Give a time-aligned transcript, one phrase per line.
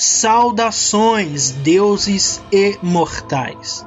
[0.00, 3.84] Saudações, deuses e mortais.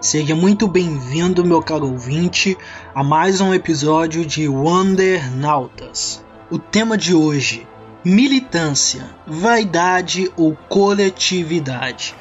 [0.00, 2.56] Seja muito bem-vindo, meu caro ouvinte,
[2.94, 6.24] a mais um episódio de Wonder Nautas.
[6.48, 7.66] O tema de hoje:
[8.04, 12.14] militância, vaidade ou coletividade.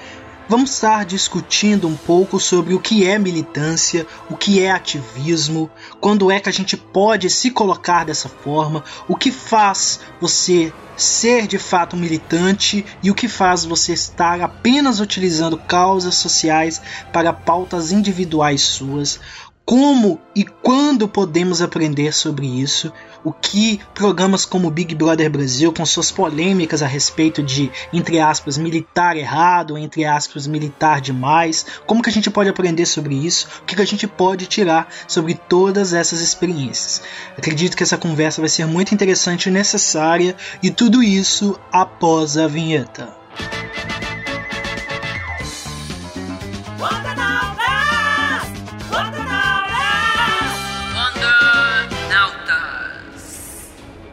[0.50, 5.70] Vamos estar discutindo um pouco sobre o que é militância, o que é ativismo,
[6.00, 11.48] quando é que a gente pode se colocar dessa forma, o que faz você ser
[11.48, 17.92] de fato militante e o que faz você estar apenas utilizando causas sociais para pautas
[17.92, 19.20] individuais suas,
[19.66, 22.90] como e quando podemos aprender sobre isso,
[23.28, 28.58] o que programas como Big Brother Brasil, com suas polêmicas a respeito de, entre aspas,
[28.58, 33.66] militar errado, entre aspas, militar demais, como que a gente pode aprender sobre isso, o
[33.66, 37.02] que a gente pode tirar sobre todas essas experiências.
[37.38, 42.48] Acredito que essa conversa vai ser muito interessante e necessária, e tudo isso após a
[42.48, 43.14] vinheta.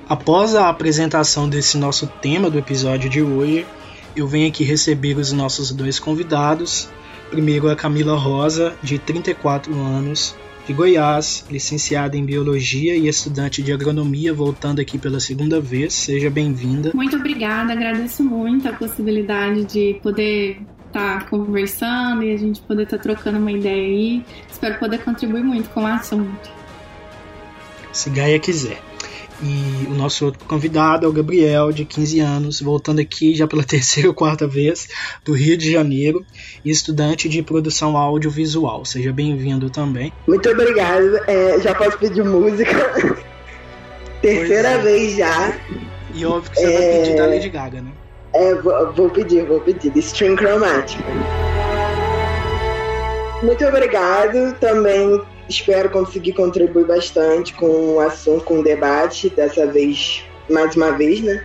[0.06, 3.64] Após a apresentação desse nosso tema do episódio de hoje,
[4.14, 6.90] eu venho aqui receber os nossos dois convidados.
[7.30, 13.72] Primeiro a Camila Rosa, de 34 anos, de Goiás, licenciada em Biologia e estudante de
[13.72, 15.94] Agronomia, voltando aqui pela segunda vez.
[15.94, 16.90] Seja bem-vinda.
[16.94, 22.82] Muito obrigada, agradeço muito a possibilidade de poder estar tá conversando e a gente poder
[22.82, 24.22] estar tá trocando uma ideia aí.
[24.52, 26.50] Espero poder contribuir muito com o assunto.
[27.90, 28.93] Se Gaia quiser.
[29.44, 33.62] E o nosso outro convidado é o Gabriel, de 15 anos, voltando aqui já pela
[33.64, 34.88] terceira ou quarta vez,
[35.22, 36.24] do Rio de Janeiro,
[36.64, 38.86] e estudante de produção audiovisual.
[38.86, 40.10] Seja bem-vindo também.
[40.26, 41.20] Muito obrigado.
[41.26, 42.72] É, já posso pedir música?
[44.22, 44.78] terceira é.
[44.78, 45.54] vez já.
[46.14, 46.78] E óbvio que você é...
[46.78, 47.92] vai pedir da Lady Gaga, né?
[48.32, 49.92] É, vou, vou pedir, vou pedir.
[49.98, 50.98] String Chromatic.
[53.42, 60.24] Muito obrigado também Espero conseguir contribuir bastante com o assunto, com o debate, dessa vez,
[60.50, 61.44] mais uma vez, né?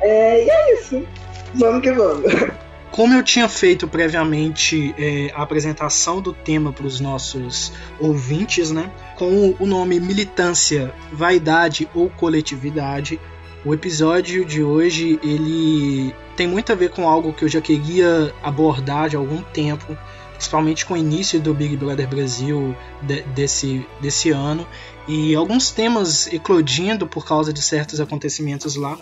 [0.00, 1.06] É, e é isso.
[1.54, 2.32] Vamos que vamos.
[2.90, 8.90] Como eu tinha feito previamente é, a apresentação do tema para os nossos ouvintes, né?
[9.16, 13.20] Com o nome Militância, Vaidade ou Coletividade,
[13.64, 18.32] o episódio de hoje ele tem muito a ver com algo que eu já queria
[18.42, 19.96] abordar de algum tempo,
[20.38, 24.64] principalmente com o início do Big Brother Brasil de, desse, desse ano,
[25.08, 28.96] e alguns temas eclodindo por causa de certos acontecimentos lá.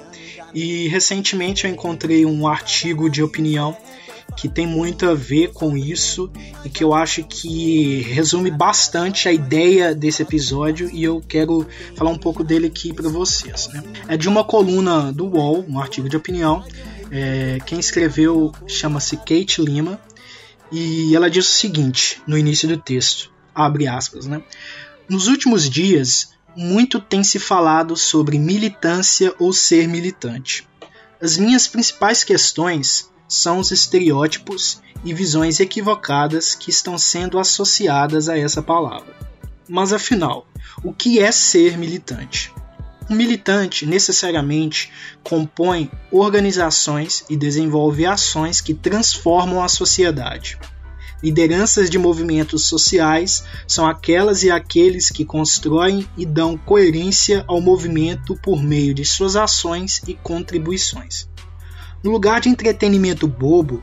[0.54, 3.76] E recentemente eu encontrei um artigo de opinião
[4.34, 6.30] que tem muito a ver com isso
[6.64, 12.10] e que eu acho que resume bastante a ideia desse episódio e eu quero falar
[12.10, 13.68] um pouco dele aqui para vocês.
[13.68, 13.82] Né?
[14.08, 16.64] É de uma coluna do UOL, um artigo de opinião.
[17.10, 20.00] É, quem escreveu chama-se Kate Lima
[20.70, 24.42] e ela diz o seguinte no início do texto, abre aspas, né?
[25.08, 30.66] Nos últimos dias, muito tem se falado sobre militância ou ser militante.
[31.20, 38.38] As minhas principais questões são os estereótipos e visões equivocadas que estão sendo associadas a
[38.38, 39.14] essa palavra.
[39.68, 40.46] Mas afinal,
[40.82, 42.52] o que é ser militante?
[43.08, 44.90] Um militante necessariamente
[45.22, 50.58] compõe organizações e desenvolve ações que transformam a sociedade.
[51.22, 58.38] Lideranças de movimentos sociais são aquelas e aqueles que constroem e dão coerência ao movimento
[58.42, 61.28] por meio de suas ações e contribuições.
[62.02, 63.82] No lugar de entretenimento bobo,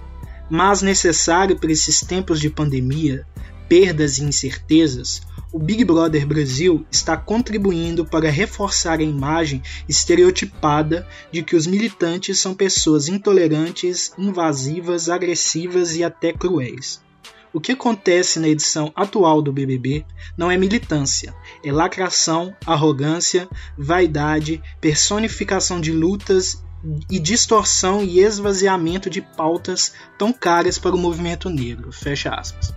[0.49, 3.25] mas necessário para esses tempos de pandemia,
[3.67, 5.21] perdas e incertezas,
[5.53, 12.39] o Big Brother Brasil está contribuindo para reforçar a imagem estereotipada de que os militantes
[12.39, 17.03] são pessoas intolerantes, invasivas, agressivas e até cruéis.
[17.53, 20.03] O que acontece na edição atual do BBB
[20.35, 23.47] não é militância, é lacração, arrogância,
[23.77, 26.63] vaidade, personificação de lutas
[27.11, 31.91] e distorção e esvaziamento de pautas tão caras para o movimento negro.
[31.91, 32.73] Fecha aspas.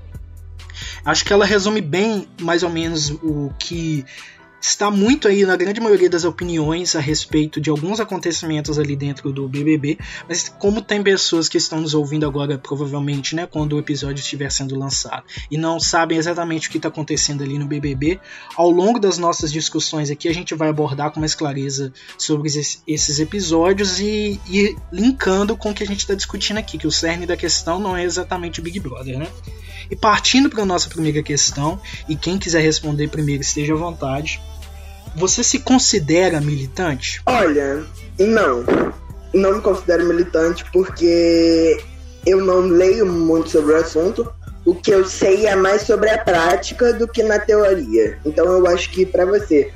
[1.07, 4.05] Acho que ela resume bem, mais ou menos, o que
[4.61, 9.33] está muito aí na grande maioria das opiniões a respeito de alguns acontecimentos ali dentro
[9.33, 9.99] do BBB,
[10.29, 14.51] mas como tem pessoas que estão nos ouvindo agora, provavelmente, né, quando o episódio estiver
[14.51, 18.19] sendo lançado, e não sabem exatamente o que está acontecendo ali no BBB,
[18.57, 23.21] ao longo das nossas discussões aqui a gente vai abordar com mais clareza sobre esses
[23.21, 27.27] episódios e, e linkando com o que a gente está discutindo aqui, que o cerne
[27.27, 29.29] da questão não é exatamente o Big Brother, né?
[29.91, 34.41] E partindo para nossa primeira questão, e quem quiser responder primeiro esteja à vontade.
[35.15, 37.23] Você se considera militante?
[37.25, 37.85] Olha,
[38.19, 38.65] não.
[39.33, 41.83] não me considero militante porque
[42.27, 44.31] eu não leio muito sobre o assunto.
[44.65, 48.19] O que eu sei é mais sobre a prática do que na teoria.
[48.25, 49.73] Então eu acho que para você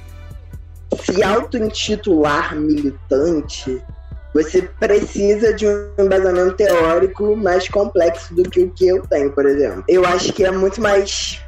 [1.04, 3.82] se auto-intitular militante,
[4.32, 9.46] você precisa de um embasamento teórico mais complexo do que o que eu tenho, por
[9.46, 9.84] exemplo.
[9.88, 11.40] Eu acho que é muito mais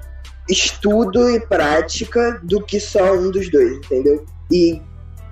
[0.48, 4.24] estudo e prática do que só um dos dois, entendeu?
[4.50, 4.82] E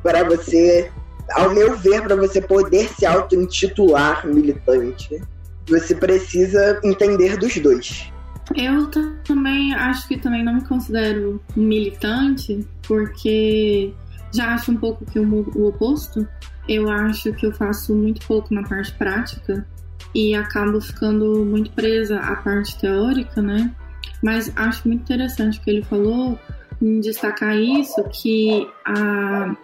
[0.03, 0.91] para você,
[1.33, 5.21] ao meu ver, para você poder se auto-intitular militante,
[5.69, 8.11] você precisa entender dos dois.
[8.57, 8.91] Eu
[9.25, 13.93] também acho que também não me considero militante, porque
[14.33, 15.25] já acho um pouco que o,
[15.55, 16.27] o oposto.
[16.69, 19.67] Eu acho que eu faço muito pouco na parte prática
[20.15, 23.75] e acabo ficando muito presa à parte teórica, né?
[24.23, 26.39] Mas acho muito interessante o que ele falou
[26.81, 29.55] em destacar isso, que a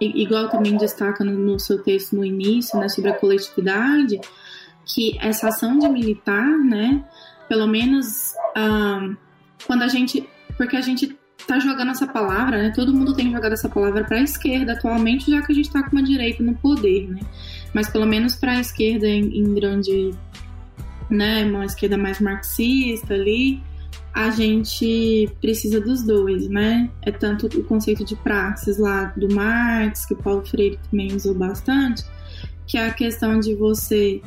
[0.00, 4.18] igual também destaca no, seu texto no início, né, sobre a coletividade,
[4.86, 7.04] que essa ação de militar, né,
[7.48, 9.14] pelo menos um,
[9.66, 10.26] quando a gente,
[10.56, 14.18] porque a gente tá jogando essa palavra, né, todo mundo tem jogado essa palavra para
[14.18, 17.20] a esquerda atualmente, já que a gente está com uma direita no poder, né,
[17.74, 20.10] mas pelo menos para a esquerda em, em grande,
[21.08, 23.62] né, uma esquerda mais marxista ali,
[24.12, 26.90] a gente precisa dos dois, né?
[27.02, 31.34] É tanto o conceito de praxis lá do Marx, que o Paulo Freire também usou
[31.34, 32.04] bastante,
[32.66, 34.20] que é a questão de você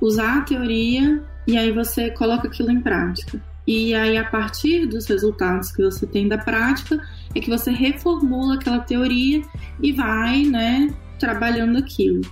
[0.00, 3.40] usar a teoria e aí você coloca aquilo em prática.
[3.66, 7.00] E aí, a partir dos resultados que você tem da prática,
[7.34, 9.42] é que você reformula aquela teoria
[9.80, 12.22] e vai, né, trabalhando aquilo.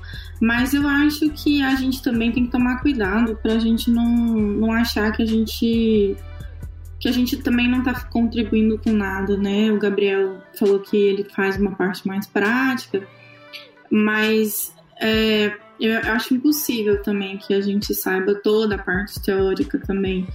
[0.40, 4.08] Mas eu acho que a gente também tem que tomar cuidado para a gente não,
[4.08, 6.16] não achar que a gente
[6.98, 9.72] que a gente também não está contribuindo com nada, né?
[9.72, 13.06] O Gabriel falou que ele faz uma parte mais prática,
[13.90, 20.26] mas é, eu acho impossível também que a gente saiba toda a parte teórica também.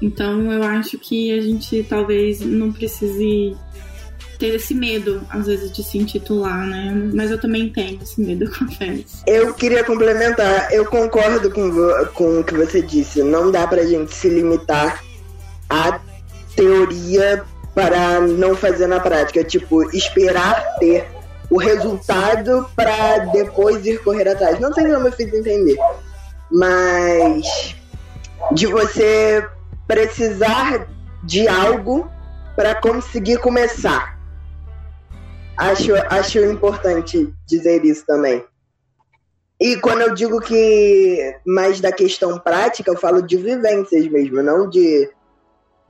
[0.00, 3.56] Então eu acho que a gente talvez não precise
[4.38, 6.92] ter esse medo, às vezes, de se intitular, né?
[7.14, 9.22] Mas eu também tenho esse medo, confesso.
[9.24, 11.70] Eu queria complementar, eu concordo com,
[12.12, 13.22] com o que você disse.
[13.22, 15.00] Não dá pra gente se limitar
[15.70, 16.00] a
[16.56, 19.44] teoria para não fazer na prática.
[19.44, 21.06] Tipo, esperar ter
[21.52, 24.58] o resultado para depois ir correr atrás.
[24.58, 25.76] Não sei se eu fiz entender,
[26.50, 27.76] mas
[28.52, 29.46] de você
[29.86, 30.88] precisar
[31.22, 32.10] de algo
[32.56, 34.18] para conseguir começar.
[35.54, 38.42] Acho, acho importante dizer isso também.
[39.60, 44.70] E quando eu digo que mais da questão prática, eu falo de vivências mesmo, não
[44.70, 45.10] de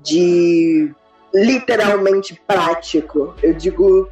[0.01, 0.93] de
[1.33, 3.33] literalmente prático.
[3.41, 4.11] Eu digo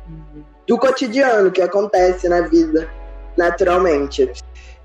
[0.71, 2.89] do cotidiano que acontece na vida
[3.37, 4.31] naturalmente.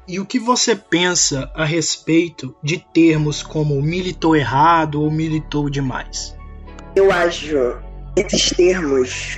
[0.08, 6.36] E o que você pensa a respeito de termos como militou errado ou militou demais?
[6.96, 7.78] Eu acho
[8.16, 9.38] esses termos.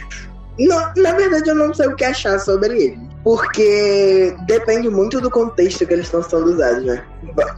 [0.58, 5.30] Não, na verdade, eu não sei o que achar sobre eles porque depende muito do
[5.30, 7.04] contexto que eles estão sendo usados, né?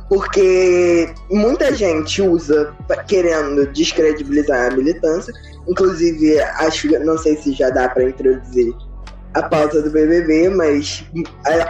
[0.10, 2.74] Porque muita gente usa
[3.08, 5.32] querendo descredibilizar a militância,
[5.68, 8.74] inclusive acho, não sei se já dá para introduzir
[9.36, 11.06] a pauta do BBB, mas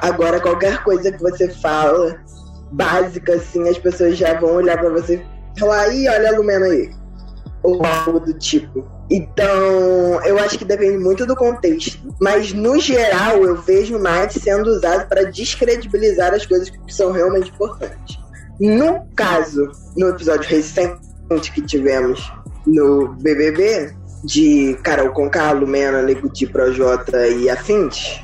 [0.01, 2.15] agora qualquer coisa que você fala
[2.71, 5.21] básica assim, as pessoas já vão olhar para você
[5.57, 6.89] e falar: "Ih, olha a Lumena aí"
[7.71, 8.85] ou algo do tipo.
[9.09, 9.47] Então,
[10.23, 11.99] eu acho que depende muito do contexto.
[12.19, 17.49] Mas, no geral, eu vejo mais sendo usado para descredibilizar as coisas que são realmente
[17.49, 18.17] importantes.
[18.59, 22.31] No caso, no episódio recente que tivemos
[22.65, 28.21] no BBB, de Carol Conká, Lumena, Nego de Projota e afins,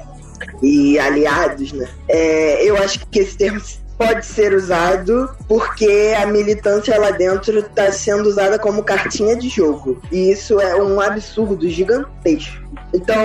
[0.61, 1.87] e aliados, né?
[2.07, 3.59] É, eu acho que esse termo
[3.97, 10.01] pode ser usado porque a militância lá dentro está sendo usada como cartinha de jogo.
[10.11, 12.65] E isso é um absurdo gigantesco.
[12.93, 13.21] Então,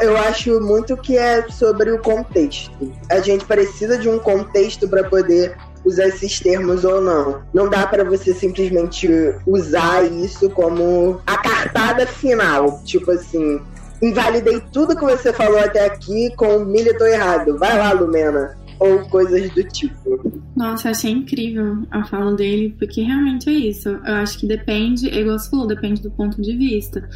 [0.00, 2.92] eu acho muito que é sobre o contexto.
[3.10, 7.42] A gente precisa de um contexto para poder usar esses termos ou não.
[7.52, 9.08] Não dá para você simplesmente
[9.46, 12.80] usar isso como a cartada final.
[12.84, 13.60] Tipo assim,
[14.00, 17.58] invalidei tudo que você falou até aqui com militou errado.
[17.58, 20.42] Vai lá, Lumena ou coisas do tipo.
[20.56, 23.88] Nossa, achei incrível a fala dele, porque realmente é isso.
[23.88, 27.08] Eu acho que depende, igual você falou, depende do ponto de vista.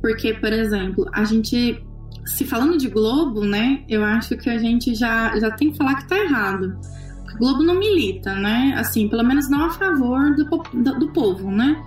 [0.00, 1.82] Porque, por exemplo, a gente,
[2.26, 5.94] se falando de Globo, né, eu acho que a gente já, já tem que falar
[5.96, 6.78] que tá errado.
[7.22, 8.74] Porque o Globo não milita, né?
[8.76, 11.82] Assim, pelo menos não a favor do, do, do povo, né?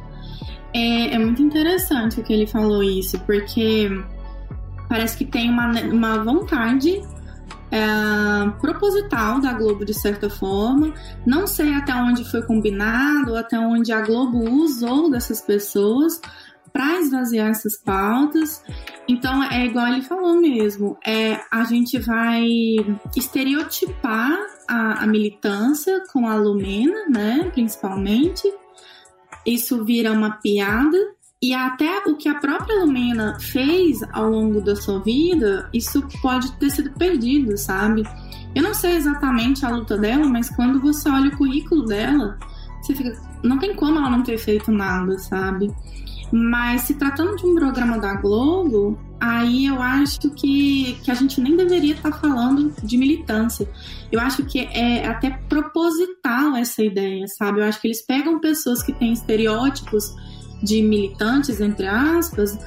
[0.73, 3.89] É, é muito interessante o que ele falou isso, porque
[4.87, 6.99] parece que tem uma, uma vontade
[7.71, 10.93] é, proposital da Globo de certa forma.
[11.25, 16.19] Não sei até onde foi combinado, até onde a Globo usou dessas pessoas
[16.71, 18.63] para esvaziar essas pautas.
[19.07, 22.45] Então é igual ele falou mesmo, é a gente vai
[23.15, 28.51] estereotipar a, a militância com a Lumena, né, principalmente.
[29.45, 30.97] Isso vira uma piada
[31.41, 36.51] e até o que a própria Lumena fez ao longo da sua vida, isso pode
[36.53, 38.03] ter sido perdido, sabe?
[38.53, 42.37] Eu não sei exatamente a luta dela, mas quando você olha o currículo dela,
[42.81, 43.17] você fica.
[43.41, 45.73] Não tem como ela não ter feito nada, sabe?
[46.29, 51.39] Mas se tratando de um programa da Globo, aí eu acho que, que a gente
[51.39, 53.67] nem deveria estar falando de militância.
[54.11, 57.61] Eu acho que é até proposital essa ideia, sabe?
[57.61, 60.13] Eu acho que eles pegam pessoas que têm estereótipos
[60.61, 62.57] de militantes, entre aspas,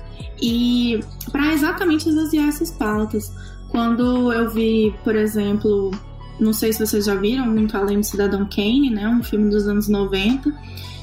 [0.41, 3.33] e para exatamente esvaziar essas pautas.
[3.69, 5.91] Quando eu vi, por exemplo,
[6.39, 9.67] não sei se vocês já viram, Muito Além do Cidadão Kane, né, um filme dos
[9.67, 10.53] anos 90,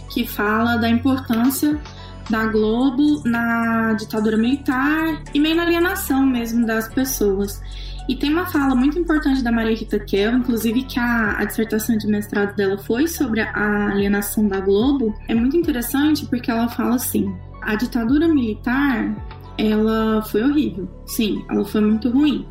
[0.10, 1.80] que fala da importância
[2.30, 7.60] da Globo na ditadura militar e meio na alienação mesmo das pessoas.
[8.10, 11.96] E tem uma fala muito importante da Maria Rita Kel, inclusive que a, a, dissertação
[11.96, 15.14] de mestrado dela foi sobre a alienação da Globo.
[15.28, 19.16] É muito interessante porque ela fala assim: a ditadura militar
[19.60, 20.90] ela foi horrível.
[21.06, 22.48] Sim, ela foi muito ruim.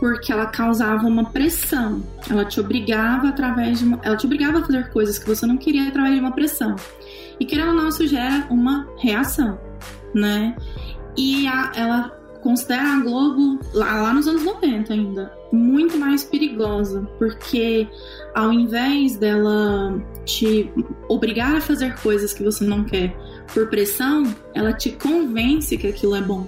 [0.00, 2.02] Porque ela causava uma pressão.
[2.28, 5.56] Ela te obrigava através de uma, ela te obrigava a fazer coisas que você não
[5.56, 6.74] queria através de uma pressão.
[7.38, 9.60] E querendo ou não, isso gera uma reação,
[10.12, 10.56] né?
[11.16, 17.08] E a, ela considera a Globo, lá, lá nos anos 90 ainda, muito mais perigosa,
[17.18, 17.88] porque
[18.34, 20.70] ao invés dela te
[21.08, 23.16] obrigar a fazer coisas que você não quer
[23.54, 26.46] por pressão, ela te convence que aquilo é bom.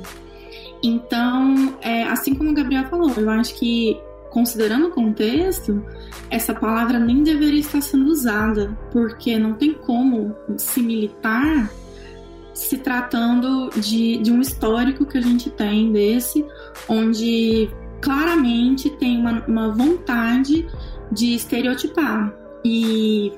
[0.82, 3.98] Então, é, assim como o Gabriel falou, eu acho que,
[4.30, 5.82] considerando o contexto,
[6.28, 11.70] essa palavra nem deveria estar sendo usada, porque não tem como se militar
[12.54, 16.46] se tratando de, de um histórico que a gente tem desse,
[16.88, 17.68] onde
[18.00, 20.66] claramente tem uma, uma vontade
[21.10, 22.32] de estereotipar.
[22.64, 23.32] E,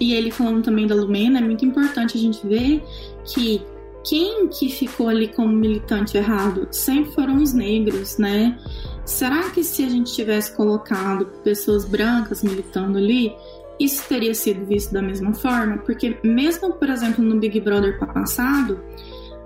[0.00, 2.82] e ele falando também da Lumena, é muito importante a gente ver
[3.24, 3.62] que
[4.02, 8.58] quem que ficou ali como militante errado sempre foram os negros, né?
[9.04, 13.34] Será que se a gente tivesse colocado pessoas brancas militando ali,
[13.80, 15.78] isso teria sido visto da mesma forma?
[15.78, 18.78] Porque mesmo, por exemplo, no Big Brother passado,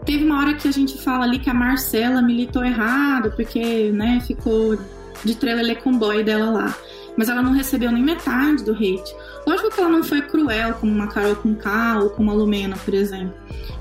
[0.04, 4.20] teve uma hora que a gente fala ali que a Marcela militou errado, porque, né,
[4.26, 4.76] ficou
[5.24, 6.74] de trelelê com boy dela lá.
[7.16, 9.14] Mas ela não recebeu nem metade do hate.
[9.46, 12.76] Lógico que ela não foi cruel como uma Carol com K ou como a Lumena,
[12.76, 13.34] por exemplo.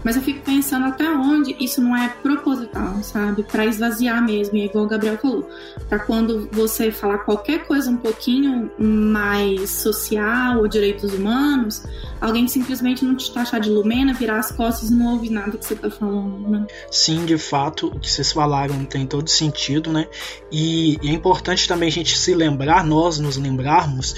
[0.04, 3.44] Mas eu fico pensando até onde isso não é proposital, sabe?
[3.44, 5.50] Para esvaziar mesmo, é igual o Gabriel falou.
[5.88, 11.84] Para quando você falar qualquer coisa um pouquinho mais social ou direitos humanos,
[12.20, 15.66] alguém simplesmente não te taxar de lumena, virar as costas e não ouvir nada que
[15.66, 16.68] você tá falando, né?
[16.92, 20.08] Sim, de fato, o que vocês falaram tem todo sentido, né?
[20.52, 24.16] E, e é importante também a gente se lembrar, nós nos lembrarmos,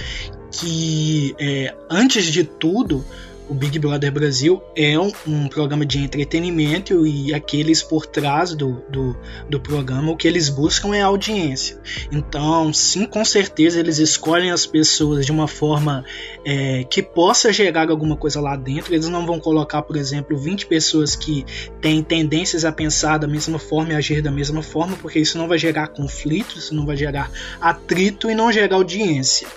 [0.51, 3.03] que é, antes de tudo
[3.47, 8.83] o Big Brother Brasil é um, um, programa de entretenimento e aqueles por trás do,
[8.89, 9.15] do,
[9.49, 11.79] do, programa, o que eles buscam é audiência.
[12.11, 16.03] Então, sim, com certeza eles escolhem as pessoas de uma forma
[16.43, 18.93] é, que possa gerar alguma coisa lá dentro.
[18.93, 21.45] Eles não vão colocar, por exemplo, 20 pessoas que
[21.79, 25.47] têm tendências a pensar da mesma forma e agir da mesma forma, porque isso não
[25.47, 29.47] vai gerar conflito, isso não vai gerar atrito e não gerar audiência.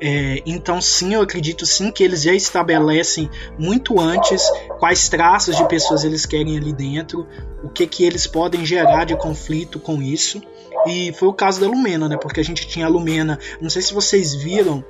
[0.00, 4.42] É, então, sim, eu acredito sim que eles já estabelecem muito antes
[4.78, 7.26] quais traços de pessoas eles querem ali dentro,
[7.62, 10.42] o que que eles podem gerar de conflito com isso.
[10.86, 12.16] E foi o caso da Lumena, né?
[12.16, 14.84] Porque a gente tinha a Lumena, não sei se vocês viram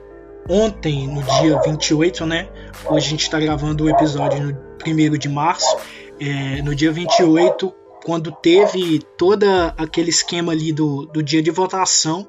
[0.49, 2.49] ontem, no dia 28, né?
[2.87, 4.57] Hoje a gente está gravando o episódio no
[4.87, 5.77] 1 de março.
[6.21, 7.73] É, no dia 28,
[8.05, 9.45] quando teve todo
[9.77, 12.29] aquele esquema ali do, do dia de votação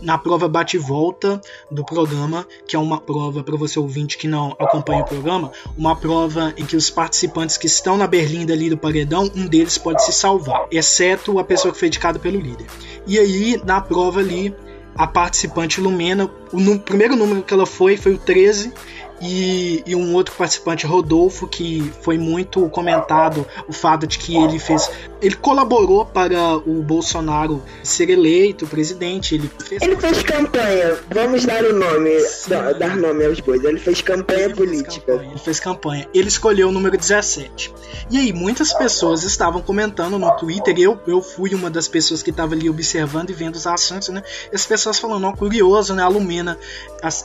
[0.00, 5.02] na prova bate-volta do programa, que é uma prova para você ouvinte que não acompanha
[5.02, 9.30] o programa, uma prova em que os participantes que estão na berlinda ali do paredão,
[9.34, 12.66] um deles pode se salvar, exceto a pessoa que foi indicada pelo líder.
[13.06, 14.54] E aí, na prova ali,
[14.94, 18.72] a participante Lumena, o primeiro número que ela foi foi o 13,
[19.20, 24.58] e, e, um outro participante, Rodolfo, que foi muito comentado o fato de que ele
[24.58, 24.90] fez.
[25.20, 29.34] Ele colaborou para o Bolsonaro ser eleito presidente.
[29.34, 32.10] Ele fez, ele fez campanha, vamos dar o nome,
[32.46, 33.62] dar, dar nome aos bois.
[33.64, 34.90] Ele fez campanha ele política.
[34.90, 36.08] Fez campanha, ele fez campanha.
[36.14, 37.74] Ele escolheu o número 17.
[38.10, 42.30] E aí, muitas pessoas estavam comentando no Twitter, eu, eu fui uma das pessoas que
[42.30, 44.22] estava ali observando e vendo os assuntos, né?
[44.52, 46.02] E as pessoas falando, ó, curioso, né?
[46.02, 46.58] A Lumena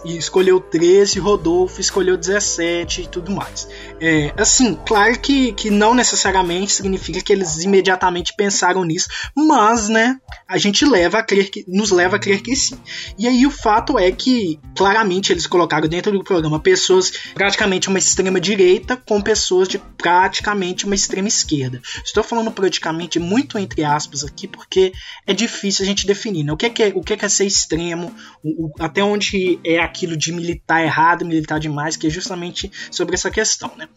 [0.05, 3.67] escolheu 13, Rodolfo escolheu 17 e tudo mais.
[3.99, 10.17] É, assim, claro que, que não necessariamente significa que eles imediatamente pensaram nisso, mas, né,
[10.47, 12.77] a gente leva a crer que, nos leva a crer que sim.
[13.17, 17.99] E aí o fato é que, claramente, eles colocaram dentro do programa pessoas praticamente uma
[17.99, 21.81] extrema direita com pessoas de praticamente uma extrema esquerda.
[22.03, 24.93] Estou falando praticamente muito entre aspas aqui, porque
[25.25, 26.51] é difícil a gente definir, né?
[26.51, 28.13] O que é, é, o é, que é ser extremo,
[28.43, 33.15] o, o, até onde é aquilo de militar errado, militar demais, que é justamente sobre
[33.15, 33.89] essa questão, né?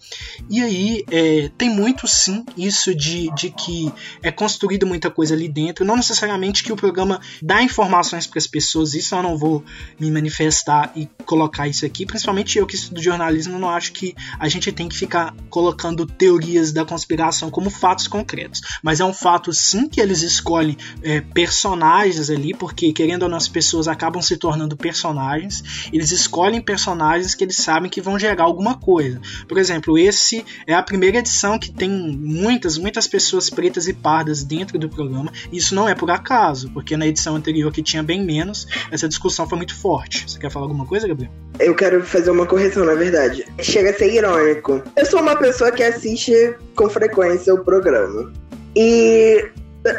[0.49, 3.93] E aí é, tem muito sim isso de, de que
[4.23, 8.47] é construído muita coisa ali dentro, não necessariamente que o programa dá informações para as
[8.47, 9.63] pessoas, isso eu não vou
[10.01, 14.49] me manifestar e colocar isso aqui, principalmente eu que estudo jornalismo, não acho que a
[14.49, 19.53] gente tem que ficar colocando teorias da conspiração como fatos concretos, mas é um fato
[19.53, 24.37] sim que eles escolhem é, personagens ali, porque querendo ou não as pessoas acabam se
[24.37, 29.21] tornando personagens, eles escolhem personagens que eles sabem que vão gerar alguma coisa.
[29.49, 34.45] Por exemplo, esse é a primeira edição que tem muitas, muitas pessoas pretas e pardas
[34.45, 35.33] dentro do programa.
[35.53, 39.49] Isso não é por acaso, porque na edição anterior que tinha bem menos, essa discussão
[39.49, 40.31] foi muito forte.
[40.31, 41.33] Você quer falar alguma coisa, Gabriel?
[41.59, 43.45] Eu quero fazer uma correção, na verdade.
[43.61, 44.83] Chega a ser irônico.
[44.95, 48.33] Eu sou uma pessoa que assiste com frequência o programa.
[48.77, 49.51] E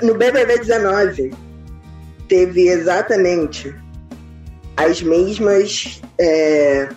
[0.02, 1.34] no BBB 19
[2.30, 3.76] teve exatamente
[4.78, 6.88] as mesmas é,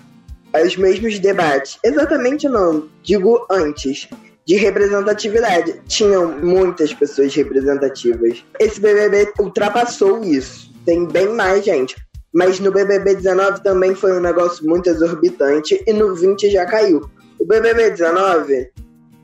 [0.54, 1.78] os mesmos debates.
[1.84, 4.08] Exatamente não, digo antes.
[4.46, 5.80] De representatividade.
[5.86, 8.44] Tinham muitas pessoas representativas.
[8.58, 10.72] Esse BBB ultrapassou isso.
[10.84, 11.94] Tem bem mais gente.
[12.32, 17.00] Mas no BBB 19 também foi um negócio muito exorbitante e no 20 já caiu.
[17.38, 18.70] O BBB 19,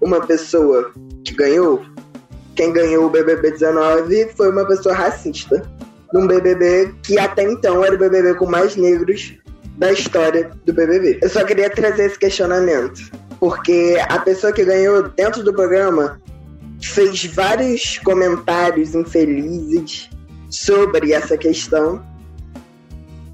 [0.01, 0.93] uma pessoa
[1.25, 1.85] que ganhou,
[2.55, 5.63] quem ganhou o BBB 19 foi uma pessoa racista.
[6.13, 9.37] Num BBB que até então era o BBB com mais negros
[9.77, 11.19] da história do BBB.
[11.23, 16.21] Eu só queria trazer esse questionamento, porque a pessoa que ganhou dentro do programa
[16.83, 20.11] fez vários comentários infelizes
[20.49, 22.05] sobre essa questão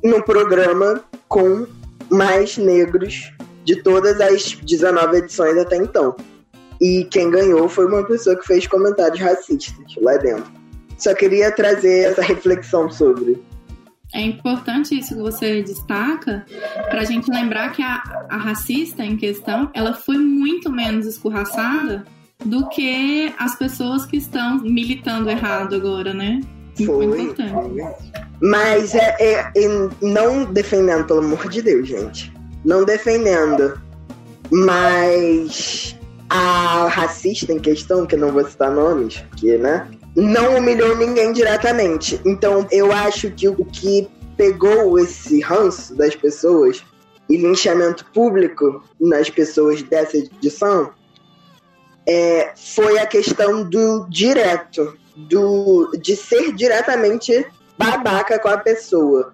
[0.03, 1.67] no programa com
[2.11, 3.33] mais negros
[3.65, 6.17] de todas as 19 edições até então.
[6.81, 10.51] E quem ganhou foi uma pessoa que fez comentários racistas lá dentro.
[10.99, 13.41] Só queria trazer essa reflexão sobre
[14.15, 16.45] é importante isso que você destaca
[16.91, 22.05] para a gente lembrar que a, a racista em questão ela foi muito menos escorraçada
[22.45, 26.41] do que as pessoas que estão militando errado agora, né?
[26.85, 27.85] Foi, importante.
[28.41, 32.33] Mas é, é, é, não defendendo, pelo amor de Deus, gente.
[32.65, 33.81] Não defendendo.
[34.51, 35.97] Mas
[36.29, 39.87] a racista em questão, que não vou citar nomes, que, né?
[40.15, 42.21] Não humilhou ninguém diretamente.
[42.25, 46.85] Então eu acho que o que pegou esse ranço das pessoas
[47.29, 50.91] e linchamento público nas pessoas dessa edição
[52.07, 57.47] é, foi a questão do direto, do de ser diretamente
[57.79, 59.33] babaca com a pessoa.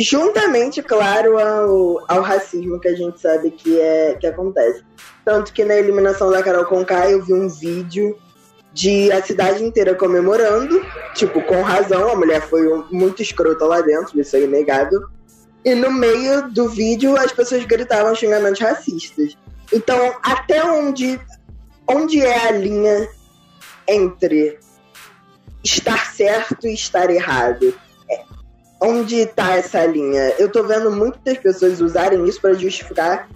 [0.00, 4.84] Juntamente, claro, ao, ao racismo que a gente sabe que, é, que acontece.
[5.24, 8.16] Tanto que na eliminação da Carol Conká eu vi um vídeo
[8.78, 10.80] de a cidade inteira comemorando,
[11.12, 12.62] tipo, com razão, a mulher foi
[12.92, 15.00] muito escrota lá dentro, isso é inegável.
[15.64, 19.36] E no meio do vídeo as pessoas gritavam xingamentos racistas.
[19.72, 21.20] Então, até onde,
[21.88, 23.08] onde é a linha
[23.88, 24.60] entre
[25.64, 27.74] estar certo e estar errado?
[28.08, 28.22] É,
[28.80, 30.34] onde está essa linha?
[30.38, 33.28] Eu tô vendo muitas pessoas usarem isso para justificar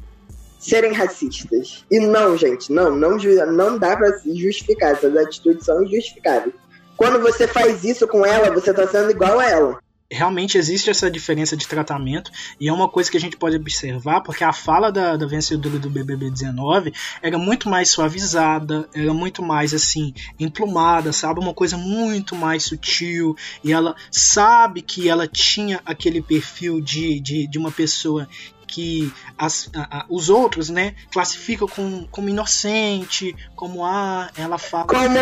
[0.63, 1.85] serem racistas.
[1.91, 3.17] E não, gente, não, não,
[3.53, 4.93] não dá pra justificar.
[4.93, 6.55] Essas atitudes são injustificáveis.
[6.97, 11.11] Quando você faz isso com ela, você tá sendo igual a ela realmente existe essa
[11.11, 14.93] diferença de tratamento e é uma coisa que a gente pode observar porque a fala
[14.93, 21.13] da, da vencedora do BBB 19 era muito mais suavizada, era muito mais assim emplumada,
[21.13, 27.19] sabe, uma coisa muito mais sutil e ela sabe que ela tinha aquele perfil de,
[27.19, 28.29] de, de uma pessoa
[28.73, 34.87] que as, a, a, os outros, né, classificam como, como inocente, como ah, ela fala.
[34.87, 35.19] Como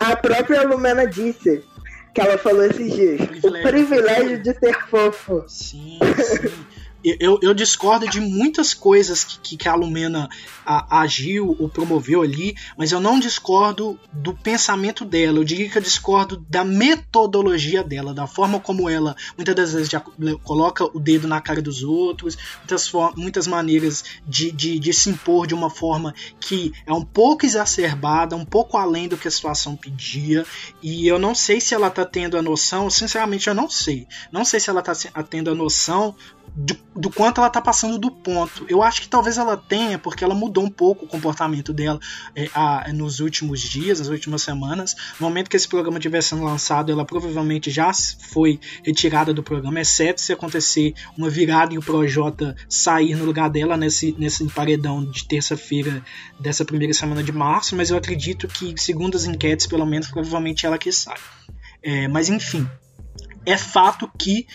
[0.00, 1.62] a própria Lumena disse,
[2.12, 3.20] que ela falou esses dias.
[3.20, 5.44] O privilégio, o privilégio de ser fofo.
[5.46, 6.52] Sim, sim.
[7.04, 10.28] eu, eu discordo de muitas coisas que, que a Lumena
[10.64, 15.38] a, agiu ou promoveu ali, mas eu não discordo do pensamento dela.
[15.38, 19.88] Eu diria que eu discordo da metodologia dela, da forma como ela muitas das vezes
[19.88, 20.00] já
[20.42, 25.46] coloca o dedo na cara dos outros, muitas, muitas maneiras de, de, de se impor
[25.46, 29.76] de uma forma que é um pouco exacerbada, um pouco além do que a situação
[29.76, 30.44] pedia.
[30.82, 34.06] E eu não sei se ela está tendo a noção, sinceramente eu não sei.
[34.30, 36.14] Não sei se ela está tendo a noção
[36.54, 38.64] do, do, quanto ela tá passando do ponto.
[38.68, 41.98] Eu acho que talvez ela tenha, porque ela mudou um pouco o comportamento dela
[42.34, 44.94] é, a, nos últimos dias, nas últimas semanas.
[45.18, 47.90] No momento que esse programa estiver sendo lançado, ela provavelmente já
[48.30, 53.50] foi retirada do programa, exceto se acontecer uma virada e o Projota sair no lugar
[53.50, 56.04] dela nesse, nesse paredão de terça-feira
[56.38, 57.76] dessa primeira semana de março.
[57.76, 61.18] Mas eu acredito que, segundo as enquetes, pelo menos, provavelmente ela que sai.
[61.82, 62.68] É, mas enfim,
[63.44, 64.46] é fato que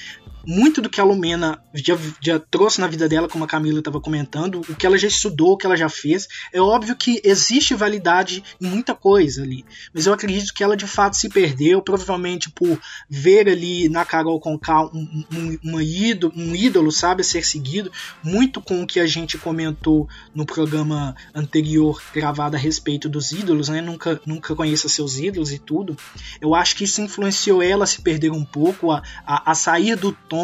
[0.47, 3.99] muito do que a Lumena já, já trouxe na vida dela, como a Camila estava
[3.99, 6.25] comentando, o que ela já estudou, o que ela já fez.
[6.53, 10.88] É óbvio que existe validade em muita coisa ali, mas eu acredito que ela de
[10.88, 12.79] fato se perdeu, provavelmente por
[13.10, 17.91] ver ali na Carol Conká um, um, um, ídolo, um ídolo, sabe, a ser seguido,
[18.23, 23.67] muito com o que a gente comentou no programa anterior gravado a respeito dos ídolos,
[23.67, 23.81] né?
[23.81, 25.97] Nunca, nunca conheça seus ídolos e tudo.
[26.39, 29.97] Eu acho que isso influenciou ela a se perder um pouco, a, a, a sair
[29.97, 30.37] do tom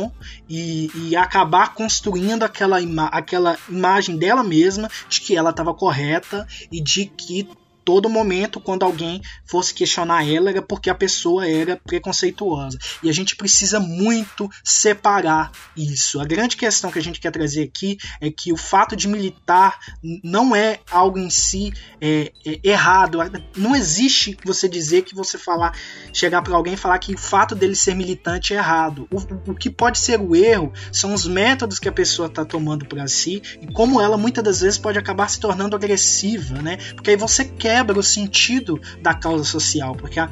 [0.49, 6.47] e, e acabar construindo aquela, ima aquela imagem dela mesma de que ela estava correta
[6.71, 7.47] e de que
[7.83, 12.77] todo momento, quando alguém fosse questionar ela, era porque a pessoa era preconceituosa.
[13.01, 16.19] E a gente precisa muito separar isso.
[16.19, 19.79] A grande questão que a gente quer trazer aqui é que o fato de militar
[20.23, 23.19] não é algo em si é, é errado.
[23.55, 25.77] Não existe você dizer que você falar,
[26.13, 29.07] chegar para alguém e falar que o fato dele ser militante é errado.
[29.11, 32.85] O, o que pode ser o erro são os métodos que a pessoa está tomando
[32.85, 36.77] para si e como ela muitas das vezes pode acabar se tornando agressiva, né?
[36.95, 40.29] Porque aí você quer quebra o sentido da causa social, porque a,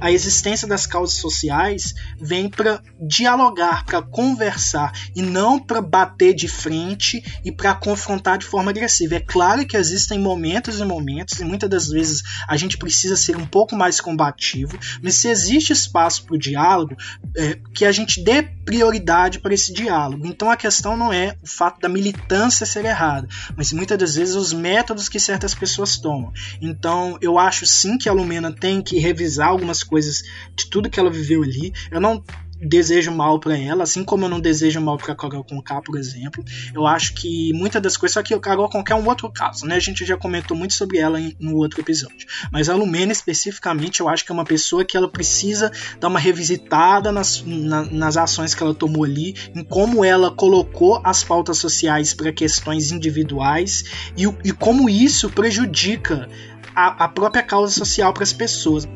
[0.00, 6.46] a existência das causas sociais vem para dialogar, para conversar e não para bater de
[6.46, 9.16] frente e para confrontar de forma agressiva.
[9.16, 13.36] É claro que existem momentos e momentos, e muitas das vezes a gente precisa ser
[13.36, 16.96] um pouco mais combativo, mas se existe espaço para o diálogo,
[17.36, 20.28] é, que a gente dê prioridade para esse diálogo.
[20.28, 23.26] Então a questão não é o fato da militância ser errada,
[23.56, 26.32] mas muitas das vezes os métodos que certas pessoas tomam.
[26.60, 26.83] Então,
[27.20, 30.22] eu acho sim que a Lumena tem que revisar algumas coisas
[30.54, 31.72] de tudo que ela viveu ali.
[31.90, 32.22] Eu não
[32.60, 36.44] desejo mal para ela, assim como eu não desejo mal para Carol Conká, por exemplo.
[36.72, 39.66] Eu acho que muitas das coisas, só que o Carol Conká é um outro caso,
[39.66, 39.76] né?
[39.76, 42.26] A gente já comentou muito sobre ela em, no outro episódio.
[42.50, 45.70] Mas a Lumena especificamente, eu acho que é uma pessoa que ela precisa
[46.00, 51.00] dar uma revisitada nas, na, nas ações que ela tomou ali, em como ela colocou
[51.04, 53.84] as pautas sociais para questões individuais
[54.16, 56.28] e, e como isso prejudica
[56.74, 58.86] a, a própria causa social para as pessoas.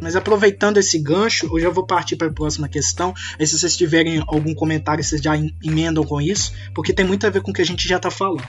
[0.00, 3.12] Mas aproveitando esse gancho, eu já vou partir para a próxima questão.
[3.40, 7.42] Se vocês tiverem algum comentário, vocês já emendam com isso, porque tem muito a ver
[7.42, 8.46] com o que a gente já está falando.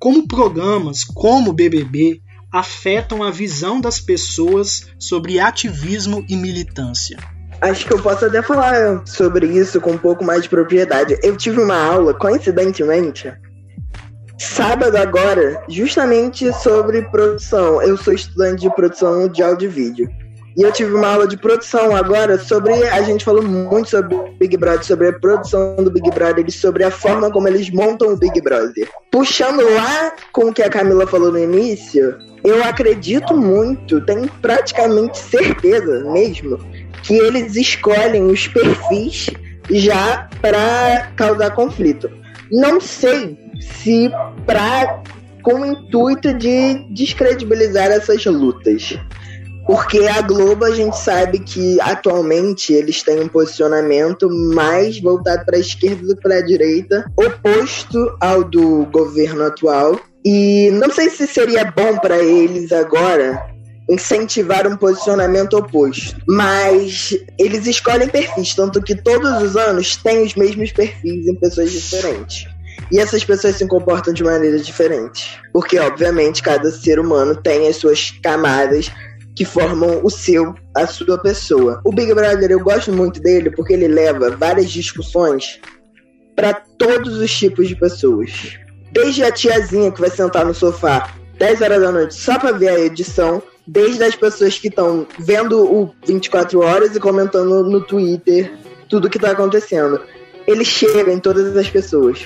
[0.00, 7.18] Como programas como o BBB afetam a visão das pessoas sobre ativismo e militância?
[7.60, 11.16] Acho que eu posso até falar sobre isso com um pouco mais de propriedade.
[11.22, 13.32] Eu tive uma aula, coincidentemente,
[14.38, 17.80] sábado agora, justamente sobre produção.
[17.82, 20.08] Eu sou estudante de produção de áudio e vídeo.
[20.56, 22.72] E eu tive uma aula de produção agora sobre.
[22.88, 26.84] A gente falou muito sobre Big Brother, sobre a produção do Big Brother e sobre
[26.84, 28.88] a forma como eles montam o Big Brother.
[29.10, 35.18] Puxando lá com o que a Camila falou no início, eu acredito muito, tenho praticamente
[35.18, 36.58] certeza mesmo,
[37.02, 39.30] que eles escolhem os perfis
[39.68, 42.08] já para causar conflito.
[42.52, 44.10] Não sei se
[44.46, 45.02] para
[45.42, 48.98] com o intuito de descredibilizar essas lutas.
[49.66, 55.56] Porque a Globo, a gente sabe que atualmente eles têm um posicionamento mais voltado para
[55.56, 59.98] a esquerda do que para a direita, oposto ao do governo atual.
[60.24, 63.54] E não sei se seria bom para eles agora
[63.88, 66.16] incentivar um posicionamento oposto.
[66.26, 71.70] Mas eles escolhem perfis, tanto que todos os anos tem os mesmos perfis em pessoas
[71.70, 72.53] diferentes.
[72.94, 75.42] E essas pessoas se comportam de maneira diferente.
[75.52, 78.88] Porque, obviamente, cada ser humano tem as suas camadas
[79.34, 81.80] que formam o seu, a sua pessoa.
[81.84, 85.58] O Big Brother, eu gosto muito dele porque ele leva várias discussões
[86.36, 88.60] para todos os tipos de pessoas.
[88.92, 92.68] Desde a tiazinha que vai sentar no sofá 10 horas da noite só para ver
[92.68, 98.54] a edição, desde as pessoas que estão vendo o 24 horas e comentando no Twitter
[98.88, 100.00] tudo que tá acontecendo.
[100.46, 102.24] Ele chega em todas as pessoas.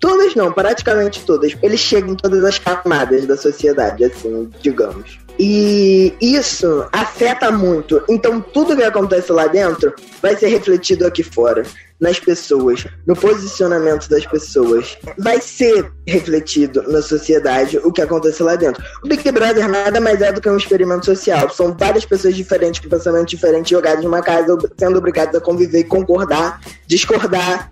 [0.00, 1.54] Todas não, praticamente todas.
[1.62, 5.20] Ele chega em todas as camadas da sociedade, assim, digamos.
[5.38, 8.02] E isso afeta muito.
[8.08, 11.62] Então, tudo que acontece lá dentro vai ser refletido aqui fora,
[12.00, 14.96] nas pessoas, no posicionamento das pessoas.
[15.18, 18.82] Vai ser refletido na sociedade o que acontece lá dentro.
[19.04, 21.50] O Big Brother nada mais é do que um experimento social.
[21.50, 26.60] São várias pessoas diferentes, com pensamento diferente, jogadas numa casa, sendo obrigadas a conviver, concordar,
[26.86, 27.70] discordar,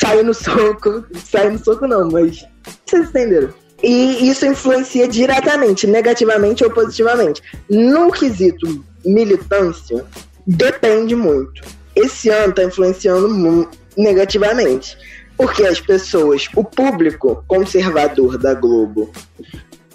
[0.00, 1.04] sair no soco.
[1.24, 2.44] Sair no soco não, mas.
[2.86, 3.52] Vocês entenderam?
[3.82, 7.42] E isso influencia diretamente, negativamente ou positivamente.
[7.68, 10.04] No quesito militância,
[10.46, 11.62] depende muito.
[11.96, 14.96] Esse ano está influenciando negativamente.
[15.36, 19.10] Porque as pessoas, o público conservador da Globo,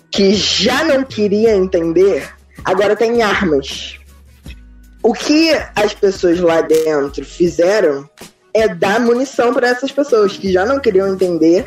[0.10, 2.28] que já não queria entender,
[2.64, 4.00] agora tem armas.
[5.04, 8.10] O que as pessoas lá dentro fizeram
[8.56, 11.66] é dar munição para essas pessoas que já não queriam entender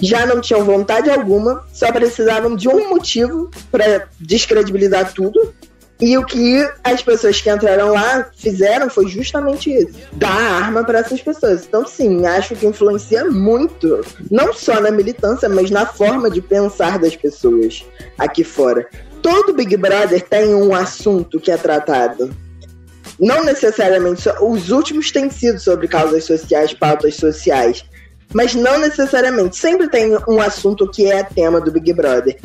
[0.00, 5.54] já não tinham vontade alguma, só precisavam de um motivo para descredibilizar tudo.
[6.00, 11.00] E o que as pessoas que entraram lá fizeram foi justamente isso: dar arma para
[11.00, 11.66] essas pessoas.
[11.66, 14.00] Então, sim, acho que influencia muito,
[14.30, 17.84] não só na militância, mas na forma de pensar das pessoas
[18.16, 18.88] aqui fora.
[19.20, 22.34] Todo Big Brother tem um assunto que é tratado.
[23.20, 27.84] Não necessariamente, os últimos têm sido sobre causas sociais, pautas sociais
[28.32, 29.56] mas não necessariamente.
[29.56, 32.38] Sempre tem um assunto que é tema do Big Brother.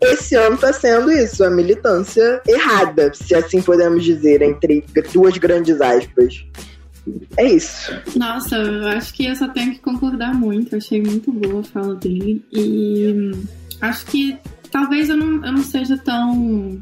[0.00, 5.80] Esse ano está sendo isso, a militância errada, se assim podemos dizer, entre duas grandes
[5.80, 6.44] aspas.
[7.36, 7.92] É isso.
[8.16, 10.74] Nossa, eu acho que eu só tenho que concordar muito.
[10.74, 12.44] Achei muito boa a fala dele.
[12.52, 13.30] E
[13.80, 14.36] acho que
[14.70, 16.80] talvez eu não, eu não seja tão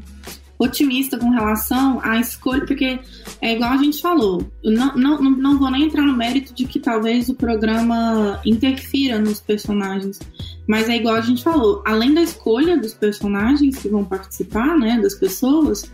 [0.61, 2.99] otimista com relação à escolha, porque
[3.41, 6.79] é igual a gente falou, não, não, não vou nem entrar no mérito de que
[6.79, 10.19] talvez o programa interfira nos personagens,
[10.67, 14.99] mas é igual a gente falou, além da escolha dos personagens que vão participar, né,
[15.01, 15.91] das pessoas,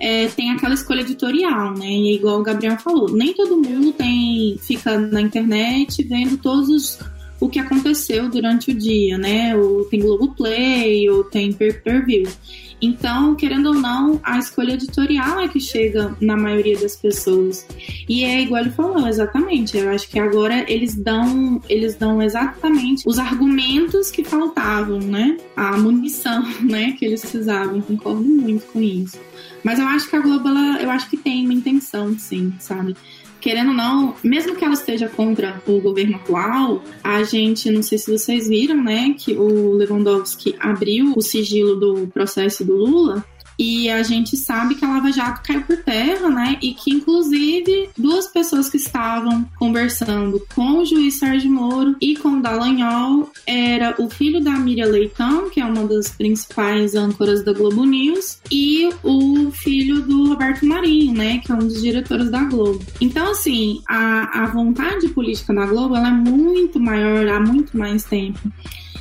[0.00, 1.86] é, tem aquela escolha editorial, né?
[1.86, 6.68] E é igual o Gabriel falou, nem todo mundo tem fica na internet vendo todos
[6.68, 6.98] os
[7.40, 9.56] o que aconteceu durante o dia, né?
[9.56, 12.28] Ou tem Globoplay, ou tem per-per-view.
[12.82, 17.66] Então, querendo ou não, a escolha editorial é que chega na maioria das pessoas.
[18.08, 19.76] E é igual ele falou, exatamente.
[19.76, 25.36] Eu acho que agora eles dão, eles dão exatamente os argumentos que faltavam, né?
[25.54, 27.80] A munição, né, que eles precisavam.
[27.82, 29.18] Concordo muito com isso.
[29.62, 32.96] Mas eu acho que a Globo, ela, eu acho que tem uma intenção, sim, sabe?
[33.40, 37.98] Querendo ou não, mesmo que ela esteja contra o governo atual, a gente, não sei
[37.98, 43.24] se vocês viram, né, que o Lewandowski abriu o sigilo do processo do Lula
[43.60, 46.56] e a gente sabe que a Lava Jato caiu por terra, né?
[46.62, 52.38] E que, inclusive, duas pessoas que estavam conversando com o juiz Sérgio Moro e com
[52.38, 57.52] o Dallagnol era o filho da Miriam Leitão, que é uma das principais âncoras da
[57.52, 61.42] Globo News, e o filho do Roberto Marinho, né?
[61.44, 62.82] Que é um dos diretores da Globo.
[62.98, 68.04] Então, assim, a, a vontade política da Globo ela é muito maior há muito mais
[68.04, 68.40] tempo.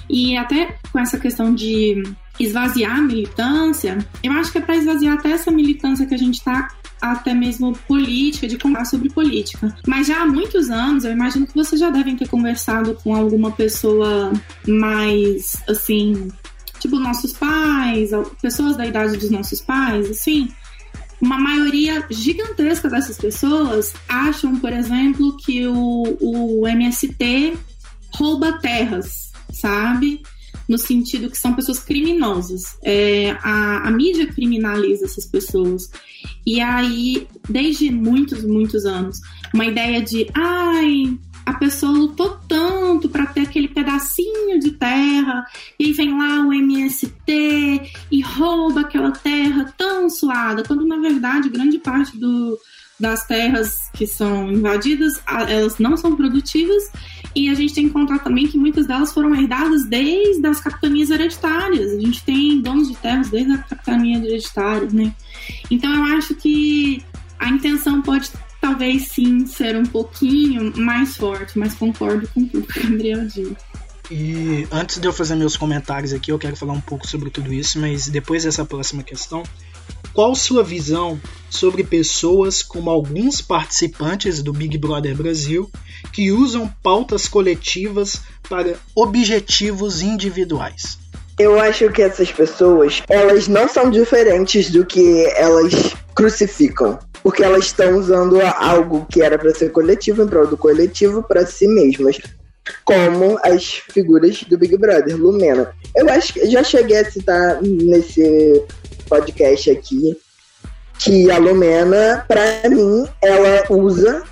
[0.09, 2.03] E até com essa questão de
[2.39, 6.35] esvaziar a militância, eu acho que é para esvaziar até essa militância que a gente
[6.35, 6.69] está
[7.01, 9.75] até mesmo política, de contar sobre política.
[9.87, 13.51] Mas já há muitos anos, eu imagino que vocês já devem ter conversado com alguma
[13.51, 14.33] pessoa
[14.67, 16.29] mais, assim,
[16.79, 20.49] tipo nossos pais, pessoas da idade dos nossos pais, assim.
[21.21, 27.57] Uma maioria gigantesca dessas pessoas acham, por exemplo, que o, o MST
[28.13, 30.21] rouba terras, sabe?
[30.69, 32.77] No sentido que são pessoas criminosas.
[32.83, 35.89] É, a, a mídia criminaliza essas pessoas.
[36.45, 39.19] E aí, desde muitos, muitos anos,
[39.51, 45.43] uma ideia de, ai, a pessoa lutou tanto para ter aquele pedacinho de terra,
[45.79, 51.49] e aí vem lá o MST e rouba aquela terra tão suada, quando na verdade
[51.49, 52.59] grande parte do,
[52.99, 56.91] das terras que são invadidas, elas não são produtivas
[57.35, 61.09] e a gente tem que contar também que muitas delas foram herdadas desde as capitanias
[61.09, 61.91] hereditárias.
[61.93, 65.13] A gente tem donos de terras desde a capitania hereditária, né?
[65.71, 67.03] Então eu acho que
[67.37, 72.79] a intenção pode talvez sim ser um pouquinho mais forte, mas concordo com tudo que
[72.79, 73.55] o Gabriel disse.
[74.11, 77.53] E antes de eu fazer meus comentários aqui, eu quero falar um pouco sobre tudo
[77.53, 79.43] isso, mas depois dessa próxima questão,
[80.13, 81.19] qual sua visão
[81.49, 85.69] sobre pessoas como alguns participantes do Big Brother Brasil
[86.13, 90.97] que usam pautas coletivas para objetivos individuais?
[91.37, 96.99] Eu acho que essas pessoas, elas não são diferentes do que elas crucificam.
[97.23, 101.45] porque elas estão usando algo que era para ser coletivo em prol do coletivo para
[101.45, 102.17] si mesmas,
[102.83, 105.71] como as figuras do Big Brother, Lumena.
[105.95, 108.63] Eu acho que já cheguei a citar nesse
[109.09, 110.17] podcast aqui
[110.99, 114.23] que a Lumena, para mim, ela usa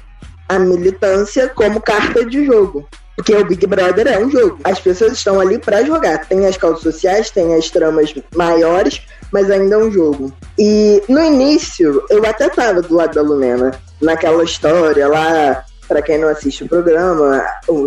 [0.47, 2.87] a militância como carta de jogo.
[3.15, 4.59] Porque o Big Brother é um jogo.
[4.63, 6.27] As pessoas estão ali para jogar.
[6.27, 10.31] Tem as causas sociais, tem as tramas maiores, mas ainda é um jogo.
[10.59, 13.71] E no início, eu até tava do lado da Lumena.
[13.99, 17.43] Naquela história lá, para quem não assiste o programa,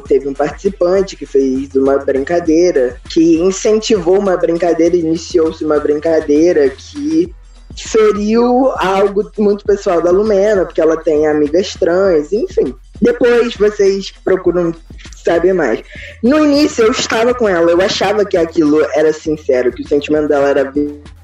[0.08, 7.34] teve um participante que fez uma brincadeira, que incentivou uma brincadeira, iniciou-se uma brincadeira que
[7.76, 12.74] feriu algo muito pessoal da Lumena, porque ela tem amigas trans, enfim.
[13.00, 14.74] Depois vocês procuram
[15.24, 15.82] saber mais.
[16.22, 20.28] No início eu estava com ela, eu achava que aquilo era sincero, que o sentimento
[20.28, 20.72] dela era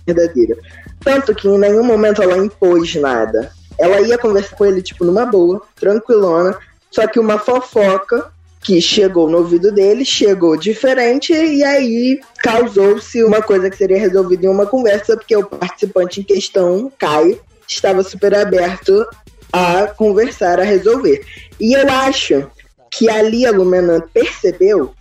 [0.07, 0.57] verdadeiro.
[1.01, 3.51] Tanto que em nenhum momento ela impôs nada.
[3.79, 6.59] Ela ia conversar com ele, tipo, numa boa, tranquilona,
[6.91, 8.31] só que uma fofoca
[8.63, 14.47] que chegou no ouvido dele, chegou diferente e aí causou-se uma coisa que seria resolvida
[14.47, 19.07] em uma conversa, porque o participante em questão, Caio, estava super aberto
[19.53, 21.25] a conversar, a resolver.
[21.61, 22.51] E eu acho
[22.91, 24.95] que ali a Lumena percebeu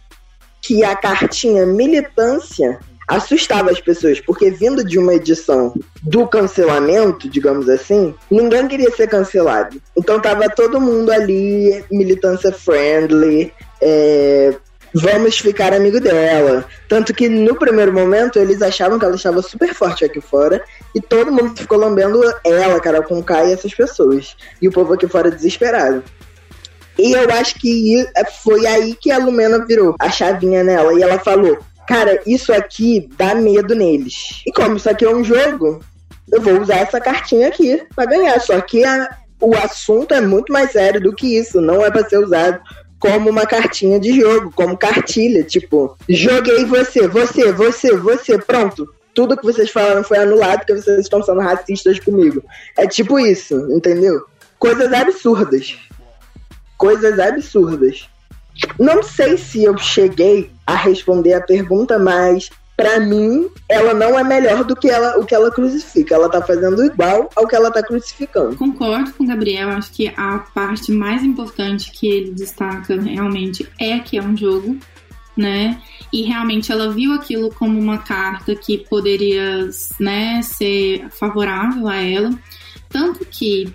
[0.61, 7.69] que a cartinha militância assustava as pessoas, porque vindo de uma edição do cancelamento, digamos
[7.69, 9.81] assim, ninguém queria ser cancelado.
[9.95, 14.55] Então tava todo mundo ali, militância friendly, é,
[14.93, 16.65] vamos ficar amigo dela.
[16.87, 20.63] Tanto que no primeiro momento eles achavam que ela estava super forte aqui fora
[20.95, 24.35] e todo mundo ficou lambendo ela, cara, com Kai e essas pessoas.
[24.61, 26.01] E o povo aqui fora desesperado.
[26.97, 28.05] E eu acho que
[28.41, 33.09] foi aí que a Lumena virou a chavinha nela e ela falou: Cara, isso aqui
[33.17, 34.41] dá medo neles.
[34.45, 35.83] E como isso aqui é um jogo,
[36.31, 38.39] eu vou usar essa cartinha aqui para ganhar.
[38.39, 41.61] Só que a, o assunto é muito mais sério do que isso.
[41.61, 42.59] Não é para ser usado
[42.99, 45.43] como uma cartinha de jogo, como cartilha.
[45.43, 48.87] Tipo, joguei você, você, você, você, pronto.
[49.13, 52.43] Tudo que vocês falaram foi anulado porque vocês estão sendo racistas comigo.
[52.77, 54.25] É tipo isso, entendeu?
[54.59, 55.77] Coisas absurdas.
[56.77, 58.09] Coisas absurdas.
[58.79, 64.23] Não sei se eu cheguei a responder a pergunta, mas para mim, ela não é
[64.23, 66.15] melhor do que ela, o que ela crucifica.
[66.15, 68.55] Ela tá fazendo igual ao que ela tá crucificando.
[68.57, 69.69] Concordo com o Gabriel.
[69.69, 74.77] Acho que a parte mais importante que ele destaca realmente é que é um jogo,
[75.37, 75.81] né?
[76.11, 82.29] E realmente ela viu aquilo como uma carta que poderia, né, ser favorável a ela.
[82.89, 83.73] Tanto que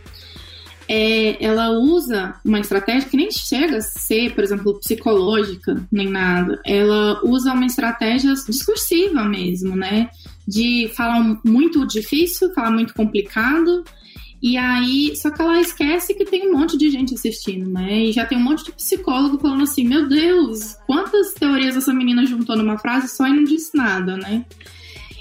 [0.92, 6.60] é, ela usa uma estratégia que nem chega a ser, por exemplo, psicológica, nem nada.
[6.66, 10.10] Ela usa uma estratégia discursiva mesmo, né?
[10.48, 13.84] De falar muito difícil, falar muito complicado.
[14.42, 18.06] E aí, só que ela esquece que tem um monte de gente assistindo, né?
[18.06, 22.26] E já tem um monte de psicólogo falando assim: meu Deus, quantas teorias essa menina
[22.26, 24.44] juntou numa frase só e não disse nada, né?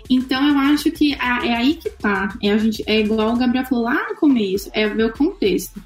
[0.09, 2.35] Então eu acho que é aí que tá.
[2.41, 5.81] É, a gente, é igual o Gabriel falou lá no começo, é ver o contexto.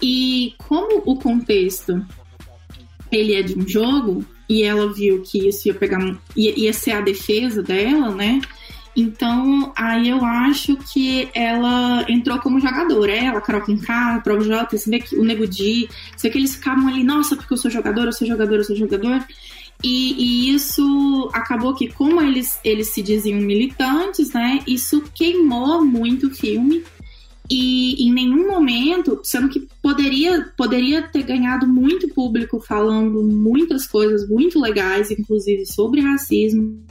[0.00, 2.04] E como o contexto
[3.10, 6.00] ele é de um jogo, e ela viu que isso ia pegar
[6.36, 8.40] ia, ia ser a defesa dela, né?
[8.96, 13.12] Então, aí eu acho que ela entrou como jogadora.
[13.12, 15.88] Ela, Carol Conká, Prova J, você vê que o Nego Di,
[16.22, 18.76] vê que eles ficavam ali, nossa, porque eu sou jogadora, eu sou jogadora, eu sou
[18.76, 19.24] jogador.
[19.86, 24.60] E, e, isso acabou que, como eles, eles se diziam militantes, né?
[24.66, 26.82] Isso queimou muito o filme.
[27.50, 34.26] E em nenhum momento, sendo que poderia, poderia ter ganhado muito público falando muitas coisas
[34.26, 36.82] muito legais, inclusive sobre racismo,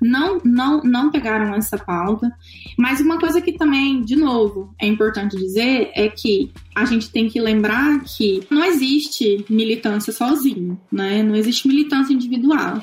[0.00, 2.30] não, não, não pegaram essa pauta.
[2.76, 7.28] Mas uma coisa que também, de novo, é importante dizer é que a gente tem
[7.28, 11.22] que lembrar que não existe militância sozinho, né?
[11.22, 12.82] Não existe militância individual.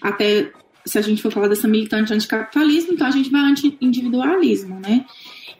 [0.00, 0.52] Até
[0.86, 5.04] se a gente for falar dessa militante anticapitalismo, então a gente vai anti-individualismo, né?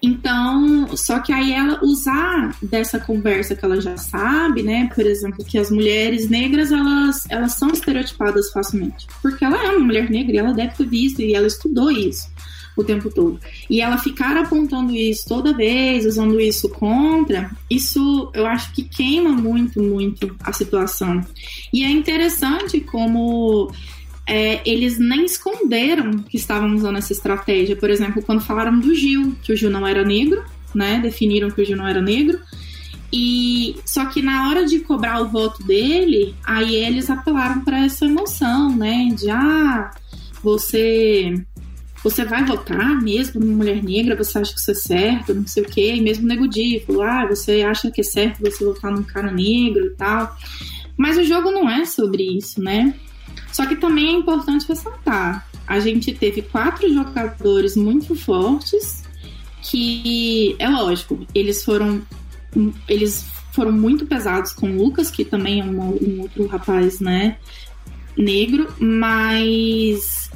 [0.03, 4.89] Então, só que aí ela usar dessa conversa que ela já sabe, né?
[4.95, 9.07] Por exemplo, que as mulheres negras elas, elas são estereotipadas facilmente.
[9.23, 12.29] Porque ela é uma mulher negra e ela deve ter visto e ela estudou isso
[12.77, 13.41] o tempo todo.
[13.71, 19.31] E ela ficar apontando isso toda vez, usando isso contra, isso eu acho que queima
[19.31, 21.25] muito, muito a situação.
[21.73, 23.73] E é interessante como
[24.27, 27.77] é, eles nem esconderam que estavam usando essa estratégia.
[27.77, 31.01] Por exemplo, quando falaram do Gil, que o Gil não era negro, né?
[31.01, 32.41] Definiram que o Gil não era negro.
[33.13, 38.05] E só que na hora de cobrar o voto dele, aí eles apelaram para essa
[38.05, 39.09] emoção, né?
[39.15, 39.93] De ah,
[40.43, 41.35] você
[42.03, 44.17] você vai votar mesmo numa mulher negra?
[44.17, 45.35] Você acha que isso é certo?
[45.35, 45.95] Não sei o quê.
[45.95, 46.47] E mesmo Nego
[47.03, 50.37] ah, você acha que é certo você votar num cara negro e tal.
[50.97, 52.95] Mas o jogo não é sobre isso, né?
[53.57, 55.49] Só que também é importante ressaltar.
[55.67, 59.03] A gente teve quatro jogadores muito fortes
[59.63, 62.03] que, é lógico, eles foram
[62.87, 67.39] eles foram muito pesados com o Lucas, que também é um, um outro rapaz, né,
[68.15, 70.31] negro, mas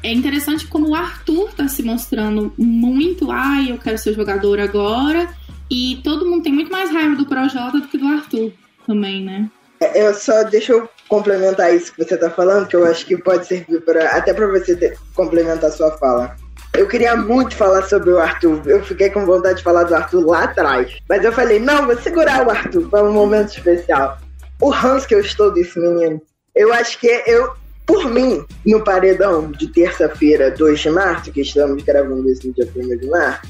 [0.00, 5.28] é interessante como o Arthur tá se mostrando muito, ai, eu quero ser jogador agora,
[5.68, 8.52] e todo mundo tem muito mais raiva do Projota do que do Arthur
[8.86, 9.50] também, né?
[9.80, 13.16] É, eu só deixa eu complementar isso que você tá falando, que eu acho que
[13.16, 16.36] pode servir para até para você ter, complementar a sua fala.
[16.74, 18.60] Eu queria muito falar sobre o Arthur.
[18.66, 20.92] Eu fiquei com vontade de falar do Arthur lá atrás.
[21.08, 24.18] Mas eu falei, não, vou segurar o Arthur para um momento especial.
[24.60, 26.20] O Hans que eu estou desse menino.
[26.52, 27.52] Eu acho que eu,
[27.86, 32.68] por mim, no paredão de terça-feira, 2 de março, que estamos gravando isso no dia
[32.74, 33.42] 1 de março,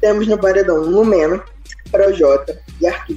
[0.00, 1.42] temos no paredão Lumeno,
[1.90, 3.16] Projota e Arthur.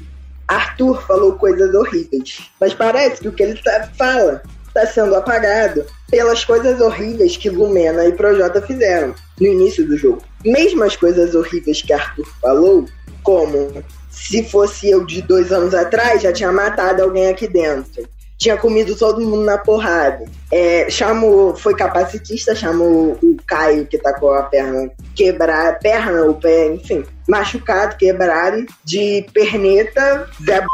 [0.53, 5.85] Arthur falou coisas horríveis, mas parece que o que ele tá, fala está sendo apagado
[6.09, 10.23] pelas coisas horríveis que Lumena e Projota fizeram no início do jogo.
[10.45, 12.85] Mesmo as coisas horríveis que Arthur falou,
[13.23, 18.07] como se fosse eu de dois anos atrás, já tinha matado alguém aqui dentro.
[18.37, 20.25] Tinha comido todo mundo na porrada.
[20.51, 26.35] É, chamou, foi capacitista, chamou o Caio, que tá com a perna quebrada, perna, o
[26.35, 30.67] pé, enfim, machucado, quebrado, de perneta, Zé b...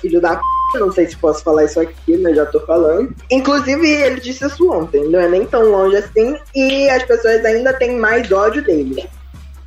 [0.00, 0.42] filho da p
[0.74, 3.14] não sei se posso falar isso aqui, mas já tô falando.
[3.30, 7.72] Inclusive, ele disse isso ontem, não é nem tão longe assim, e as pessoas ainda
[7.72, 9.08] têm mais ódio dele.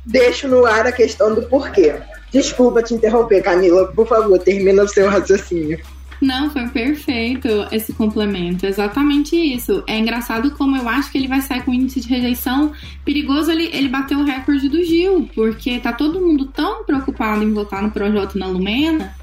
[0.04, 1.94] Deixo no ar a questão do porquê.
[2.32, 5.80] Desculpa te interromper, Camila, por favor, termina o seu raciocínio.
[6.20, 8.66] Não, foi perfeito esse complemento.
[8.66, 9.82] Exatamente isso.
[9.86, 12.72] É engraçado como eu acho que ele vai sair com índice de rejeição
[13.04, 13.50] perigoso.
[13.50, 17.82] Ele, ele bateu o recorde do Gil, porque tá todo mundo tão preocupado em votar
[17.82, 19.14] no projeto na Lumena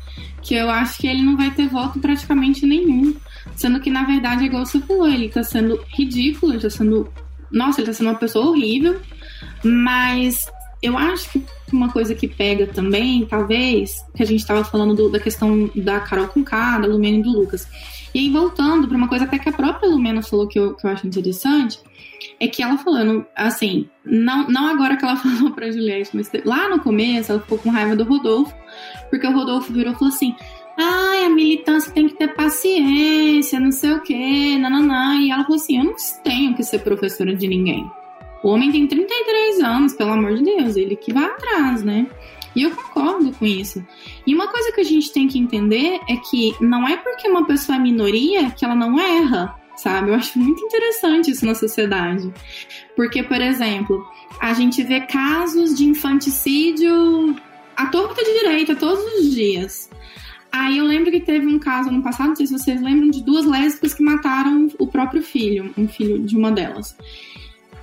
[0.41, 3.13] que eu acho que ele não vai ter voto praticamente nenhum.
[3.55, 7.09] Sendo que, na verdade, é igual você falou, ele tá sendo ridículo, ele tá sendo.
[7.51, 8.99] Nossa, ele tá sendo uma pessoa horrível,
[9.63, 10.47] mas
[10.81, 15.09] eu acho que uma coisa que pega também, talvez, que a gente estava falando do,
[15.09, 17.67] da questão da Carol com K, da Lumena e do Lucas.
[18.13, 20.85] E aí, voltando para uma coisa até que a própria Lumena falou que eu, que
[20.85, 21.79] eu acho interessante,
[22.39, 26.69] é que ela falando, assim, não, não agora que ela falou pra Juliette, mas lá
[26.69, 28.53] no começo ela ficou com raiva do Rodolfo,
[29.09, 30.35] porque o Rodolfo virou e falou assim:
[30.77, 35.15] ai, a militância tem que ter paciência, não sei o quê, nananã.
[35.15, 37.89] E ela falou assim: eu não tenho que ser professora de ninguém.
[38.43, 42.07] O homem tem 33 anos, pelo amor de Deus, ele que vai atrás, né?
[42.55, 43.85] E eu concordo com isso.
[44.25, 47.45] E uma coisa que a gente tem que entender é que não é porque uma
[47.45, 50.09] pessoa é minoria que ela não erra sabe?
[50.09, 52.33] Eu acho muito interessante isso na sociedade.
[52.95, 54.05] Porque, por exemplo,
[54.39, 57.35] a gente vê casos de infanticídio
[57.75, 59.89] à torta de direita todos os dias.
[60.51, 63.23] Aí eu lembro que teve um caso no passado, não sei se vocês lembram, de
[63.23, 66.97] duas lésbicas que mataram o próprio filho, um filho de uma delas.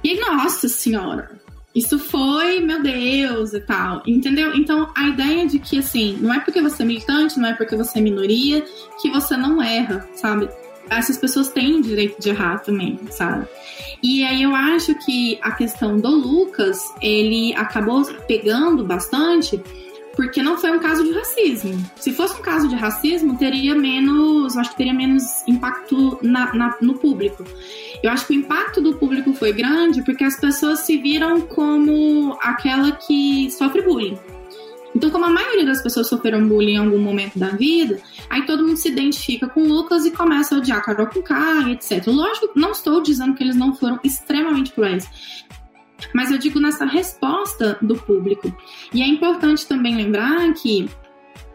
[0.05, 1.30] E nossa senhora,
[1.74, 4.55] isso foi, meu Deus, e tal, entendeu?
[4.55, 7.74] Então a ideia de que assim, não é porque você é militante, não é porque
[7.74, 8.64] você é minoria,
[9.00, 10.48] que você não erra, sabe?
[10.90, 13.46] essas pessoas têm direito de errar também, sabe?
[14.02, 19.61] E aí eu acho que a questão do Lucas, ele acabou pegando bastante
[20.17, 21.85] porque não foi um caso de racismo.
[21.97, 26.77] Se fosse um caso de racismo, teria menos, acho que teria menos impacto na, na,
[26.81, 27.45] no público.
[28.03, 32.37] Eu acho que o impacto do público foi grande porque as pessoas se viram como
[32.41, 34.19] aquela que sofre bullying.
[34.95, 37.99] Então, como a maioria das pessoas sofreram bullying em algum momento da vida,
[38.31, 41.71] aí todo mundo se identifica com o Lucas e começa a odiar Carol com K,
[41.71, 42.07] etc.
[42.07, 45.43] Lógico, não estou dizendo que eles não foram extremamente cruéis.
[46.12, 48.55] Mas eu digo nessa resposta do público.
[48.92, 50.88] E é importante também lembrar que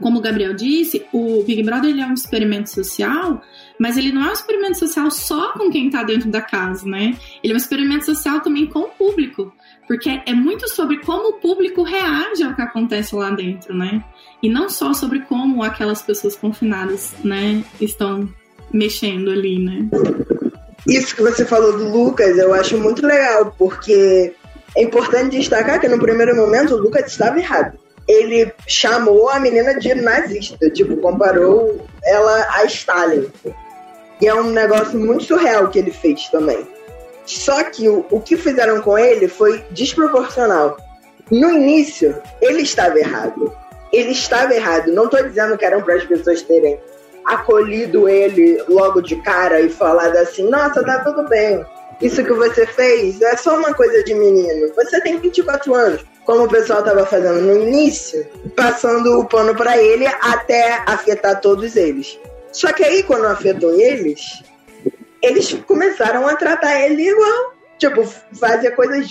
[0.01, 3.41] como o Gabriel disse, o Big Brother ele é um experimento social,
[3.77, 7.17] mas ele não é um experimento social só com quem está dentro da casa, né?
[7.43, 9.53] Ele é um experimento social também com o público
[9.89, 14.03] porque é muito sobre como o público reage ao que acontece lá dentro, né?
[14.41, 18.29] E não só sobre como aquelas pessoas confinadas, né, estão
[18.71, 19.89] mexendo ali, né?
[20.87, 24.35] Isso que você falou do Lucas, eu acho muito legal, porque
[24.75, 27.77] é importante destacar que no primeiro momento o Lucas estava errado.
[28.07, 33.27] Ele chamou a menina de nazista, tipo, comparou ela a Stalin.
[34.21, 36.67] E é um negócio muito surreal que ele fez também.
[37.25, 40.77] Só que o, o que fizeram com ele foi desproporcional.
[41.29, 43.53] No início, ele estava errado.
[43.93, 44.91] Ele estava errado.
[44.91, 46.79] Não estou dizendo que eram para as pessoas terem
[47.25, 51.63] acolhido ele logo de cara e falado assim: nossa, tá tudo bem.
[52.01, 54.73] Isso que você fez é só uma coisa de menino.
[54.75, 56.05] Você tem 24 anos.
[56.25, 58.25] Como o pessoal estava fazendo no início,
[58.55, 62.19] passando o pano para ele até afetar todos eles.
[62.51, 64.43] Só que aí, quando afetou eles,
[65.21, 67.53] eles começaram a tratar ele igual.
[67.77, 69.07] Tipo, fazer coisas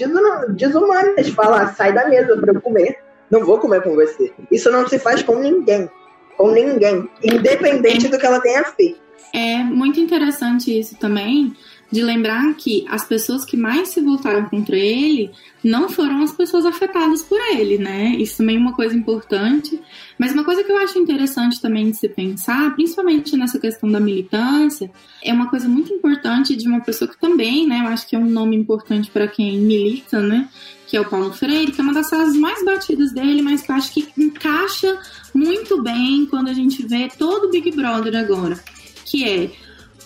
[0.50, 1.28] desumanas.
[1.30, 2.98] Falar, sai da mesa para eu comer.
[3.30, 4.32] Não vou comer com você.
[4.50, 5.90] Isso não se faz com ninguém.
[6.36, 7.08] Com ninguém.
[7.22, 9.00] Independente do que ela tenha feito.
[9.32, 11.54] É muito interessante isso também,
[11.90, 15.30] de lembrar que as pessoas que mais se voltaram contra ele
[15.64, 18.14] não foram as pessoas afetadas por ele, né?
[18.18, 19.80] Isso também é uma coisa importante.
[20.18, 23.98] Mas uma coisa que eu acho interessante também de se pensar, principalmente nessa questão da
[23.98, 24.90] militância,
[25.22, 27.80] é uma coisa muito importante de uma pessoa que também, né?
[27.80, 30.48] Eu acho que é um nome importante para quem milita, né?
[30.86, 33.72] Que é o Paulo Freire, que é uma das frases mais batidas dele, mas que
[33.72, 34.98] eu acho que encaixa
[35.34, 38.58] muito bem quando a gente vê todo o Big Brother agora.
[39.04, 39.50] Que é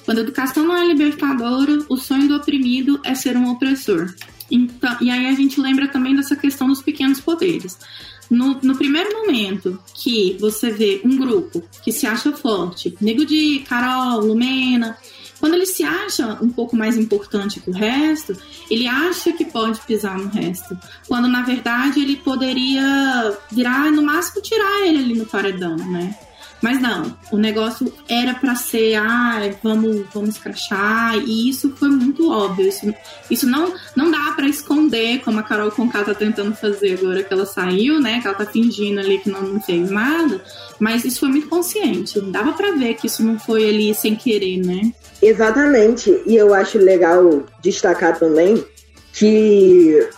[0.04, 4.12] quando a educação não é libertadora, o sonho do oprimido é ser um opressor.
[4.50, 7.78] Então, e aí a gente lembra também dessa questão dos pequenos poderes.
[8.30, 13.60] No, no, primeiro momento que você vê um grupo que se acha forte, Nego de
[13.68, 14.96] Carol, Lumena,
[15.38, 18.36] quando ele se acha um pouco mais importante que o resto,
[18.70, 20.78] ele acha que pode pisar no resto.
[21.08, 26.16] Quando na verdade ele poderia virar, no máximo, tirar ele ali no paredão, né?
[26.62, 32.30] Mas não, o negócio era para ser, ah, vamos, vamos crachar, e isso foi muito
[32.30, 32.68] óbvio.
[32.68, 32.94] Isso,
[33.28, 37.32] isso não, não dá para esconder, como a Carol Conká tá tentando fazer agora que
[37.34, 38.20] ela saiu, né?
[38.20, 40.40] Que ela tá fingindo ali que não, não fez nada.
[40.78, 42.20] Mas isso foi muito consciente.
[42.20, 44.92] Dava para ver que isso não foi ali sem querer, né?
[45.20, 46.22] Exatamente.
[46.24, 48.64] E eu acho legal destacar também
[49.12, 50.08] que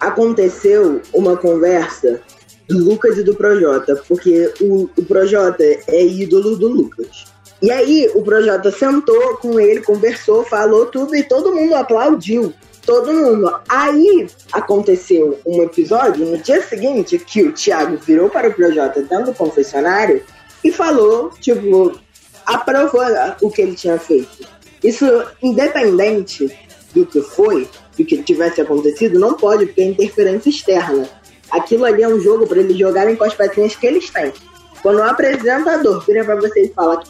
[0.00, 2.22] aconteceu uma conversa
[2.70, 7.24] do Lucas e do Projota, porque o, o Projota é ídolo do Lucas.
[7.60, 12.54] E aí o Projota sentou com ele, conversou, falou tudo e todo mundo aplaudiu.
[12.86, 13.52] Todo mundo.
[13.68, 19.26] Aí aconteceu um episódio no dia seguinte que o Thiago virou para o Projota dentro
[19.26, 20.22] do confessionário
[20.64, 21.98] e falou, tipo,
[22.46, 23.02] aprovou
[23.42, 24.48] o que ele tinha feito.
[24.82, 25.06] Isso,
[25.42, 26.50] independente
[26.94, 31.08] do que foi, do que tivesse acontecido, não pode, porque é interferência externa.
[31.50, 34.32] Aquilo ali é um jogo para eles jogarem com as pecinhas que eles têm.
[34.82, 37.02] Quando o apresentador vira para você e fala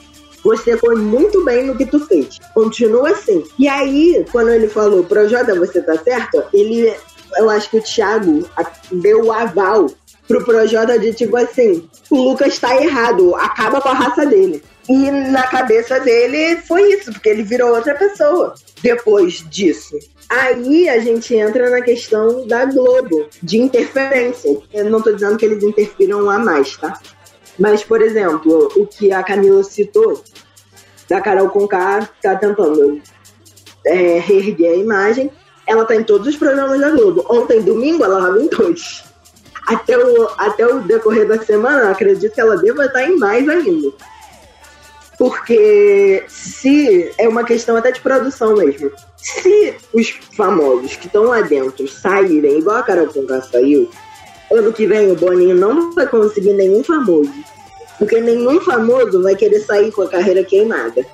[0.43, 2.38] você foi muito bem no que tu fez.
[2.55, 3.45] Continua assim.
[3.59, 6.43] E aí, quando ele falou, Projota, você tá certo?
[6.53, 6.93] Ele,
[7.36, 8.49] eu acho que o Thiago
[8.91, 9.91] deu o aval
[10.26, 14.62] pro Projota de tipo assim, o Lucas tá errado, acaba com a raça dele.
[14.88, 19.99] E na cabeça dele foi isso, porque ele virou outra pessoa depois disso.
[20.28, 24.59] Aí a gente entra na questão da Globo, de interferência.
[24.72, 26.99] Eu não tô dizendo que eles interfiram a mais, tá?
[27.59, 30.22] Mas, por exemplo, o que a Camila citou,
[31.09, 33.03] da Carol Conká tá tentando
[33.85, 35.31] é, reerguer a imagem,
[35.66, 37.24] ela tá em todos os programas da Globo.
[37.28, 39.05] Ontem, domingo, ela estava em dois.
[39.66, 43.93] Até o, até o decorrer da semana, acredito que ela deva estar em mais ainda.
[45.21, 48.91] Porque se é uma questão até de produção mesmo.
[49.18, 53.91] Se os famosos que estão lá dentro saírem, igual a Carol Conká saiu,
[54.51, 57.35] ano que vem o Boninho não vai conseguir nenhum famoso.
[57.99, 61.05] Porque nenhum famoso vai querer sair com a carreira queimada.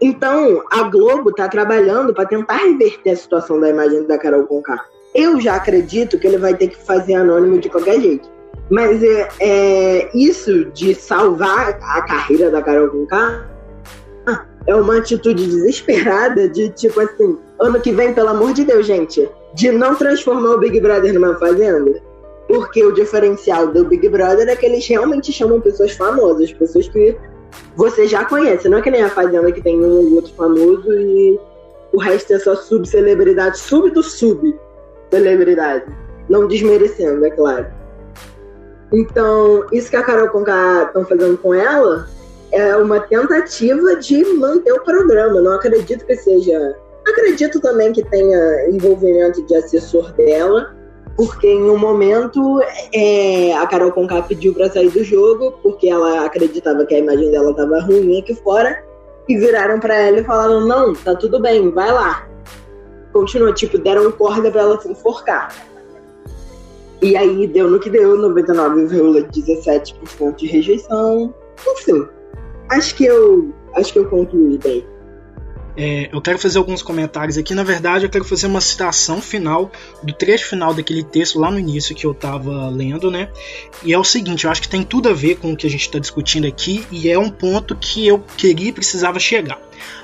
[0.00, 4.84] Então, a Globo está trabalhando para tentar reverter a situação da imagem da Carol Conká.
[5.14, 8.31] Eu já acredito que ele vai ter que fazer anônimo de qualquer jeito.
[8.70, 13.46] Mas é, é, isso de salvar a carreira da Carol Conká
[14.66, 19.28] é uma atitude desesperada de tipo assim, ano que vem, pelo amor de Deus, gente,
[19.54, 22.00] de não transformar o Big Brother numa fazenda.
[22.48, 27.16] Porque o diferencial do Big Brother é que eles realmente chamam pessoas famosas, pessoas que
[27.76, 28.68] você já conhece.
[28.68, 31.38] Não é que nem a Fazenda que tem um ou outro famoso e
[31.92, 34.54] o resto é só subcelebridade, sub do sub
[35.10, 35.84] celebridade.
[36.28, 37.66] Não desmerecendo, é claro.
[38.92, 42.06] Então, isso que a Carol Conká estão fazendo com ela
[42.52, 45.40] é uma tentativa de manter o programa.
[45.40, 46.76] Não acredito que seja.
[47.08, 50.74] Acredito também que tenha envolvimento de assessor dela,
[51.16, 52.60] porque em um momento
[52.94, 57.30] é, a Carol Conká pediu para sair do jogo, porque ela acreditava que a imagem
[57.30, 58.84] dela estava ruim aqui fora,
[59.28, 62.28] e viraram para ela e falaram: não, tá tudo bem, vai lá.
[63.12, 65.71] Continua, tipo, deram corda para ela se enforcar.
[67.02, 71.34] E aí deu no que deu, 99,17% de rejeição.
[71.68, 72.06] Enfim,
[72.70, 74.86] acho que eu acho que eu concluí bem.
[75.76, 77.54] É, eu quero fazer alguns comentários aqui.
[77.54, 79.72] Na verdade, eu quero fazer uma citação final
[80.02, 83.30] do trecho final daquele texto lá no início que eu estava lendo, né?
[83.82, 85.70] E é o seguinte: eu acho que tem tudo a ver com o que a
[85.70, 89.60] gente está discutindo aqui e é um ponto que eu queria e precisava chegar.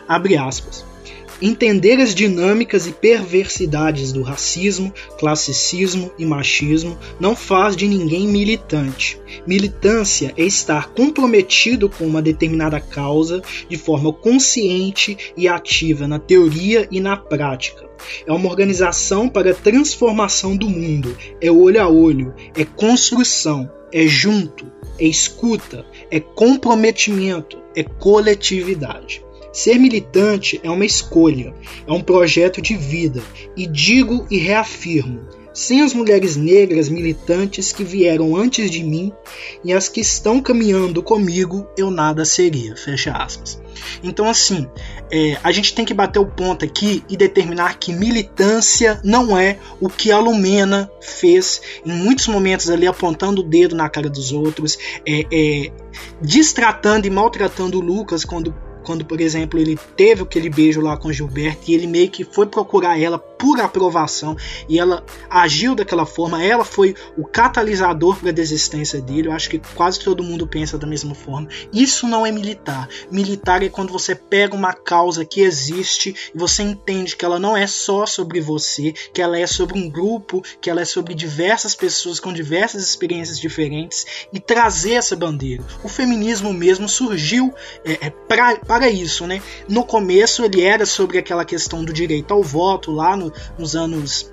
[0.08, 0.87] Abre aspas.
[1.40, 9.20] Entender as dinâmicas e perversidades do racismo, classicismo e machismo não faz de ninguém militante.
[9.46, 16.88] Militância é estar comprometido com uma determinada causa de forma consciente e ativa na teoria
[16.90, 17.88] e na prática.
[18.26, 24.08] É uma organização para a transformação do mundo, é olho a olho, é construção, é
[24.08, 24.66] junto,
[24.98, 29.22] é escuta, é comprometimento, é coletividade.
[29.52, 31.54] Ser militante é uma escolha,
[31.86, 33.22] é um projeto de vida,
[33.56, 35.20] e digo e reafirmo:
[35.58, 39.12] sem as mulheres negras militantes que vieram antes de mim
[39.64, 42.76] e as que estão caminhando comigo, eu nada seria.
[42.76, 43.60] Fecha aspas.
[44.00, 44.68] Então, assim,
[45.10, 49.58] é, a gente tem que bater o ponto aqui e determinar que militância não é
[49.80, 54.30] o que a Lumena fez em muitos momentos ali, apontando o dedo na cara dos
[54.30, 55.72] outros, é, é,
[56.22, 58.54] distratando e maltratando o Lucas quando
[58.88, 62.46] quando, por exemplo, ele teve aquele beijo lá com Gilberto e ele meio que foi
[62.46, 64.34] procurar ela por aprovação
[64.66, 69.28] e ela agiu daquela forma, ela foi o catalisador para a desistência dele.
[69.28, 71.48] Eu acho que quase todo mundo pensa da mesma forma.
[71.70, 72.88] Isso não é militar.
[73.10, 77.54] Militar é quando você pega uma causa que existe e você entende que ela não
[77.54, 81.74] é só sobre você, que ela é sobre um grupo, que ela é sobre diversas
[81.74, 85.62] pessoas com diversas experiências diferentes e trazer essa bandeira.
[85.84, 87.52] O feminismo mesmo surgiu
[87.84, 89.42] é, é, para para isso, né?
[89.68, 94.30] No começo ele era sobre aquela questão do direito ao voto lá no, nos anos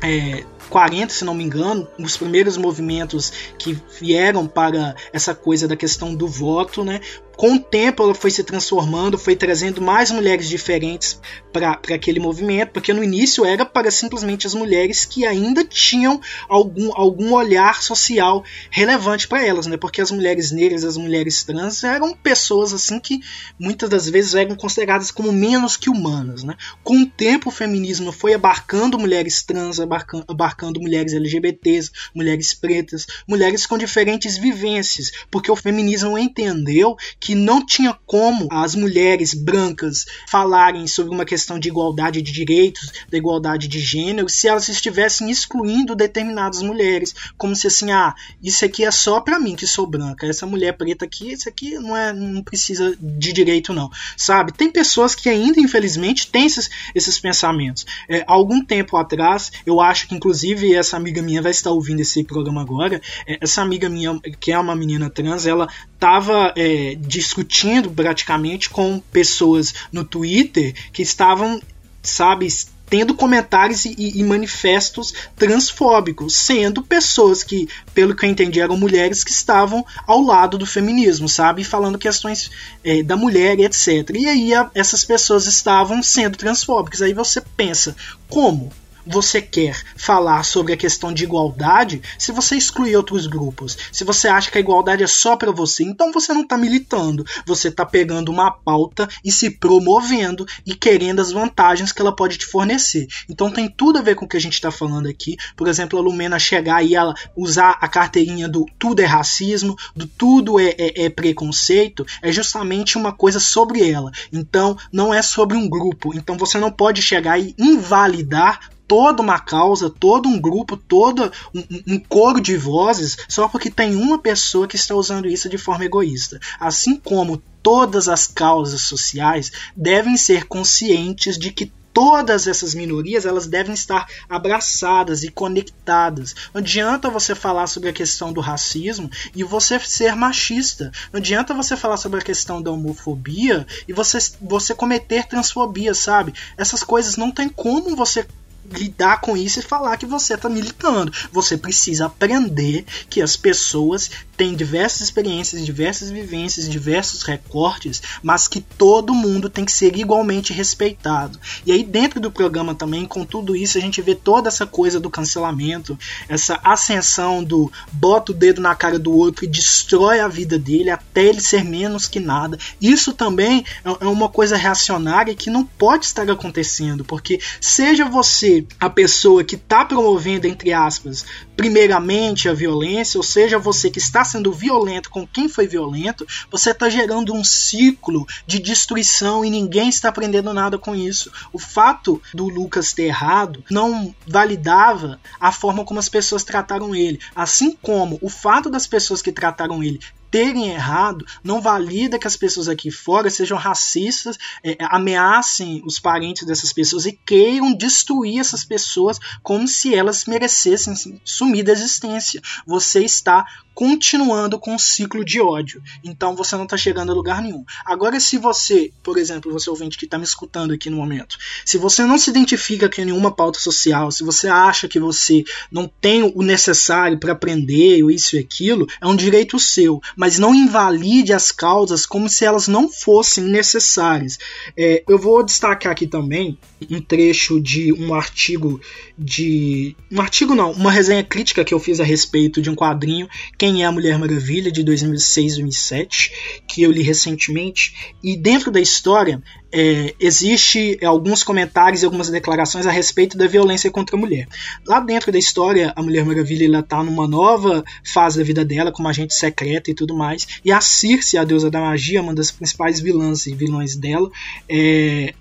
[0.00, 5.76] é, 40, se não me engano, os primeiros movimentos que vieram para essa coisa da
[5.76, 7.02] questão do voto, né?
[7.36, 11.20] com o tempo ela foi se transformando, foi trazendo mais mulheres diferentes
[11.52, 16.90] para aquele movimento, porque no início era para simplesmente as mulheres que ainda tinham algum,
[16.94, 19.76] algum olhar social relevante para elas, né?
[19.76, 23.20] Porque as mulheres negras, as mulheres trans eram pessoas assim que
[23.58, 26.56] muitas das vezes eram consideradas como menos que humanas, né?
[26.82, 33.06] Com o tempo o feminismo foi abarcando mulheres trans, abarcando, abarcando mulheres LGBTs, mulheres pretas,
[33.28, 40.06] mulheres com diferentes vivências, porque o feminismo entendeu que não tinha como as mulheres brancas
[40.28, 45.30] falarem sobre uma questão de igualdade de direitos, da igualdade de gênero, se elas estivessem
[45.30, 49.86] excluindo determinadas mulheres, como se assim, ah, isso aqui é só para mim que sou
[49.86, 54.52] branca, essa mulher preta aqui, isso aqui não é, não precisa de direito não, sabe?
[54.52, 57.84] Tem pessoas que ainda infelizmente têm esses, esses pensamentos.
[58.08, 62.24] É, algum tempo atrás, eu acho que inclusive essa amiga minha vai estar ouvindo esse
[62.24, 65.68] programa agora, é, essa amiga minha que é uma menina trans, ela
[66.02, 71.62] estava é, discutindo praticamente com pessoas no Twitter que estavam,
[72.02, 72.48] sabe,
[72.90, 79.22] tendo comentários e, e, manifestos transfóbicos, sendo pessoas que, pelo que eu entendi, eram mulheres
[79.22, 81.62] que estavam ao lado do feminismo, sabe?
[81.62, 82.50] Falando questões
[82.82, 84.10] é, da mulher e etc.
[84.12, 87.00] E aí a, essas pessoas estavam sendo transfóbicas.
[87.00, 87.94] Aí você pensa,
[88.28, 88.72] como?
[89.06, 93.76] Você quer falar sobre a questão de igualdade se você exclui outros grupos.
[93.90, 97.24] Se você acha que a igualdade é só para você, então você não está militando.
[97.46, 102.38] Você está pegando uma pauta e se promovendo e querendo as vantagens que ela pode
[102.38, 103.06] te fornecer.
[103.28, 105.36] Então tem tudo a ver com o que a gente está falando aqui.
[105.56, 110.06] Por exemplo, a Lumena chegar e ela usar a carteirinha do tudo é racismo, do
[110.06, 114.10] tudo é, é, é preconceito, é justamente uma coisa sobre ela.
[114.32, 116.14] Então não é sobre um grupo.
[116.14, 121.94] Então você não pode chegar e invalidar toda uma causa, todo um grupo, todo um,
[121.94, 125.84] um coro de vozes, só porque tem uma pessoa que está usando isso de forma
[125.84, 126.40] egoísta.
[126.58, 133.46] Assim como todas as causas sociais devem ser conscientes de que todas essas minorias elas
[133.46, 136.34] devem estar abraçadas e conectadas.
[136.52, 140.90] Não adianta você falar sobre a questão do racismo e você ser machista.
[141.12, 146.32] Não adianta você falar sobre a questão da homofobia e você, você cometer transfobia, sabe?
[146.56, 148.26] Essas coisas não tem como você
[148.72, 151.12] lidar com isso e falar que você está militando.
[151.30, 154.10] Você precisa aprender que as pessoas
[154.42, 160.52] têm diversas experiências, diversas vivências, diversos recortes, mas que todo mundo tem que ser igualmente
[160.52, 161.38] respeitado.
[161.64, 164.98] E aí dentro do programa também, com tudo isso, a gente vê toda essa coisa
[164.98, 165.96] do cancelamento,
[166.28, 170.90] essa ascensão do bota o dedo na cara do outro e destrói a vida dele
[170.90, 172.58] até ele ser menos que nada.
[172.80, 178.66] Isso também é, é uma coisa reacionária que não pode estar acontecendo, porque seja você
[178.80, 181.24] a pessoa que está promovendo, entre aspas,
[181.62, 186.72] primeiramente a violência, ou seja, você que está sendo violento com quem foi violento, você
[186.72, 191.30] está gerando um ciclo de destruição e ninguém está aprendendo nada com isso.
[191.52, 197.20] O fato do Lucas ter errado não validava a forma como as pessoas trataram ele,
[197.32, 200.00] assim como o fato das pessoas que trataram ele
[200.32, 206.46] terem errado não valida que as pessoas aqui fora sejam racistas, é, ameacem os parentes
[206.46, 212.40] dessas pessoas e queiram destruir essas pessoas como se elas merecessem sumir da existência.
[212.66, 215.82] Você está continuando com um ciclo de ódio.
[216.04, 217.64] Então você não está chegando a lugar nenhum.
[217.84, 221.78] Agora, se você, por exemplo, você ouvinte que está me escutando aqui no momento, se
[221.78, 226.22] você não se identifica com nenhuma pauta social, se você acha que você não tem
[226.22, 230.00] o necessário para aprender isso e aquilo, é um direito seu.
[230.22, 234.38] Mas não invalide as causas como se elas não fossem necessárias.
[234.76, 236.56] É, eu vou destacar aqui também
[236.90, 238.80] um trecho de um artigo
[239.18, 239.96] de.
[240.10, 243.28] Um artigo não, uma resenha crítica que eu fiz a respeito de um quadrinho
[243.58, 248.14] quem é a Mulher Maravilha, de 2006 2007, que eu li recentemente.
[248.22, 253.90] E dentro da história, é, existe alguns comentários e algumas declarações a respeito da violência
[253.90, 254.46] contra a mulher.
[254.86, 259.08] Lá dentro da história, a Mulher Maravilha está numa nova fase da vida dela, como
[259.08, 260.46] agente secreta e tudo mais.
[260.64, 264.30] E a Circe, a deusa da magia, uma das principais vilãs e vilões dela,
[264.68, 265.34] é,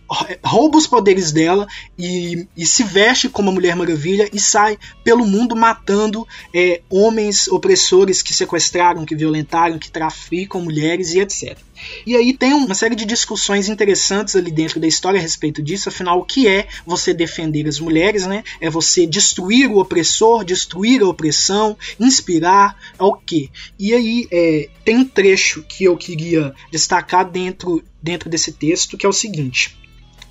[0.44, 1.68] rouba os poderes dela
[1.98, 7.48] e, e, se veste como a Mulher Maravilha e sai pelo mundo matando é, homens
[7.48, 11.58] opressores que sequestraram, que violentaram, que traficam mulheres e etc.
[12.06, 15.90] E aí tem uma série de discussões interessantes ali dentro da história a respeito disso.
[15.90, 18.44] Afinal, o que é você defender as mulheres, né?
[18.60, 23.50] É você destruir o opressor, destruir a opressão, inspirar, é o quê?
[23.80, 29.06] E aí é, tem um trecho que eu queria destacar dentro, dentro desse texto, que
[29.06, 29.81] é o seguinte.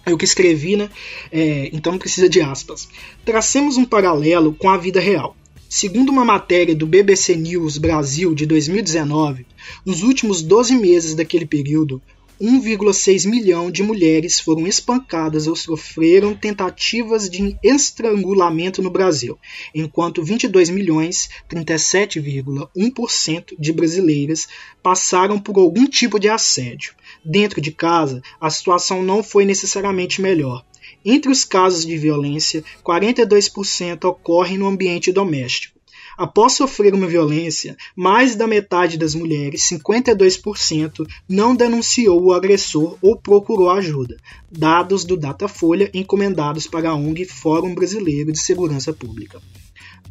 [0.06, 0.88] Eu que escrevi, né?
[1.30, 2.88] É, então precisa de aspas.
[3.24, 5.36] Tracemos um paralelo com a vida real.
[5.68, 9.46] Segundo uma matéria do BBC News Brasil de 2019,
[9.86, 12.02] nos últimos 12 meses daquele período,
[12.40, 19.38] 1,6 milhão de mulheres foram espancadas ou sofreram tentativas de estrangulamento no Brasil,
[19.74, 24.48] enquanto 22 milhões, 37,1% de brasileiras
[24.82, 26.94] passaram por algum tipo de assédio.
[27.24, 30.64] Dentro de casa, a situação não foi necessariamente melhor.
[31.04, 35.80] Entre os casos de violência, 42% ocorrem no ambiente doméstico.
[36.16, 43.16] Após sofrer uma violência, mais da metade das mulheres, 52%, não denunciou o agressor ou
[43.16, 44.18] procurou ajuda.
[44.50, 49.40] Dados do Datafolha encomendados para a ONG Fórum Brasileiro de Segurança Pública.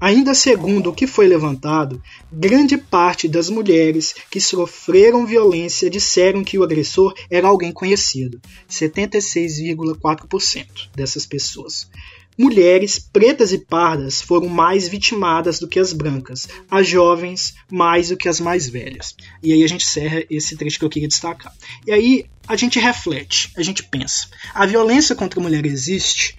[0.02, 6.58] Ainda segundo o que foi levantado, grande parte das mulheres que sofreram violência disseram que
[6.58, 8.40] o agressor era alguém conhecido,
[8.70, 11.90] 76,4% dessas pessoas.
[12.38, 18.16] Mulheres pretas e pardas foram mais vitimadas do que as brancas, as jovens mais do
[18.16, 19.14] que as mais velhas.
[19.44, 21.54] E aí a gente encerra esse trecho que eu queria destacar.
[21.86, 26.38] E aí a gente reflete, a gente pensa: a violência contra a mulher existe,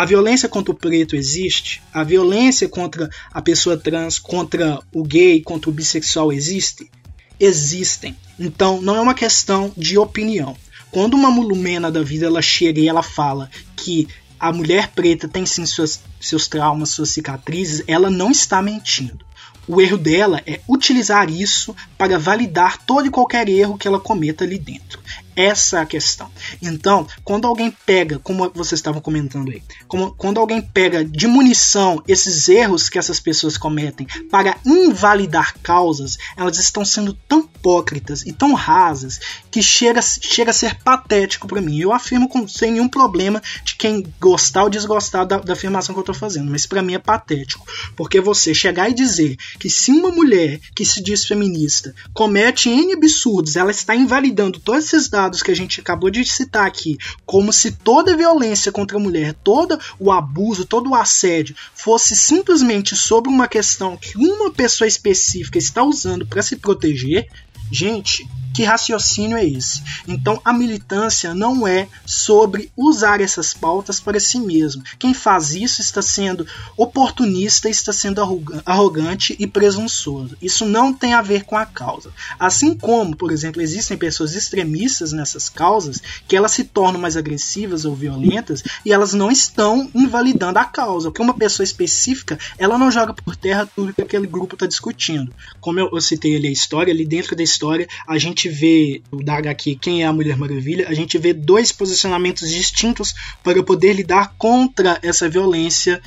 [0.00, 1.82] a violência contra o preto existe?
[1.92, 6.90] A violência contra a pessoa trans, contra o gay, contra o bissexual existe?
[7.38, 8.16] Existem.
[8.38, 10.56] Então não é uma questão de opinião.
[10.90, 15.44] Quando uma mulumena da vida ela chega e ela fala que a mulher preta tem
[15.44, 19.22] sim suas, seus traumas, suas cicatrizes, ela não está mentindo.
[19.68, 24.44] O erro dela é utilizar isso para validar todo e qualquer erro que ela cometa
[24.44, 24.98] ali dentro.
[25.36, 26.30] Essa é a questão.
[26.60, 32.02] Então, quando alguém pega, como vocês estavam comentando aí, como, quando alguém pega de munição
[32.06, 38.32] esses erros que essas pessoas cometem para invalidar causas, elas estão sendo tão hipócritas e
[38.32, 39.20] tão rasas
[39.50, 41.78] que chega, chega a ser patético para mim.
[41.78, 45.98] Eu afirmo com, sem nenhum problema de quem gostar ou desgostar da, da afirmação que
[45.98, 47.66] eu estou fazendo, mas para mim é patético.
[47.94, 52.94] Porque você chegar e dizer que se uma mulher que se diz feminista comete N
[52.94, 56.96] absurdos, ela está invalidando todos esses dados dados que a gente acabou de citar aqui,
[57.26, 62.96] como se toda violência contra a mulher, todo o abuso, todo o assédio fosse simplesmente
[62.96, 67.28] sobre uma questão que uma pessoa específica está usando para se proteger,
[67.70, 69.82] gente, que raciocínio é esse?
[70.06, 74.82] Então, a militância não é sobre usar essas pautas para si mesmo.
[74.98, 76.46] Quem faz isso está sendo
[76.76, 78.20] oportunista, está sendo
[78.64, 80.36] arrogante e presunçoso.
[80.40, 82.10] Isso não tem a ver com a causa.
[82.38, 87.84] Assim como, por exemplo, existem pessoas extremistas nessas causas que elas se tornam mais agressivas
[87.84, 91.10] ou violentas e elas não estão invalidando a causa.
[91.10, 95.32] Porque uma pessoa específica, ela não joga por terra tudo que aquele grupo está discutindo.
[95.60, 99.02] Como eu, eu citei ali a história, ali dentro da história, a gente gente vê,
[99.22, 103.92] da HQ, quem é a Mulher Maravilha, a gente vê dois posicionamentos distintos para poder
[103.92, 106.00] lidar contra essa violência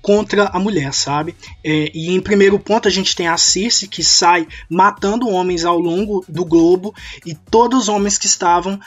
[0.00, 1.34] contra a mulher, sabe?
[1.62, 5.78] É, e em primeiro ponto a gente tem a Circe que sai matando homens ao
[5.78, 6.92] longo do globo
[7.24, 8.80] e todos os homens que estavam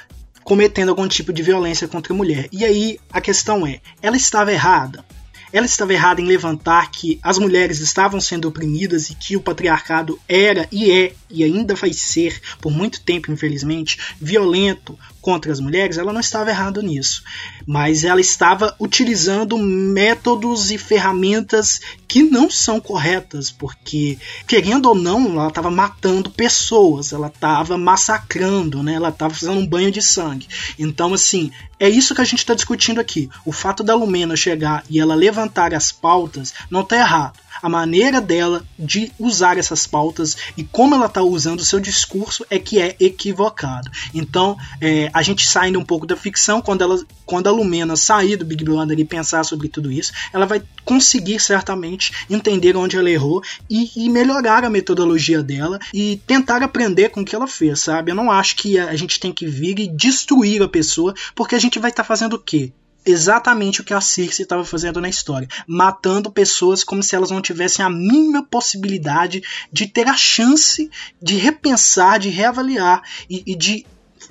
[0.44, 2.50] cometendo algum tipo de violência contra a mulher.
[2.52, 5.06] E aí a questão é, ela estava errada?
[5.54, 10.20] Ela estava errada em levantar que as mulheres estavam sendo oprimidas e que o patriarcado
[10.28, 15.98] era e é e ainda vai ser por muito tempo, infelizmente, violento contra as mulheres,
[15.98, 17.24] ela não estava errada nisso.
[17.66, 25.32] Mas ela estava utilizando métodos e ferramentas que não são corretas, porque, querendo ou não,
[25.32, 28.94] ela estava matando pessoas, ela estava massacrando, né?
[28.94, 30.48] ela estava fazendo um banho de sangue.
[30.78, 33.28] Então, assim, é isso que a gente está discutindo aqui.
[33.44, 38.22] O fato da Lumena chegar e ela levantar as pautas não está errado a maneira
[38.22, 42.80] dela de usar essas pautas e como ela está usando o seu discurso é que
[42.80, 43.90] é equivocado.
[44.14, 48.36] Então, é, a gente saindo um pouco da ficção, quando, ela, quando a Lumena sair
[48.36, 53.10] do Big Brother e pensar sobre tudo isso, ela vai conseguir certamente entender onde ela
[53.10, 57.82] errou e, e melhorar a metodologia dela e tentar aprender com o que ela fez,
[57.82, 58.12] sabe?
[58.12, 61.56] Eu não acho que a, a gente tem que vir e destruir a pessoa, porque
[61.56, 62.72] a gente vai estar tá fazendo o quê?
[63.06, 67.42] Exatamente o que a Circe estava fazendo na história, matando pessoas como se elas não
[67.42, 70.90] tivessem a mínima possibilidade de ter a chance
[71.22, 73.86] de repensar, de reavaliar e, e de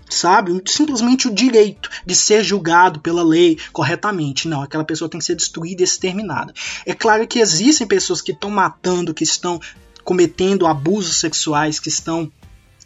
[0.08, 0.62] sabe?
[0.66, 4.48] Simplesmente o direito de ser julgado pela lei corretamente.
[4.48, 6.52] Não, aquela pessoa tem que ser destruída e exterminada.
[6.86, 9.60] É claro que existem pessoas que estão matando, que estão
[10.02, 12.30] cometendo abusos sexuais, que estão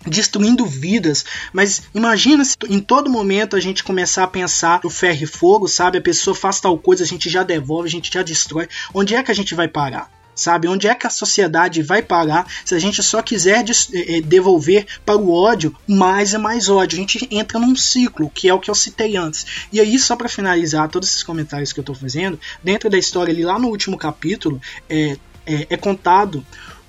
[0.06, 1.24] destruindo vidas.
[1.52, 5.68] Mas imagina se em todo momento a gente começar a pensar o ferro e fogo,
[5.68, 5.98] sabe?
[5.98, 8.68] A pessoa faz tal coisa, a gente já devolve, a gente já destrói.
[8.94, 10.10] Onde é que a gente vai parar?
[10.34, 10.68] Sabe?
[10.68, 14.86] Onde é que a sociedade vai parar se a gente só quiser eh, eh, devolver
[15.04, 16.96] para o ódio mais e mais ódio?
[16.96, 19.66] A gente entra num ciclo, que é o que eu citei antes.
[19.72, 23.32] E aí, só para finalizar todos esses comentários que eu estou fazendo, dentro da história
[23.32, 26.46] ali, lá no último capítulo, é, é, é contado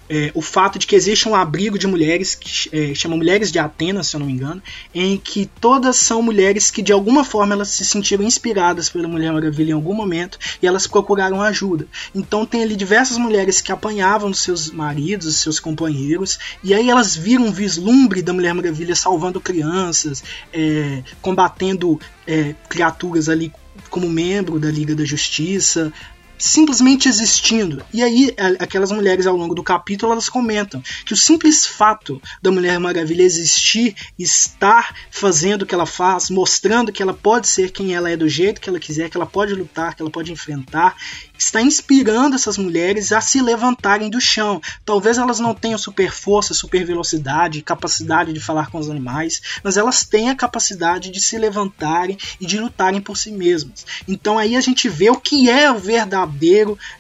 [0.10, 3.60] é, o fato de que existe um abrigo de mulheres que é, chama Mulheres de
[3.60, 4.62] Atenas, se eu não me engano,
[4.93, 9.32] em que todas são mulheres que de alguma forma elas se sentiram inspiradas pela Mulher
[9.32, 11.88] Maravilha em algum momento e elas procuraram ajuda.
[12.14, 17.45] Então tem ali diversas mulheres que apanhavam seus maridos, seus companheiros, e aí elas viram
[17.45, 23.51] um vislumbre da Mulher Maravilha salvando crianças, é, combatendo é, criaturas ali
[23.89, 25.91] como membro da Liga da Justiça,
[26.40, 27.86] simplesmente existindo.
[27.94, 32.50] E aí, aquelas mulheres ao longo do capítulo, elas comentam que o simples fato da
[32.50, 37.94] Mulher Maravilha existir, estar fazendo o que ela faz, mostrando que ela pode ser quem
[37.94, 40.96] ela é do jeito que ela quiser, que ela pode lutar, que ela pode enfrentar,
[41.38, 44.62] está inspirando essas mulheres a se levantarem do chão.
[44.86, 49.76] Talvez elas não tenham super força, super velocidade, capacidade de falar com os animais, mas
[49.76, 53.86] elas têm a capacidade de se levantarem e de lutarem por si mesmas.
[54.08, 56.28] Então aí a gente vê o que é o verdadeiro,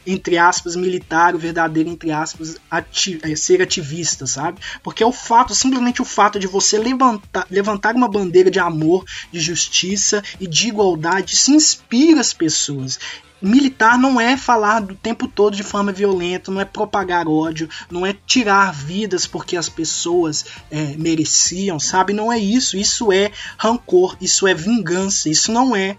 [0.05, 4.59] entre aspas, militar, o verdadeiro, entre aspas, ati é, ser ativista, sabe?
[4.83, 9.05] Porque é o fato, simplesmente o fato de você levantar, levantar uma bandeira de amor,
[9.31, 12.99] de justiça e de igualdade, se inspira as pessoas
[13.41, 18.05] militar não é falar do tempo todo de forma violenta, não é propagar ódio, não
[18.05, 22.13] é tirar vidas porque as pessoas é, mereciam, sabe?
[22.13, 22.77] Não é isso.
[22.77, 25.97] Isso é rancor, isso é vingança, isso não é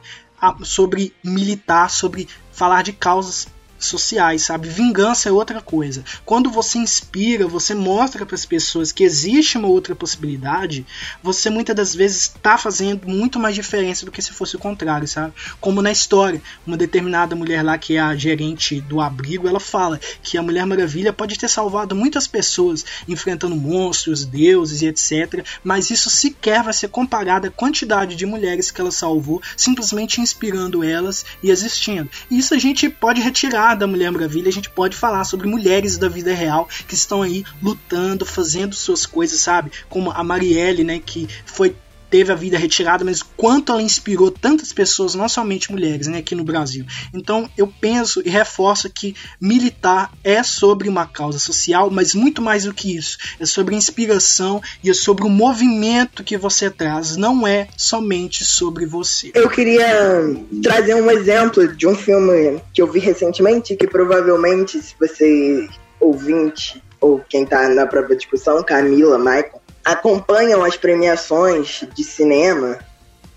[0.63, 2.27] sobre militar, sobre
[2.61, 3.49] falar de causas
[3.81, 4.69] sociais, sabe?
[4.69, 6.05] Vingança é outra coisa.
[6.25, 10.87] Quando você inspira, você mostra para as pessoas que existe uma outra possibilidade,
[11.23, 15.09] você muitas das vezes está fazendo muito mais diferença do que se fosse o contrário,
[15.09, 15.33] sabe?
[15.61, 20.01] Como na história, uma determinada mulher lá que é a gerente do abrigo, ela fala
[20.23, 25.91] que a Mulher Maravilha pode ter salvado muitas pessoas enfrentando monstros, deuses e etc, mas
[25.91, 31.25] isso sequer vai ser comparado à quantidade de mulheres que ela salvou, simplesmente inspirando elas
[31.43, 32.09] e existindo.
[32.31, 36.09] Isso a gente pode retirar da Mulher Maravilha, a gente pode falar sobre mulheres da
[36.09, 39.71] vida real que estão aí lutando, fazendo suas coisas, sabe?
[39.89, 41.75] Como a Marielle, né, que foi
[42.11, 46.35] teve a vida retirada, mas quanto ela inspirou tantas pessoas, não somente mulheres, né, aqui
[46.35, 46.85] no Brasil.
[47.15, 52.65] Então eu penso e reforço que militar é sobre uma causa social, mas muito mais
[52.65, 57.47] do que isso, é sobre inspiração e é sobre o movimento que você traz, não
[57.47, 59.31] é somente sobre você.
[59.35, 64.95] Eu queria trazer um exemplo de um filme que eu vi recentemente, que provavelmente, se
[64.99, 65.69] você
[66.01, 72.79] ouvinte ou quem está na própria discussão, Camila, Michael, acompanham as premiações de cinema,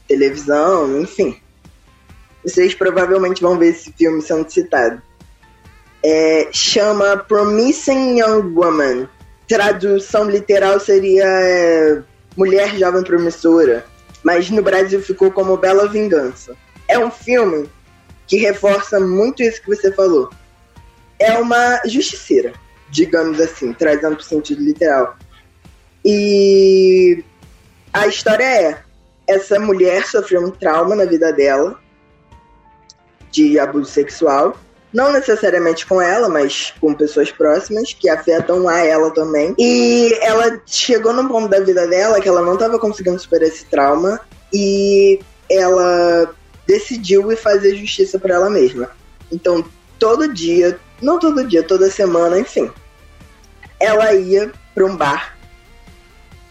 [0.08, 1.40] televisão, enfim.
[2.44, 5.02] Vocês provavelmente vão ver esse filme sendo citado.
[6.04, 9.08] É, chama Promising Young Woman.
[9.48, 12.02] Tradução literal seria é,
[12.36, 13.86] Mulher Jovem Promissora,
[14.24, 16.56] mas no Brasil ficou como Bela Vingança.
[16.88, 17.70] É um filme
[18.28, 20.30] que reforça muito isso que você falou.
[21.20, 22.54] É uma justiceira,
[22.90, 25.16] digamos assim, trazendo para o sentido literal.
[26.04, 27.24] E
[27.92, 28.84] a história é:
[29.28, 31.80] essa mulher sofreu um trauma na vida dela
[33.32, 34.58] de abuso sexual
[34.94, 39.56] não necessariamente com ela, mas com pessoas próximas que afetam a ela também.
[39.58, 43.66] E ela chegou num ponto da vida dela que ela não estava conseguindo superar esse
[43.66, 44.20] trauma
[44.54, 46.34] e ela
[46.68, 48.92] decidiu ir fazer justiça para ela mesma.
[49.32, 49.66] Então,
[49.98, 52.72] todo dia, não todo dia, toda semana, enfim,
[53.80, 55.33] ela ia para um bar,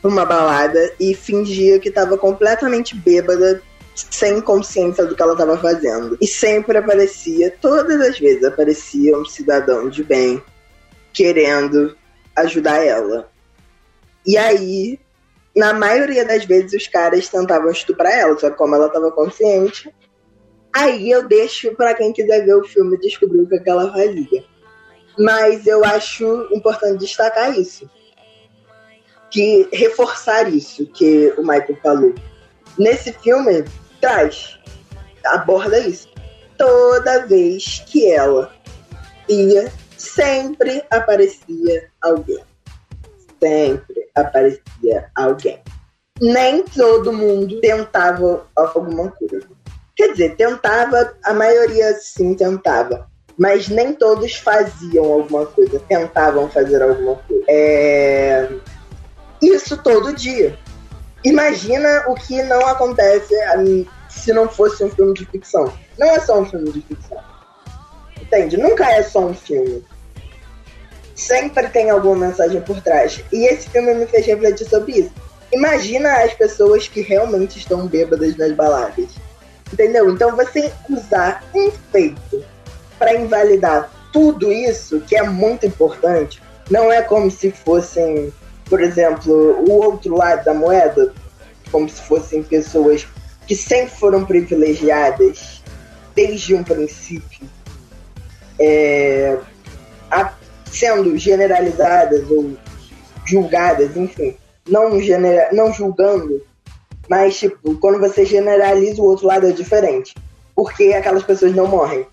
[0.03, 3.63] uma balada e fingia que estava completamente bêbada,
[3.95, 6.17] sem consciência do que ela estava fazendo.
[6.21, 10.43] E sempre aparecia, todas as vezes aparecia um cidadão de bem
[11.13, 11.97] querendo
[12.37, 13.31] ajudar ela.
[14.27, 14.99] E aí,
[15.55, 19.93] na maioria das vezes, os caras tentavam estuprar ela, só que como ela estava consciente,
[20.75, 24.45] aí eu deixo para quem quiser ver o filme descobrir o que, que ela fazia.
[25.19, 27.89] Mas eu acho importante destacar isso.
[29.33, 32.15] Que reforçar isso que o Michael falou.
[32.79, 33.65] Nesse filme,
[34.01, 34.59] traz,
[35.25, 36.09] aborda isso.
[36.57, 38.53] Toda vez que ela
[39.29, 42.45] ia, sempre aparecia alguém.
[43.43, 45.61] Sempre aparecia alguém.
[46.21, 49.49] Nem todo mundo tentava alguma coisa.
[49.97, 56.83] Quer dizer, tentava, a maioria sim tentava mas nem todos faziam alguma coisa, tentavam fazer
[56.83, 57.45] alguma coisa.
[57.49, 58.49] É...
[59.43, 60.59] Isso todo dia.
[61.25, 63.35] Imagina o que não acontece
[64.09, 65.73] se não fosse um filme de ficção.
[65.99, 67.19] Não é só um filme de ficção.
[68.21, 68.57] Entende?
[68.57, 69.85] Nunca é só um filme.
[71.15, 73.23] Sempre tem alguma mensagem por trás.
[73.33, 75.13] E esse filme me fez refletir sobre isso.
[75.53, 79.11] Imagina as pessoas que realmente estão bêbadas nas baladas.
[79.73, 80.11] Entendeu?
[80.11, 82.45] Então você usar um feito
[82.99, 88.33] para invalidar tudo isso, que é muito importante, não é como se fossem,
[88.73, 89.35] por exemplo,
[89.69, 91.13] o outro lado da moeda,
[91.71, 93.07] como se fossem pessoas
[93.47, 95.63] que sempre foram privilegiadas
[96.15, 97.47] desde um princípio,
[98.59, 99.37] é,
[100.11, 100.33] a,
[100.65, 102.57] sendo generalizadas ou
[103.27, 106.43] julgadas, enfim, não, genera, não julgando,
[107.11, 110.15] mas tipo, quando você generaliza o outro lado é diferente,
[110.57, 112.07] porque aquelas pessoas não morrem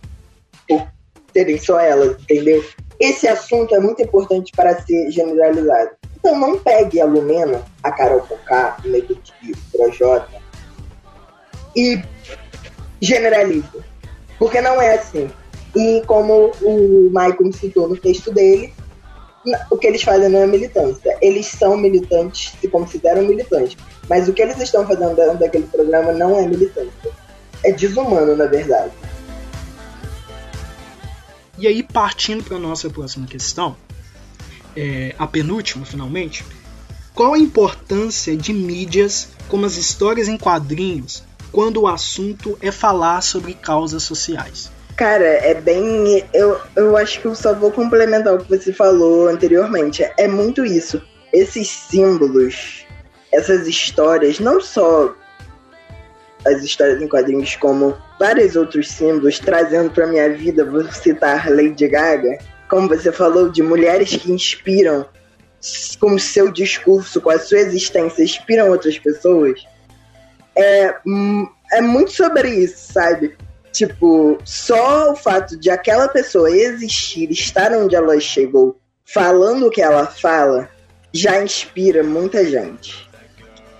[0.68, 0.86] por
[1.32, 2.62] terem só elas, entendeu?
[3.00, 5.99] Esse assunto é muito importante para ser generalizado.
[6.20, 10.30] Então não pegue a Lumena, a Carol Conká, o Negativo, o Projota
[11.76, 12.02] e
[13.02, 13.70] generalize.
[14.38, 15.30] Porque não é assim.
[15.76, 18.74] E como o Michael citou no texto dele,
[19.70, 21.18] o que eles fazem não é militância.
[21.22, 23.78] Eles são militantes, se consideram militantes.
[24.10, 27.12] Mas o que eles estão fazendo dentro daquele programa não é militância.
[27.64, 28.92] É desumano, na verdade.
[31.58, 33.76] E aí, partindo para a nossa próxima questão,
[34.76, 36.46] é, a penúltima, finalmente,
[37.14, 43.22] qual a importância de mídias como as histórias em quadrinhos quando o assunto é falar
[43.22, 44.72] sobre causas sociais?
[44.96, 46.26] Cara, é bem.
[46.34, 50.04] Eu, eu acho que eu só vou complementar o que você falou anteriormente.
[50.18, 51.02] É muito isso.
[51.32, 52.86] Esses símbolos,
[53.32, 55.16] essas histórias, não só
[56.46, 61.88] as histórias em quadrinhos, como vários outros símbolos, trazendo para minha vida, vou citar Lady
[61.88, 62.38] Gaga,
[62.70, 65.06] como você falou, de mulheres que inspiram
[66.00, 69.62] com o seu discurso, com a sua existência, inspiram outras pessoas.
[70.56, 73.36] É, hum, é muito sobre isso, sabe?
[73.72, 79.82] Tipo, só o fato de aquela pessoa existir, estar onde ela chegou, falando o que
[79.82, 80.70] ela fala,
[81.14, 83.10] já inspira muita gente.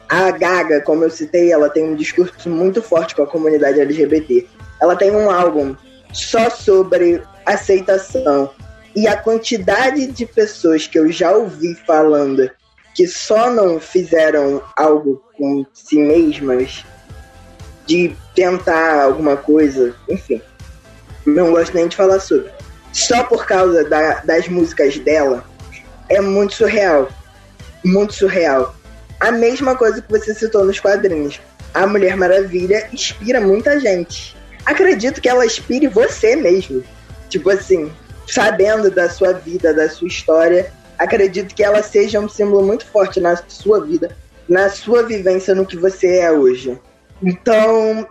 [0.10, 4.48] A Gaga, como eu citei, ela tem um discurso muito forte com a comunidade LGBT.
[4.82, 5.76] Ela tem um álbum
[6.12, 8.52] só sobre aceitação.
[9.00, 12.52] E a quantidade de pessoas que eu já ouvi falando
[12.94, 16.84] que só não fizeram algo com si mesmas,
[17.86, 20.42] de tentar alguma coisa, enfim,
[21.26, 22.52] não gosto nem de falar sobre.
[22.92, 25.46] Só por causa da, das músicas dela,
[26.10, 27.08] é muito surreal.
[27.86, 28.76] Muito surreal.
[29.18, 31.40] A mesma coisa que você citou nos quadrinhos.
[31.74, 34.36] A Mulher Maravilha inspira muita gente.
[34.66, 36.84] Acredito que ela inspire você mesmo.
[37.30, 37.90] Tipo assim,
[38.30, 43.20] sabendo da sua vida, da sua história, acredito que ela seja um símbolo muito forte
[43.20, 44.16] na sua vida,
[44.48, 46.78] na sua vivência no que você é hoje.
[47.22, 48.08] Então,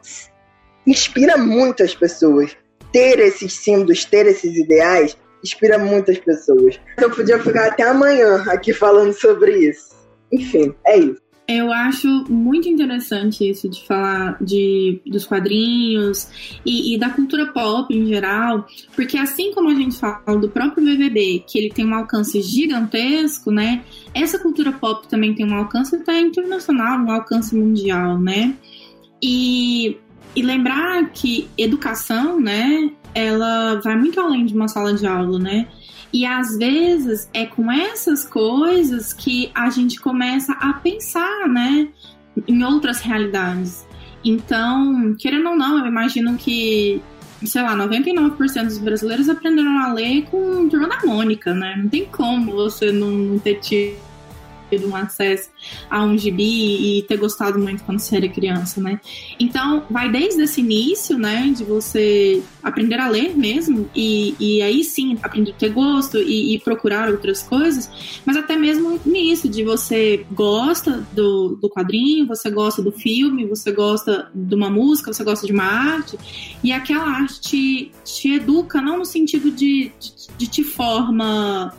[0.86, 2.56] inspira muitas pessoas.
[2.92, 6.80] Ter esses símbolos, ter esses ideais, inspira muitas pessoas.
[6.96, 9.96] Eu podia ficar até amanhã aqui falando sobre isso.
[10.32, 11.27] Enfim, é isso.
[11.50, 16.28] Eu acho muito interessante isso de falar de, dos quadrinhos
[16.64, 20.84] e, e, da cultura pop em geral, porque assim como a gente fala do próprio
[20.84, 23.82] BBB, que ele tem um alcance gigantesco, né?
[24.12, 28.54] Essa cultura pop também tem um alcance até internacional, um alcance mundial, né?
[29.22, 29.96] E,
[30.36, 35.66] e lembrar que educação, né, ela vai muito além de uma sala de aula, né?
[36.12, 41.88] E às vezes é com essas coisas que a gente começa a pensar, né,
[42.46, 43.86] em outras realidades.
[44.24, 47.00] Então, querendo ou não, eu imagino que,
[47.44, 51.76] sei lá, 99% dos brasileiros aprenderam a ler com Turma da Mônica, né?
[51.76, 54.07] Não tem como você não ter tido
[54.68, 55.50] tido um acesso
[55.90, 59.00] a um gibi e ter gostado muito quando você era criança, né?
[59.38, 64.84] Então, vai desde esse início, né, de você aprender a ler mesmo, e, e aí
[64.84, 67.90] sim aprender a ter gosto e, e procurar outras coisas,
[68.24, 73.72] mas até mesmo nisso, de você gosta do, do quadrinho, você gosta do filme, você
[73.72, 76.18] gosta de uma música, você gosta de uma arte,
[76.62, 81.74] e aquela arte te, te educa, não no sentido de, de, de te forma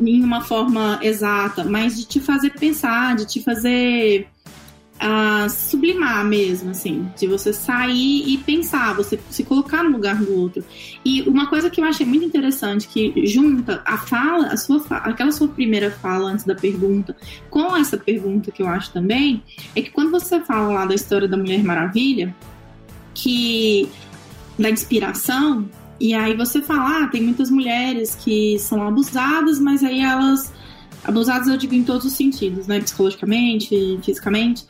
[0.00, 4.28] em uma forma exata, mas de te fazer pensar, de te fazer
[4.94, 10.34] uh, sublimar mesmo, assim, de você sair e pensar, você se colocar no lugar do
[10.34, 10.64] outro.
[11.04, 15.32] E uma coisa que eu achei muito interessante que junta a fala, a sua aquela
[15.32, 17.16] sua primeira fala antes da pergunta,
[17.50, 19.42] com essa pergunta que eu acho também,
[19.74, 22.34] é que quando você fala lá da história da Mulher Maravilha,
[23.12, 23.88] que
[24.58, 25.68] da inspiração,
[26.00, 30.52] e aí você fala, ah, tem muitas mulheres que são abusadas, mas aí elas.
[31.04, 32.80] Abusadas eu digo em todos os sentidos, né?
[32.80, 34.64] Psicologicamente, fisicamente.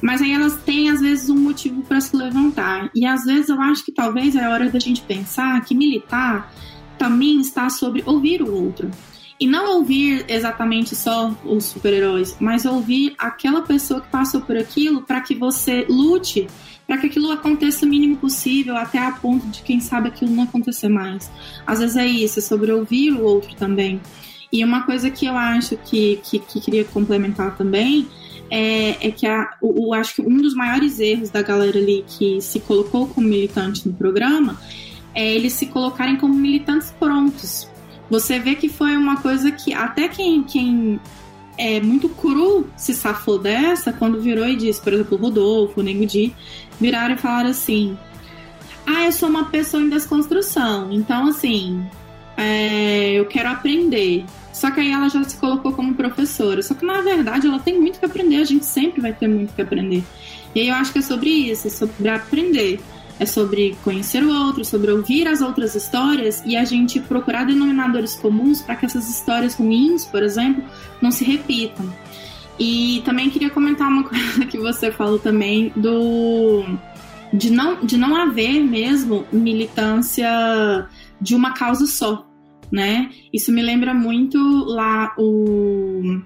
[0.00, 2.90] Mas aí elas têm, às vezes, um motivo para se levantar.
[2.94, 6.52] E às vezes eu acho que talvez é hora da gente pensar que militar
[6.98, 8.90] também está sobre ouvir o outro.
[9.38, 15.02] E não ouvir exatamente só os super-heróis, mas ouvir aquela pessoa que passou por aquilo
[15.02, 16.46] para que você lute
[16.92, 20.42] para que aquilo aconteça o mínimo possível, até a ponto de, quem sabe, aquilo não
[20.44, 21.30] acontecer mais.
[21.66, 23.98] Às vezes é isso, é sobre ouvir o outro também.
[24.52, 28.06] E uma coisa que eu acho que, que, que queria complementar também
[28.50, 32.04] é, é que a, o, o, acho que um dos maiores erros da galera ali
[32.06, 34.60] que se colocou como militante no programa
[35.14, 37.66] é eles se colocarem como militantes prontos.
[38.10, 41.00] Você vê que foi uma coisa que até quem, quem
[41.62, 45.82] é muito cru se safou dessa quando virou e disse, por exemplo, o Rodolfo, o
[45.82, 46.34] Nego Di,
[46.80, 47.96] viraram e falaram assim:
[48.84, 51.84] Ah, eu sou uma pessoa em desconstrução, então assim,
[52.36, 54.24] é, eu quero aprender.
[54.52, 56.62] Só que aí ela já se colocou como professora.
[56.62, 59.54] Só que na verdade ela tem muito que aprender, a gente sempre vai ter muito
[59.54, 60.02] que aprender.
[60.54, 62.80] E aí eu acho que é sobre isso, é sobre aprender.
[63.22, 68.16] É sobre conhecer o outro, sobre ouvir as outras histórias e a gente procurar denominadores
[68.16, 70.64] comuns para que essas histórias ruins, por exemplo,
[71.00, 71.88] não se repitam.
[72.58, 76.64] E também queria comentar uma coisa que você falou também do
[77.32, 80.88] de não, de não haver mesmo militância
[81.20, 82.26] de uma causa só,
[82.72, 83.08] né?
[83.32, 86.20] Isso me lembra muito lá o,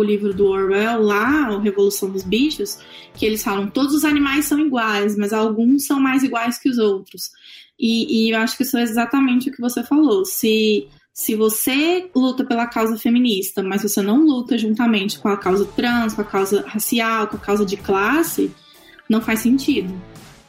[0.00, 2.78] o livro do Orwell, lá, a Revolução dos Bichos,
[3.14, 6.78] que eles falam todos os animais são iguais, mas alguns são mais iguais que os
[6.78, 7.30] outros.
[7.78, 10.24] E, e eu acho que isso é exatamente o que você falou.
[10.24, 10.88] Se
[11.18, 16.14] se você luta pela causa feminista, mas você não luta juntamente com a causa trans,
[16.14, 18.52] com a causa racial, com a causa de classe,
[19.08, 19.92] não faz sentido.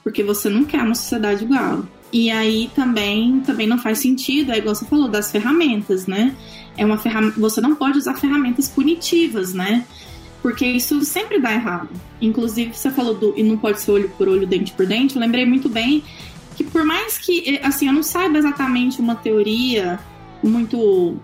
[0.03, 1.83] Porque você não quer uma sociedade igual.
[2.13, 6.35] E aí também, também não faz sentido, é igual você falou, das ferramentas, né?
[6.79, 7.39] É uma ferramenta.
[7.39, 9.85] Você não pode usar ferramentas punitivas, né?
[10.41, 11.89] Porque isso sempre dá errado.
[12.21, 15.15] Inclusive, você falou do e não pode ser olho por olho, dente por dente.
[15.15, 16.03] Eu lembrei muito bem
[16.55, 19.99] que por mais que, assim, eu não saiba exatamente uma teoria
[20.41, 21.17] muito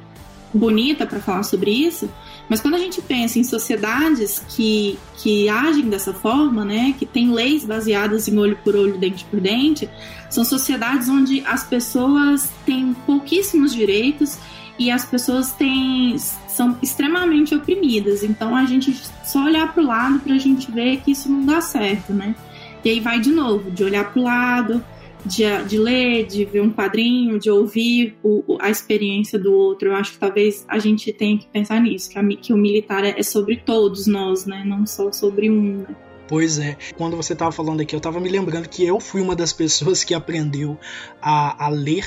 [0.53, 2.09] bonita para falar sobre isso,
[2.47, 7.31] mas quando a gente pensa em sociedades que, que agem dessa forma, né, que têm
[7.31, 9.89] leis baseadas em olho por olho, dente por dente,
[10.29, 14.37] são sociedades onde as pessoas têm pouquíssimos direitos
[14.77, 18.23] e as pessoas têm, são extremamente oprimidas.
[18.23, 21.45] Então a gente só olhar para o lado para a gente ver que isso não
[21.45, 22.35] dá certo, né?
[22.83, 24.85] E aí vai de novo, de olhar para o lado,
[25.25, 29.89] de, de ler, de ver um quadrinho, de ouvir o, a experiência do outro.
[29.89, 33.03] Eu acho que talvez a gente tenha que pensar nisso, que, a, que o militar
[33.03, 34.63] é, é sobre todos nós, né?
[34.65, 35.95] Não só sobre um, né?
[36.27, 39.35] Pois é, quando você estava falando aqui, eu estava me lembrando que eu fui uma
[39.35, 40.77] das pessoas que aprendeu
[41.21, 42.05] a, a ler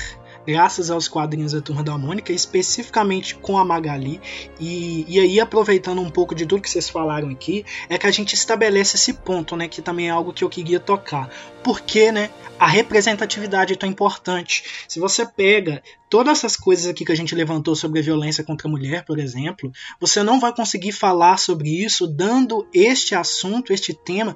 [0.49, 4.19] graças aos quadrinhos da Turma da Mônica, especificamente com a Magali.
[4.59, 8.11] E, e aí, aproveitando um pouco de tudo que vocês falaram aqui, é que a
[8.11, 9.67] gente estabelece esse ponto, né?
[9.67, 11.29] Que também é algo que eu queria tocar.
[11.63, 12.31] Porque, né?
[12.57, 14.63] A representatividade é tão importante.
[14.87, 18.67] Se você pega todas essas coisas aqui que a gente levantou sobre a violência contra
[18.67, 23.93] a mulher, por exemplo, você não vai conseguir falar sobre isso dando este assunto, este
[23.93, 24.35] tema,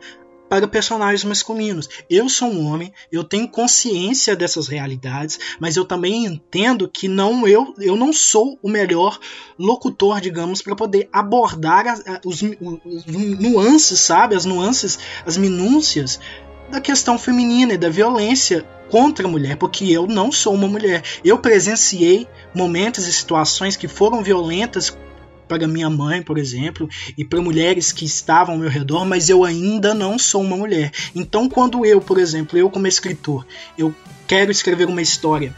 [0.53, 1.89] para personagens masculinos.
[2.07, 7.47] Eu sou um homem, eu tenho consciência dessas realidades, mas eu também entendo que não
[7.47, 9.19] eu, eu não sou o melhor
[9.57, 13.05] locutor, digamos, para poder abordar as, os, os,
[13.39, 14.35] nuances, sabe?
[14.35, 16.19] As nuances, as minúcias
[16.69, 21.01] da questão feminina e da violência contra a mulher, porque eu não sou uma mulher.
[21.25, 24.95] Eu presenciei momentos e situações que foram violentas
[25.47, 29.43] para minha mãe, por exemplo, e para mulheres que estavam ao meu redor, mas eu
[29.43, 30.91] ainda não sou uma mulher.
[31.15, 33.45] Então, quando eu, por exemplo, eu como escritor,
[33.77, 33.93] eu
[34.27, 35.55] quero escrever uma história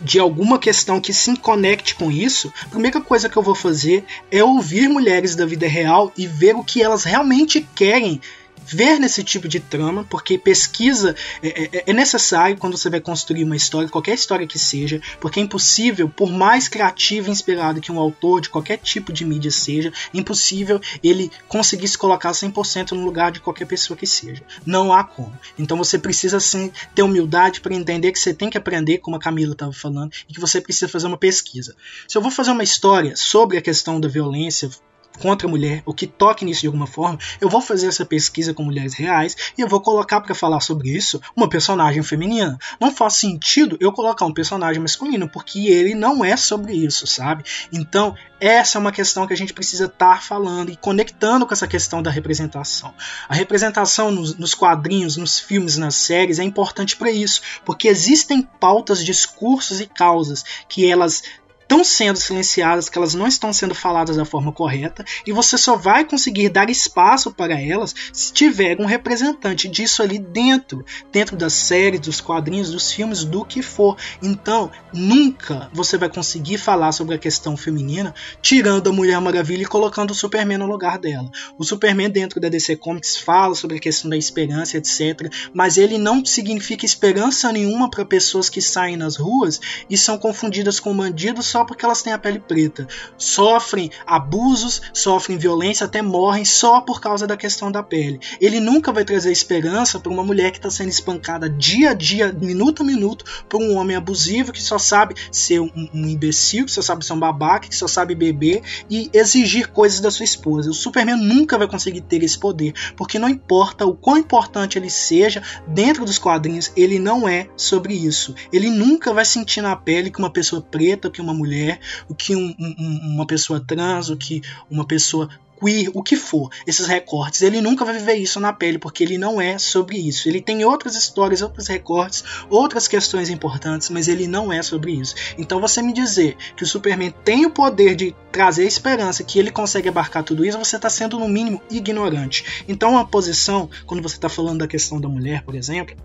[0.00, 4.04] de alguma questão que se conecte com isso, a primeira coisa que eu vou fazer
[4.30, 8.20] é ouvir mulheres da vida real e ver o que elas realmente querem
[8.66, 13.44] ver nesse tipo de trama, porque pesquisa é, é, é, necessário quando você vai construir
[13.44, 17.92] uma história, qualquer história que seja, porque é impossível, por mais criativo e inspirado que
[17.92, 22.92] um autor de qualquer tipo de mídia seja, é impossível ele conseguir se colocar 100%
[22.92, 24.42] no lugar de qualquer pessoa que seja.
[24.64, 25.38] Não há como.
[25.58, 29.20] Então você precisa sim ter humildade para entender que você tem que aprender, como a
[29.20, 31.74] Camila estava falando, e que você precisa fazer uma pesquisa.
[32.06, 34.70] Se eu vou fazer uma história sobre a questão da violência
[35.18, 38.54] contra a mulher, ou que toque nisso de alguma forma, eu vou fazer essa pesquisa
[38.54, 42.58] com mulheres reais e eu vou colocar para falar sobre isso uma personagem feminina.
[42.80, 47.44] Não faz sentido eu colocar um personagem masculino, porque ele não é sobre isso, sabe?
[47.72, 51.52] Então, essa é uma questão que a gente precisa estar tá falando e conectando com
[51.52, 52.94] essa questão da representação.
[53.28, 58.42] A representação nos, nos quadrinhos, nos filmes, nas séries é importante para isso, porque existem
[58.42, 61.22] pautas, discursos e causas que elas
[61.68, 65.76] estão sendo silenciadas, que elas não estão sendo faladas da forma correta, e você só
[65.76, 70.82] vai conseguir dar espaço para elas se tiver um representante disso ali dentro,
[71.12, 73.98] dentro das séries, dos quadrinhos, dos filmes, do que for.
[74.22, 79.66] Então, nunca você vai conseguir falar sobre a questão feminina tirando a Mulher Maravilha e
[79.66, 81.30] colocando o Superman no lugar dela.
[81.58, 85.98] O Superman dentro da DC Comics fala sobre a questão da esperança, etc, mas ele
[85.98, 91.57] não significa esperança nenhuma para pessoas que saem nas ruas e são confundidas com bandidos
[91.58, 92.86] só porque elas têm a pele preta.
[93.16, 98.20] Sofrem abusos, sofrem violência, até morrem só por causa da questão da pele.
[98.40, 102.32] Ele nunca vai trazer esperança para uma mulher que está sendo espancada dia a dia,
[102.32, 106.70] minuto a minuto, por um homem abusivo que só sabe ser um, um imbecil, que
[106.70, 110.70] só sabe ser um babaca, que só sabe beber e exigir coisas da sua esposa.
[110.70, 114.90] O Superman nunca vai conseguir ter esse poder, porque não importa o quão importante ele
[114.90, 118.32] seja dentro dos quadrinhos, ele não é sobre isso.
[118.52, 122.14] Ele nunca vai sentir na pele que uma pessoa preta, que uma mulher mulher, o
[122.14, 126.86] que um, um, uma pessoa trans, o que uma pessoa queer, o que for, esses
[126.86, 127.42] recortes.
[127.42, 130.28] Ele nunca vai viver isso na pele, porque ele não é sobre isso.
[130.28, 135.14] Ele tem outras histórias, outros recortes, outras questões importantes, mas ele não é sobre isso.
[135.36, 139.50] Então você me dizer que o Superman tem o poder de trazer esperança, que ele
[139.50, 142.64] consegue abarcar tudo isso, você está sendo no mínimo ignorante.
[142.68, 145.96] Então a posição, quando você está falando da questão da mulher, por exemplo,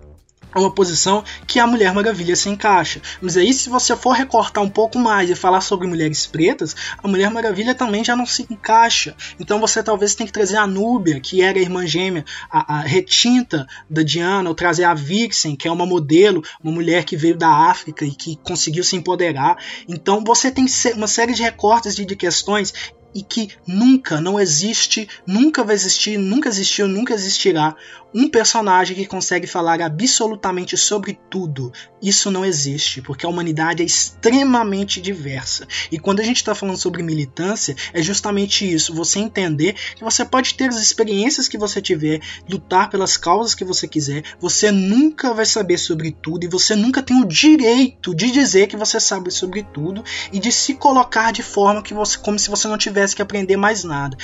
[0.54, 3.02] é uma posição que a Mulher Maravilha se encaixa.
[3.22, 7.08] Mas aí, se você for recortar um pouco mais e falar sobre mulheres pretas, a
[7.08, 9.16] Mulher Maravilha também já não se encaixa.
[9.40, 12.82] Então você talvez tenha que trazer a Núbia, que era a irmã gêmea, a, a
[12.82, 17.38] retinta da Diana, ou trazer a Vixen, que é uma modelo, uma mulher que veio
[17.38, 19.58] da África e que conseguiu se empoderar.
[19.88, 20.66] Então você tem
[20.96, 22.74] uma série de recortes de, de questões
[23.14, 27.76] e que nunca, não existe, nunca vai existir, nunca existiu, nunca existirá
[28.14, 31.72] um personagem que consegue falar absolutamente sobre tudo.
[32.02, 35.68] Isso não existe, porque a humanidade é extremamente diversa.
[35.92, 40.24] E quando a gente está falando sobre militância, é justamente isso: você entender que você
[40.24, 45.34] pode ter as experiências que você tiver, lutar pelas causas que você quiser, você nunca
[45.34, 49.32] vai saber sobre tudo e você nunca tem o direito de dizer que você sabe
[49.32, 53.16] sobre tudo e de se colocar de forma que você, como se você não tivesse
[53.16, 54.18] que aprender mais nada.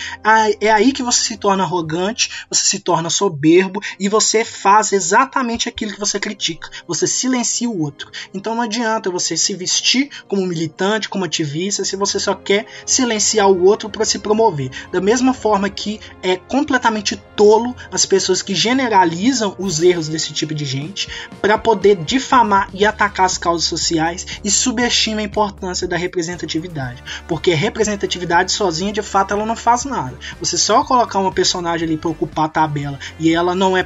[0.59, 5.69] É aí que você se torna arrogante, você se torna soberbo e você faz exatamente
[5.69, 6.69] aquilo que você critica.
[6.87, 8.11] Você silencia o outro.
[8.33, 13.49] Então não adianta você se vestir como militante, como ativista, se você só quer silenciar
[13.49, 14.71] o outro para se promover.
[14.91, 20.53] Da mesma forma que é completamente tolo as pessoas que generalizam os erros desse tipo
[20.53, 21.07] de gente
[21.41, 27.03] para poder difamar e atacar as causas sociais e subestima a importância da representatividade.
[27.27, 30.17] Porque representatividade sozinha, de fato, ela não faz nada.
[30.39, 33.85] Você só colocar uma personagem ali para ocupar a tabela e ela não não é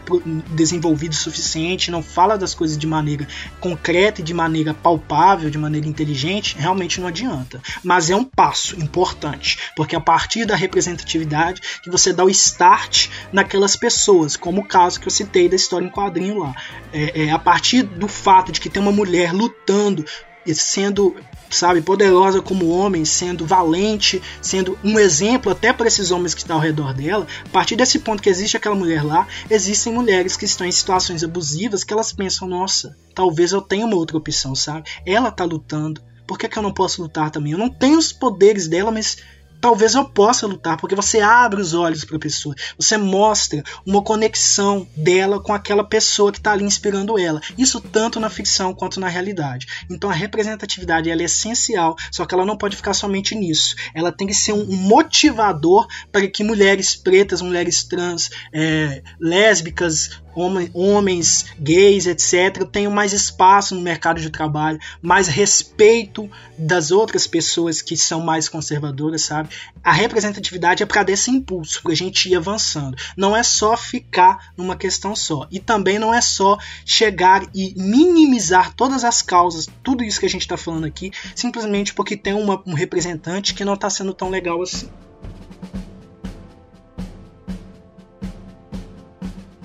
[0.51, 3.27] desenvolvido o suficiente, não fala das coisas de maneira
[3.59, 7.61] concreta e de maneira palpável, de maneira inteligente, realmente não adianta.
[7.83, 12.29] Mas é um passo importante, porque é a partir da representatividade que você dá o
[12.29, 16.55] start naquelas pessoas, como o caso que eu citei da história em quadrinho lá.
[16.93, 20.05] É, é a partir do fato de que tem uma mulher lutando
[20.53, 21.15] sendo
[21.53, 26.57] sabe, poderosa como homem, sendo valente, sendo um exemplo até para esses homens que estão
[26.57, 27.27] ao redor dela.
[27.45, 31.23] A partir desse ponto que existe aquela mulher lá, existem mulheres que estão em situações
[31.23, 34.89] abusivas que elas pensam, nossa, talvez eu tenha uma outra opção, sabe?
[35.05, 37.51] Ela tá lutando, por que, que eu não posso lutar também?
[37.51, 39.17] Eu não tenho os poderes dela, mas
[39.63, 44.03] talvez eu possa lutar, porque você abre os olhos para a pessoa, você mostra uma
[44.03, 47.39] conexão dela com aquela pessoa que está ali inspirando ela.
[47.57, 49.65] Isso tanto na ficção quanto na realidade.
[49.89, 53.77] Então a representatividade ela é essencial, só que ela não pode ficar somente nisso.
[53.95, 61.45] Ela tem que ser um motivador para que mulheres pretas, mulheres trans, é, lésbicas, homens
[61.59, 67.95] gays, etc., tenham mais espaço no mercado de trabalho, mais respeito das outras pessoas que
[67.97, 69.49] são mais conservadoras, sabe?
[69.83, 72.97] A representatividade é para dar esse impulso, para a gente ir avançando.
[73.17, 75.47] Não é só ficar numa questão só.
[75.51, 80.29] E também não é só chegar e minimizar todas as causas, tudo isso que a
[80.29, 84.29] gente está falando aqui, simplesmente porque tem uma, um representante que não está sendo tão
[84.29, 84.89] legal assim.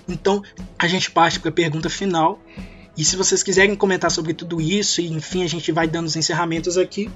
[0.09, 0.43] Então
[0.79, 2.41] a gente parte para a pergunta final.
[2.97, 6.17] E se vocês quiserem comentar sobre tudo isso, e enfim, a gente vai dando os
[6.17, 7.09] encerramentos aqui,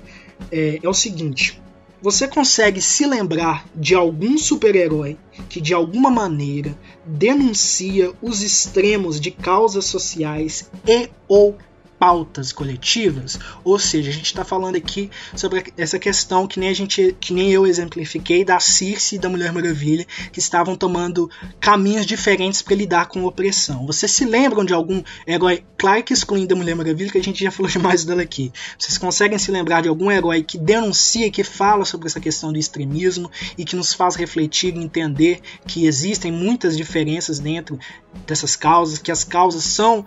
[0.50, 1.60] é, é o seguinte.
[2.00, 5.16] Você consegue se lembrar de algum super-herói
[5.48, 11.56] que de alguma maneira denuncia os extremos de causas sociais e ou
[12.02, 16.74] pautas coletivas, ou seja, a gente está falando aqui sobre essa questão que nem a
[16.74, 21.30] gente, que nem eu exemplifiquei da Circe e da Mulher Maravilha, que estavam tomando
[21.60, 23.86] caminhos diferentes para lidar com a opressão.
[23.86, 27.44] Vocês se lembram de algum herói, claro que excluindo a Mulher Maravilha, que a gente
[27.44, 28.52] já falou demais dela aqui.
[28.76, 32.58] Vocês conseguem se lembrar de algum herói que denuncia, que fala sobre essa questão do
[32.58, 37.78] extremismo e que nos faz refletir e entender que existem muitas diferenças dentro
[38.26, 40.04] dessas causas, que as causas são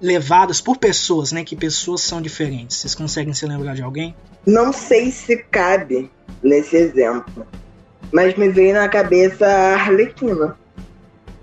[0.00, 1.44] levadas por pessoas, né?
[1.44, 2.76] Que pessoas são diferentes.
[2.76, 4.14] Vocês conseguem se lembrar de alguém?
[4.46, 6.10] Não sei se cabe
[6.42, 7.46] nesse exemplo,
[8.12, 10.56] mas me veio na cabeça a Arlequina.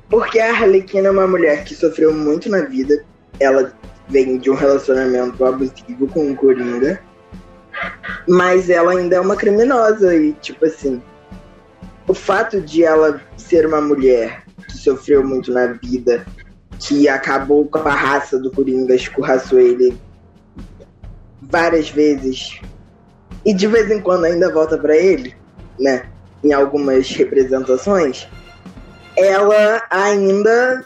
[0.10, 3.04] Porque a Arlequina é uma mulher que sofreu muito na vida.
[3.40, 3.74] Ela
[4.08, 7.02] vem de um relacionamento abusivo com o Coringa.
[8.28, 11.02] Mas ela ainda é uma criminosa e, tipo assim,
[12.08, 16.26] o fato de ela ser uma mulher que sofreu muito na vida
[16.88, 19.98] que acabou com a raça do Coringa, escorraçou ele
[21.42, 22.60] várias vezes
[23.46, 25.36] e de vez em quando ainda volta para ele,
[25.80, 26.04] né?
[26.44, 28.28] Em algumas representações,
[29.18, 30.86] ela ainda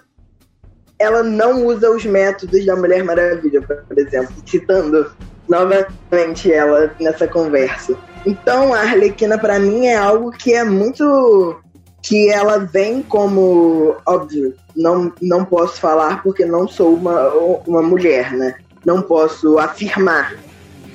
[1.00, 5.12] ela não usa os métodos da Mulher Maravilha, por exemplo, citando
[5.48, 7.96] novamente ela nessa conversa.
[8.26, 11.60] Então, a Arlequina para mim é algo que é muito
[12.02, 17.30] que ela vem como óbvio, não, não posso falar porque não sou uma,
[17.66, 18.56] uma mulher, né?
[18.86, 20.36] Não posso afirmar.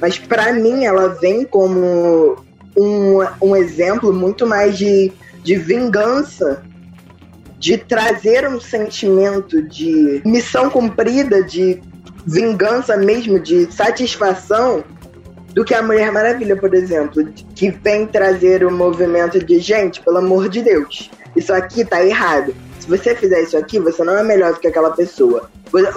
[0.00, 2.36] Mas para mim ela vem como
[2.76, 6.62] um, um exemplo muito mais de, de vingança,
[7.58, 11.82] de trazer um sentimento de missão cumprida, de
[12.24, 14.84] vingança mesmo, de satisfação,
[15.52, 20.18] do que a Mulher Maravilha, por exemplo, que vem trazer o movimento de gente, pelo
[20.18, 24.24] amor de Deus, isso aqui tá errado se você fizer isso aqui, você não é
[24.24, 25.48] melhor do que aquela pessoa.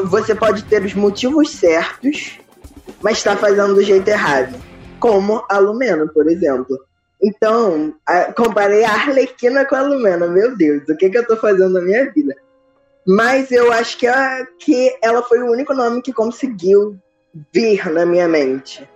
[0.03, 2.37] Você pode ter os motivos certos,
[3.01, 4.55] mas está fazendo do jeito errado.
[4.99, 6.77] Como a Lumena, por exemplo.
[7.19, 10.27] Então, a, comparei a Arlequina com a Lumena.
[10.27, 12.35] Meu Deus, o que, que eu tô fazendo na minha vida?
[13.07, 16.95] Mas eu acho que, a, que ela foi o único nome que conseguiu
[17.51, 18.87] vir na minha mente.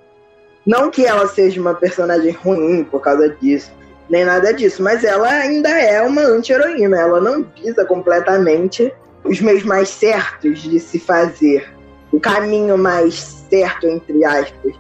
[0.64, 3.72] Não que ela seja uma personagem ruim por causa disso
[4.10, 4.82] nem nada disso.
[4.82, 6.98] Mas ela ainda é uma anti-heroína.
[6.98, 8.92] Ela não visa completamente
[9.24, 11.70] os meios mais certos de se fazer.
[12.12, 13.14] O caminho mais
[13.50, 14.74] certo, entre aspas,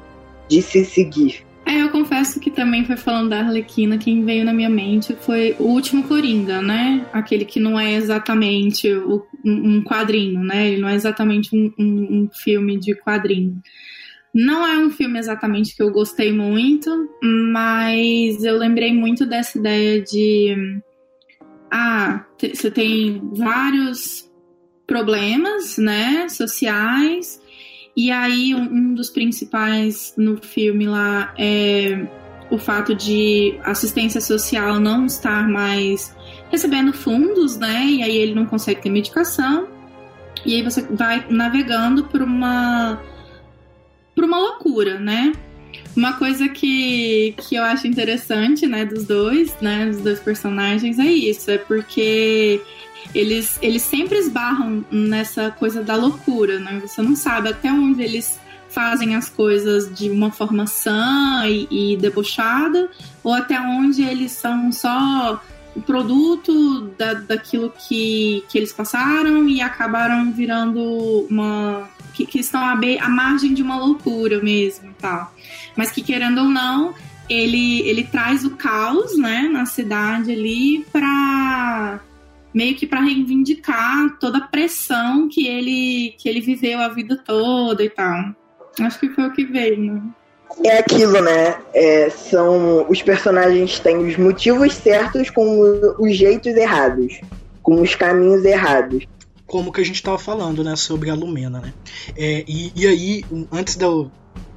[0.47, 1.45] de se seguir.
[1.65, 5.55] É, eu confesso que também foi falando da Arlequina, quem veio na minha mente foi
[5.59, 7.05] o último Coringa, né?
[7.13, 8.91] Aquele que não é exatamente
[9.45, 10.69] um quadrinho, né?
[10.69, 13.61] Ele não é exatamente um, um, um filme de quadrinho.
[14.33, 20.01] Não é um filme exatamente que eu gostei muito, mas eu lembrei muito dessa ideia
[20.01, 20.81] de.
[21.71, 24.29] Ah, você tem vários
[24.85, 27.39] problemas, né, sociais,
[27.95, 32.07] e aí um, dos principais no filme lá é
[32.49, 36.15] o fato de assistência social não estar mais
[36.49, 37.85] recebendo fundos, né?
[37.85, 39.67] E aí ele não consegue ter medicação.
[40.45, 42.99] E aí você vai navegando por uma
[44.19, 45.31] por uma loucura, né?
[45.95, 51.05] Uma coisa que, que eu acho interessante, né, dos dois, né, dos dois personagens é
[51.05, 52.61] isso, é porque
[53.15, 56.81] eles, eles sempre esbarram nessa coisa da loucura, né?
[56.85, 58.37] Você não sabe até onde eles
[58.67, 62.89] fazem as coisas de uma forma sã e, e debochada,
[63.23, 65.41] ou até onde eles são só
[65.73, 72.61] o produto da, daquilo que, que eles passaram e acabaram virando uma, que, que estão
[72.61, 75.33] à, à, margem de uma loucura mesmo tal.
[75.75, 76.93] Mas que, querendo ou não,
[77.29, 81.99] ele, ele traz o caos, né, na cidade ali para
[82.53, 87.83] meio que para reivindicar toda a pressão que ele que ele viveu a vida toda
[87.83, 88.35] e tal.
[88.81, 90.01] Acho que foi o que veio, né?
[90.65, 91.57] É aquilo, né?
[91.73, 97.21] É, são os personagens têm os motivos certos com os jeitos errados,
[97.61, 99.05] com os caminhos errados.
[99.49, 101.73] Como que a gente estava falando, né, sobre a Lumena, né?
[102.15, 104.11] É, e, e aí, antes de eu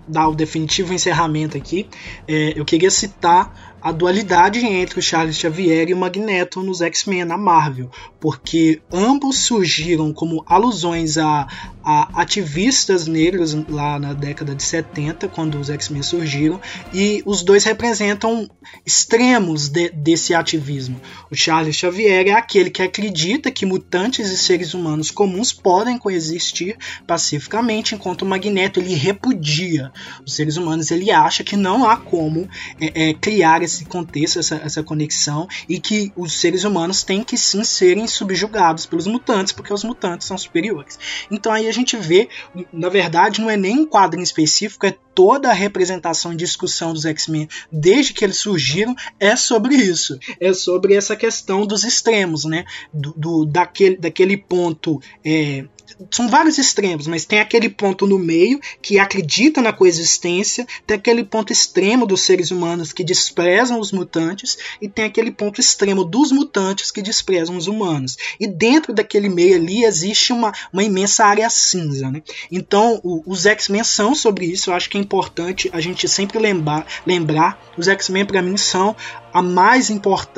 [0.07, 1.89] dar o definitivo encerramento aqui,
[2.27, 7.25] é, eu queria citar a dualidade entre o Charles Xavier e o Magneto nos X-Men
[7.25, 7.91] na Marvel,
[8.21, 11.49] porque ambos surgiram como alusões a,
[11.85, 16.61] a ativistas negros lá na década de 70, quando os X-Men surgiram,
[16.93, 18.49] e os dois representam
[18.87, 21.01] extremos de, desse ativismo.
[21.31, 26.77] O Charles Xavier é aquele que acredita que mutantes e seres humanos comuns podem coexistir
[27.07, 29.93] pacificamente, enquanto o Magneto ele repudia
[30.25, 32.49] os seres humanos, ele acha que não há como
[32.81, 37.37] é, é, criar esse contexto, essa, essa conexão, e que os seres humanos têm que
[37.37, 40.99] sim serem subjugados pelos mutantes, porque os mutantes são superiores.
[41.31, 42.29] Então aí a gente vê,
[42.73, 47.05] na verdade, não é nem um quadrinho específico, é toda a representação e discussão dos
[47.05, 50.19] X-Men desde que eles surgiram é sobre isso.
[50.41, 52.65] É sobre essa questão dos extremos, né?
[52.93, 55.65] Do, do daquele, daquele ponto é,
[56.11, 61.25] são vários extremos, mas tem aquele ponto no meio que acredita na coexistência, tem aquele
[61.25, 66.33] ponto extremo dos seres humanos que desprezam os mutantes, e tem aquele ponto extremo dos
[66.33, 68.17] mutantes que desprezam os humanos.
[68.39, 72.11] E dentro daquele meio ali existe uma, uma imensa área cinza.
[72.11, 72.23] Né?
[72.51, 76.39] Então, o, os X-Men são sobre isso, eu acho que é importante a gente sempre
[76.39, 78.95] lembrar, lembrar os X-Men para mim são
[79.33, 79.91] a mais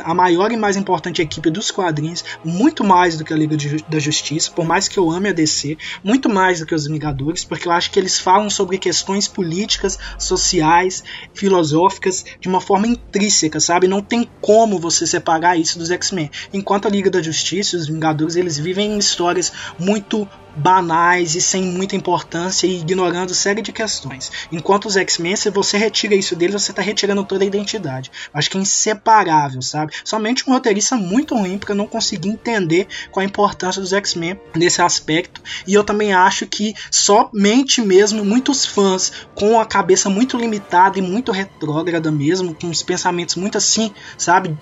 [0.05, 3.85] a maior e mais importante equipe dos quadrinhos, muito mais do que a Liga de,
[3.89, 7.45] da Justiça, por mais que eu ame a DC, muito mais do que os Vingadores,
[7.45, 11.03] porque eu acho que eles falam sobre questões políticas, sociais,
[11.33, 13.89] filosóficas de uma forma intrínseca, sabe?
[13.89, 16.31] Não tem como você separar isso dos X-Men.
[16.53, 21.63] Enquanto a Liga da Justiça, os Vingadores, eles vivem em histórias muito banais e sem
[21.63, 24.31] muita importância e ignorando série de questões.
[24.51, 28.11] Enquanto os X-Men, se você retira isso deles, você está retirando toda a identidade.
[28.33, 29.93] Acho que é inseparável, sabe?
[30.05, 34.81] Somente um roteirista muito ruim para não conseguir entender qual a importância dos X-Men nesse
[34.81, 35.43] aspecto.
[35.67, 41.03] E eu também acho que somente mesmo muitos fãs com a cabeça muito limitada e
[41.03, 44.57] muito retrógrada mesmo, com os pensamentos muito assim, sabe?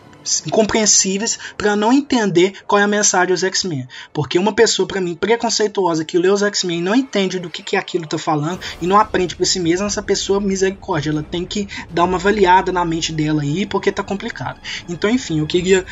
[0.46, 3.86] Incompreensíveis para não entender qual é a mensagem dos X-Men.
[4.12, 7.62] Porque uma pessoa, para mim, preconceituosa que lê os X-Men e não entende do que,
[7.62, 11.44] que aquilo tá falando e não aprende por si mesma, essa pessoa, misericórdia, ela tem
[11.44, 14.60] que dar uma avaliada na mente dela aí, porque tá complicado.
[14.88, 15.84] Então, enfim, eu queria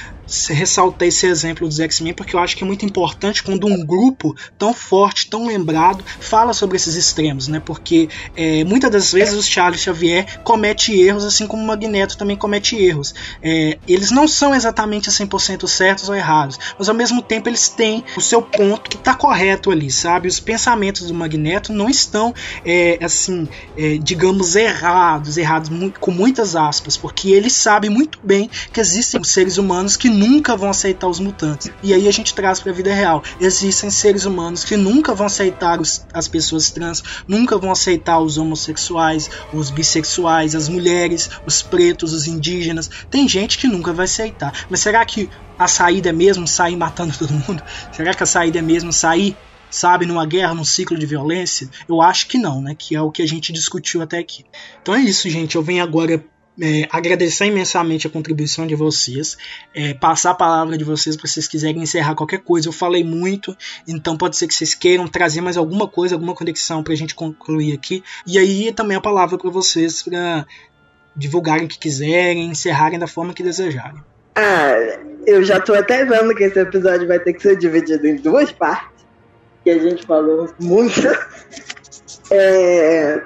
[0.49, 4.37] ressaltar esse exemplo dos X-Men porque eu acho que é muito importante quando um grupo
[4.57, 7.61] tão forte, tão lembrado, fala sobre esses extremos, né?
[7.61, 12.37] Porque é, muitas das vezes o Charles Xavier comete erros, assim como o Magneto também
[12.37, 13.15] comete erros.
[13.43, 18.05] É, eles não são exatamente 100% certos ou errados, mas ao mesmo tempo eles têm
[18.17, 20.29] o seu ponto que está correto ali, sabe?
[20.29, 22.35] Os pensamentos do Magneto não estão,
[22.65, 28.81] é, assim, é, digamos, errados, errados com muitas aspas, porque ele sabe muito bem que
[28.81, 31.71] existem seres humanos que nunca vão aceitar os mutantes.
[31.83, 33.23] E aí a gente traz para a vida real.
[33.41, 38.39] Existem seres humanos que nunca vão aceitar os, as pessoas trans, nunca vão aceitar os
[38.39, 42.91] homossexuais, os bissexuais, as mulheres, os pretos, os indígenas.
[43.11, 44.67] Tem gente que nunca vai aceitar.
[44.69, 45.29] Mas será que
[45.59, 47.63] a saída é mesmo sair matando todo mundo?
[47.93, 49.37] Será que a saída é mesmo sair
[49.71, 51.71] sabe, numa guerra, num ciclo de violência?
[51.89, 52.75] Eu acho que não, né?
[52.77, 54.45] Que é o que a gente discutiu até aqui.
[54.83, 55.55] Então é isso, gente.
[55.55, 56.23] Eu venho agora
[56.61, 59.37] é, agradecer imensamente a contribuição de vocês,
[59.75, 62.69] é, passar a palavra de vocês para vocês quiserem encerrar qualquer coisa.
[62.69, 63.57] Eu falei muito,
[63.89, 67.15] então pode ser que vocês queiram trazer mais alguma coisa, alguma conexão para a gente
[67.15, 68.03] concluir aqui.
[68.27, 70.47] E aí também a palavra para vocês para
[71.17, 74.03] divulgarem o que quiserem, encerrarem da forma que desejarem.
[74.35, 74.73] Ah,
[75.27, 78.53] eu já tô até vendo que esse episódio vai ter que ser dividido em duas
[78.53, 79.05] partes,
[79.65, 81.01] que a gente falou muito.
[82.33, 83.25] É,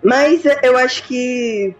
[0.00, 1.74] mas eu acho que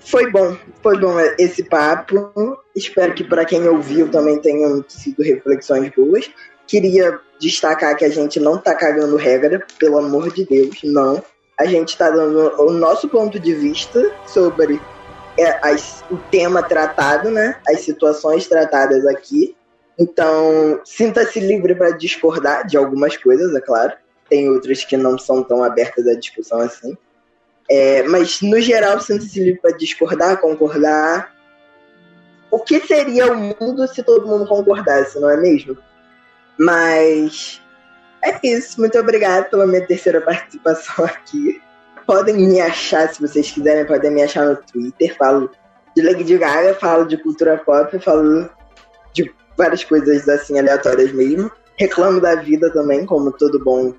[0.00, 2.32] foi bom, foi bom esse papo.
[2.74, 6.30] Espero que para quem ouviu também tenham sido reflexões boas.
[6.66, 11.22] Queria destacar que a gente não tá cagando regra, pelo amor de Deus, não.
[11.58, 14.80] A gente está dando o nosso ponto de vista sobre
[15.36, 17.56] é, as, o tema tratado, né?
[17.66, 19.56] As situações tratadas aqui.
[19.98, 23.92] Então, sinta-se livre para discordar de algumas coisas, é claro.
[24.28, 26.96] Tem outras que não são tão abertas à discussão assim.
[27.68, 31.34] É, mas, no geral, sinta-se livre para discordar, concordar.
[32.50, 35.76] O que seria o mundo se todo mundo concordasse, não é mesmo?
[36.58, 37.60] Mas
[38.22, 38.80] é isso.
[38.80, 41.60] Muito obrigada pela minha terceira participação aqui.
[42.06, 45.16] podem me achar, se vocês quiserem, podem me achar no Twitter.
[45.16, 45.50] Falo
[45.94, 48.48] de Lady Gaga, falo de cultura pop, falo
[49.12, 51.50] de várias coisas assim aleatórias mesmo.
[51.76, 53.92] Reclamo da vida também, como todo bom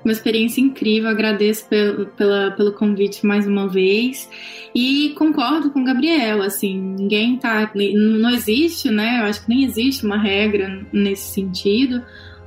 [0.04, 1.10] Uma experiência incrível.
[1.10, 4.28] Agradeço pelo, pela, pelo convite mais uma vez.
[4.74, 7.70] E concordo com o Gabriel, assim, ninguém tá.
[7.74, 9.20] Não existe, né?
[9.20, 12.02] Eu acho que nem existe uma regra nesse sentido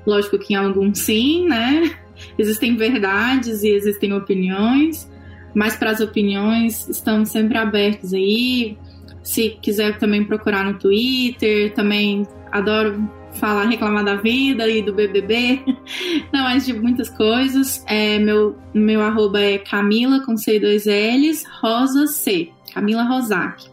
[0.06, 1.96] Lógico que em alguns sim, né?
[2.38, 5.10] Existem verdades e existem opiniões,
[5.54, 8.78] mas para as opiniões estamos sempre abertos aí.
[9.22, 15.64] Se quiser também procurar no Twitter, também adoro falar, reclamar da vida e do BBB,
[16.32, 17.84] não, mas de muitas coisas.
[17.88, 23.66] É, meu, meu arroba é Camila com C dois L's, Rosa C, Camila Rosac.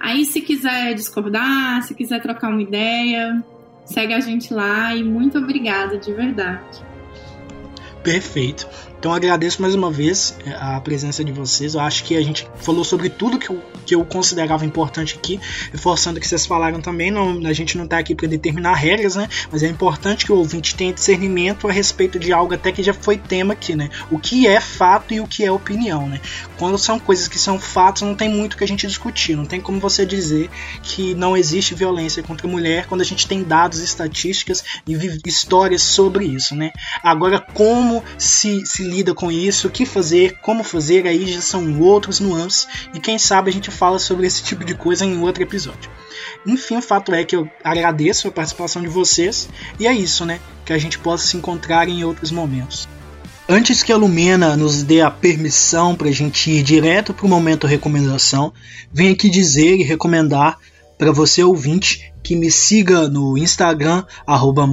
[0.00, 3.42] Aí se quiser discordar, se quiser trocar uma ideia,
[3.88, 6.84] Segue a gente lá e muito obrigada de verdade.
[8.02, 8.68] Perfeito.
[8.98, 11.74] Então agradeço mais uma vez é, a presença de vocês.
[11.74, 15.38] Eu acho que a gente falou sobre tudo que eu, que eu considerava importante aqui,
[15.70, 17.08] reforçando que vocês falaram também.
[17.08, 19.28] Não, a gente não está aqui para determinar regras, né?
[19.52, 22.92] Mas é importante que o ouvinte tenha discernimento a respeito de algo até que já
[22.92, 23.88] foi tema aqui, né?
[24.10, 26.20] O que é fato e o que é opinião, né?
[26.58, 29.36] Quando são coisas que são fatos, não tem muito que a gente discutir.
[29.36, 30.50] Não tem como você dizer
[30.82, 34.94] que não existe violência contra a mulher quando a gente tem dados, estatísticas e
[35.24, 36.72] histórias sobre isso, né?
[37.00, 41.80] Agora, como se, se lida com isso, o que fazer, como fazer, aí já são
[41.80, 45.42] outros nuances e quem sabe a gente fala sobre esse tipo de coisa em outro
[45.42, 45.90] episódio.
[46.46, 49.48] Enfim, o fato é que eu agradeço a participação de vocês
[49.78, 50.40] e é isso, né?
[50.64, 52.88] Que a gente possa se encontrar em outros momentos.
[53.48, 57.28] Antes que a Lumena nos dê a permissão para a gente ir direto para o
[57.28, 58.52] momento recomendação,
[58.92, 60.58] venho aqui dizer e recomendar
[60.98, 64.66] para você ouvinte que me siga no Instagram, arroba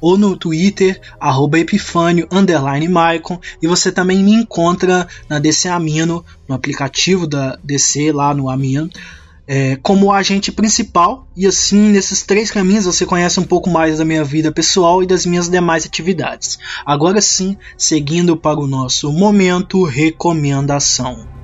[0.00, 6.24] ou no Twitter, arroba Epifânio, underline Maicon, e você também me encontra na DC Amino,
[6.48, 8.90] no aplicativo da DC lá no Amino,
[9.46, 14.04] é, como agente principal, e assim nesses três caminhos você conhece um pouco mais da
[14.04, 16.58] minha vida pessoal e das minhas demais atividades.
[16.84, 21.43] Agora sim, seguindo para o nosso momento recomendação.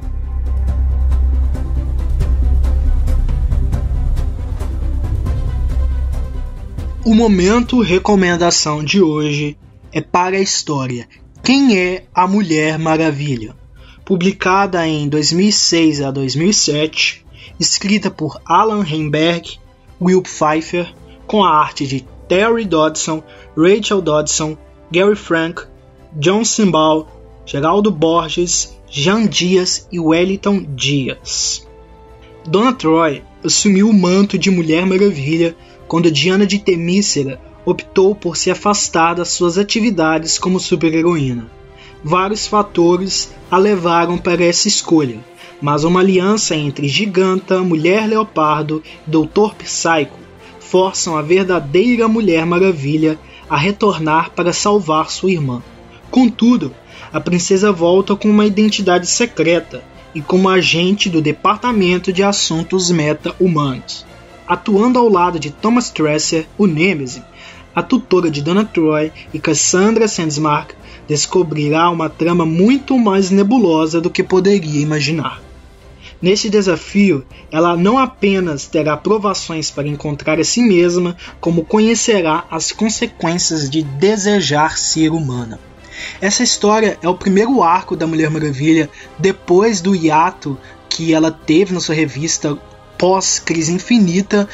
[7.02, 9.56] O momento recomendação de hoje
[9.90, 11.08] é para a história
[11.42, 13.56] Quem é a Mulher Maravilha?
[14.04, 17.24] Publicada em 2006 a 2007,
[17.58, 19.58] escrita por Alan Heinberg,
[19.98, 20.94] Will Pfeiffer,
[21.26, 23.22] com a arte de Terry Dodson,
[23.56, 24.58] Rachel Dodson,
[24.92, 25.62] Gary Frank,
[26.12, 27.08] John Simbal,
[27.46, 31.66] Geraldo Borges, Jean Dias e Wellington Dias.
[32.46, 35.56] Dona Troy assumiu o manto de Mulher Maravilha
[35.90, 41.50] quando Diana de Temícera optou por se afastar das suas atividades como super-heroína.
[42.04, 45.18] Vários fatores a levaram para essa escolha,
[45.60, 50.16] mas uma aliança entre Giganta, Mulher Leopardo e Doutor Psycho
[50.60, 53.18] forçam a verdadeira Mulher Maravilha
[53.48, 55.60] a retornar para salvar sua irmã.
[56.08, 56.72] Contudo,
[57.12, 59.82] a princesa volta com uma identidade secreta
[60.14, 64.08] e como agente do Departamento de Assuntos Meta-Humanos
[64.50, 67.22] atuando ao lado de Thomas Tresser, o Nemesis,
[67.72, 70.74] a tutora de Donna Troy e Cassandra Sandsmark
[71.06, 75.40] descobrirá uma trama muito mais nebulosa do que poderia imaginar.
[76.20, 82.72] Neste desafio, ela não apenas terá provações para encontrar a si mesma, como conhecerá as
[82.72, 85.60] consequências de desejar ser humana.
[86.20, 90.58] Essa história é o primeiro arco da Mulher Maravilha depois do hiato
[90.88, 92.58] que ela teve na sua revista
[93.00, 94.46] pós-crise infinita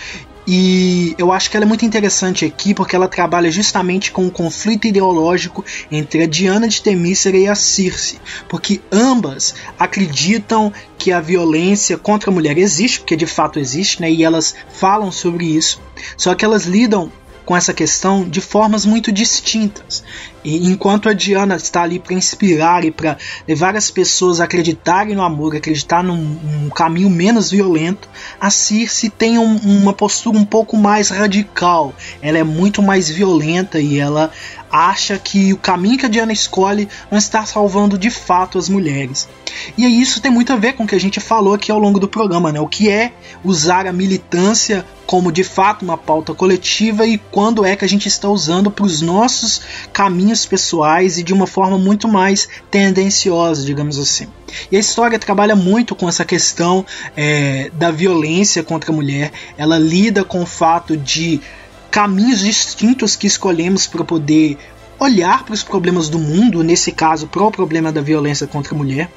[0.46, 4.30] e eu acho que ela é muito interessante aqui porque ela trabalha justamente com o
[4.30, 11.20] conflito ideológico entre a Diana de Temícera e a Circe, porque ambas acreditam que a
[11.20, 14.08] violência contra a mulher existe, porque de fato existe, né?
[14.08, 15.80] E elas falam sobre isso.
[16.16, 17.10] Só que elas lidam
[17.44, 20.04] com essa questão de formas muito distintas.
[20.46, 23.16] E enquanto a Diana está ali para inspirar e para
[23.48, 28.08] levar as pessoas a acreditarem no amor, acreditar num, num caminho menos violento,
[28.40, 31.92] a Circe tem um, uma postura um pouco mais radical.
[32.22, 34.30] Ela é muito mais violenta e ela
[34.70, 39.28] acha que o caminho que a Diana escolhe não está salvando de fato as mulheres.
[39.76, 41.98] E isso tem muito a ver com o que a gente falou aqui ao longo
[41.98, 42.60] do programa, né?
[42.60, 43.12] O que é
[43.42, 48.08] usar a militância como de fato uma pauta coletiva e quando é que a gente
[48.08, 49.62] está usando para os nossos
[49.92, 54.26] caminhos pessoais e de uma forma muito mais tendenciosa, digamos assim.
[54.70, 56.84] E a história trabalha muito com essa questão
[57.16, 59.32] é, da violência contra a mulher.
[59.56, 61.40] Ela lida com o fato de
[61.90, 64.58] caminhos distintos que escolhemos para poder
[64.98, 68.76] olhar para os problemas do mundo, nesse caso, para o problema da violência contra a
[68.76, 69.10] mulher.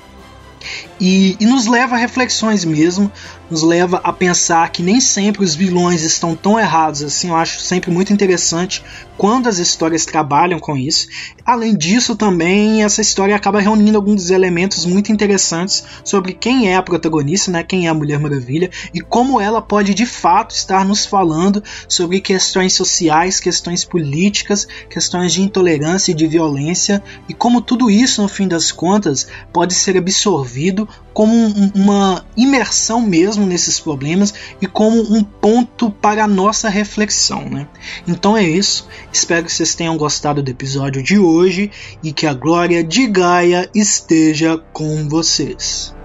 [1.00, 3.10] E, e, nos leva a reflexões mesmo,
[3.50, 7.30] nos leva a pensar que nem sempre os vilões estão tão errados assim.
[7.30, 8.84] Eu acho sempre muito interessante
[9.18, 11.08] quando as histórias trabalham com isso.
[11.46, 16.82] Além disso, também essa história acaba reunindo alguns elementos muito interessantes sobre quem é a
[16.82, 21.06] protagonista, né, quem é a Mulher Maravilha e como ela pode de fato estar nos
[21.06, 27.90] falando sobre questões sociais, questões políticas, questões de intolerância e de violência e como tudo
[27.90, 33.02] isso, no fim das contas, pode ser absorvido como um, uma imersão
[33.46, 37.50] nesses problemas e como um ponto para a nossa reflexão.
[37.50, 37.68] Né?
[38.08, 38.88] Então é isso.
[39.12, 41.72] Espero que vocês tenham gostado do episódio de hoje
[42.04, 45.99] e que a glória de Gaia esteja com vocês.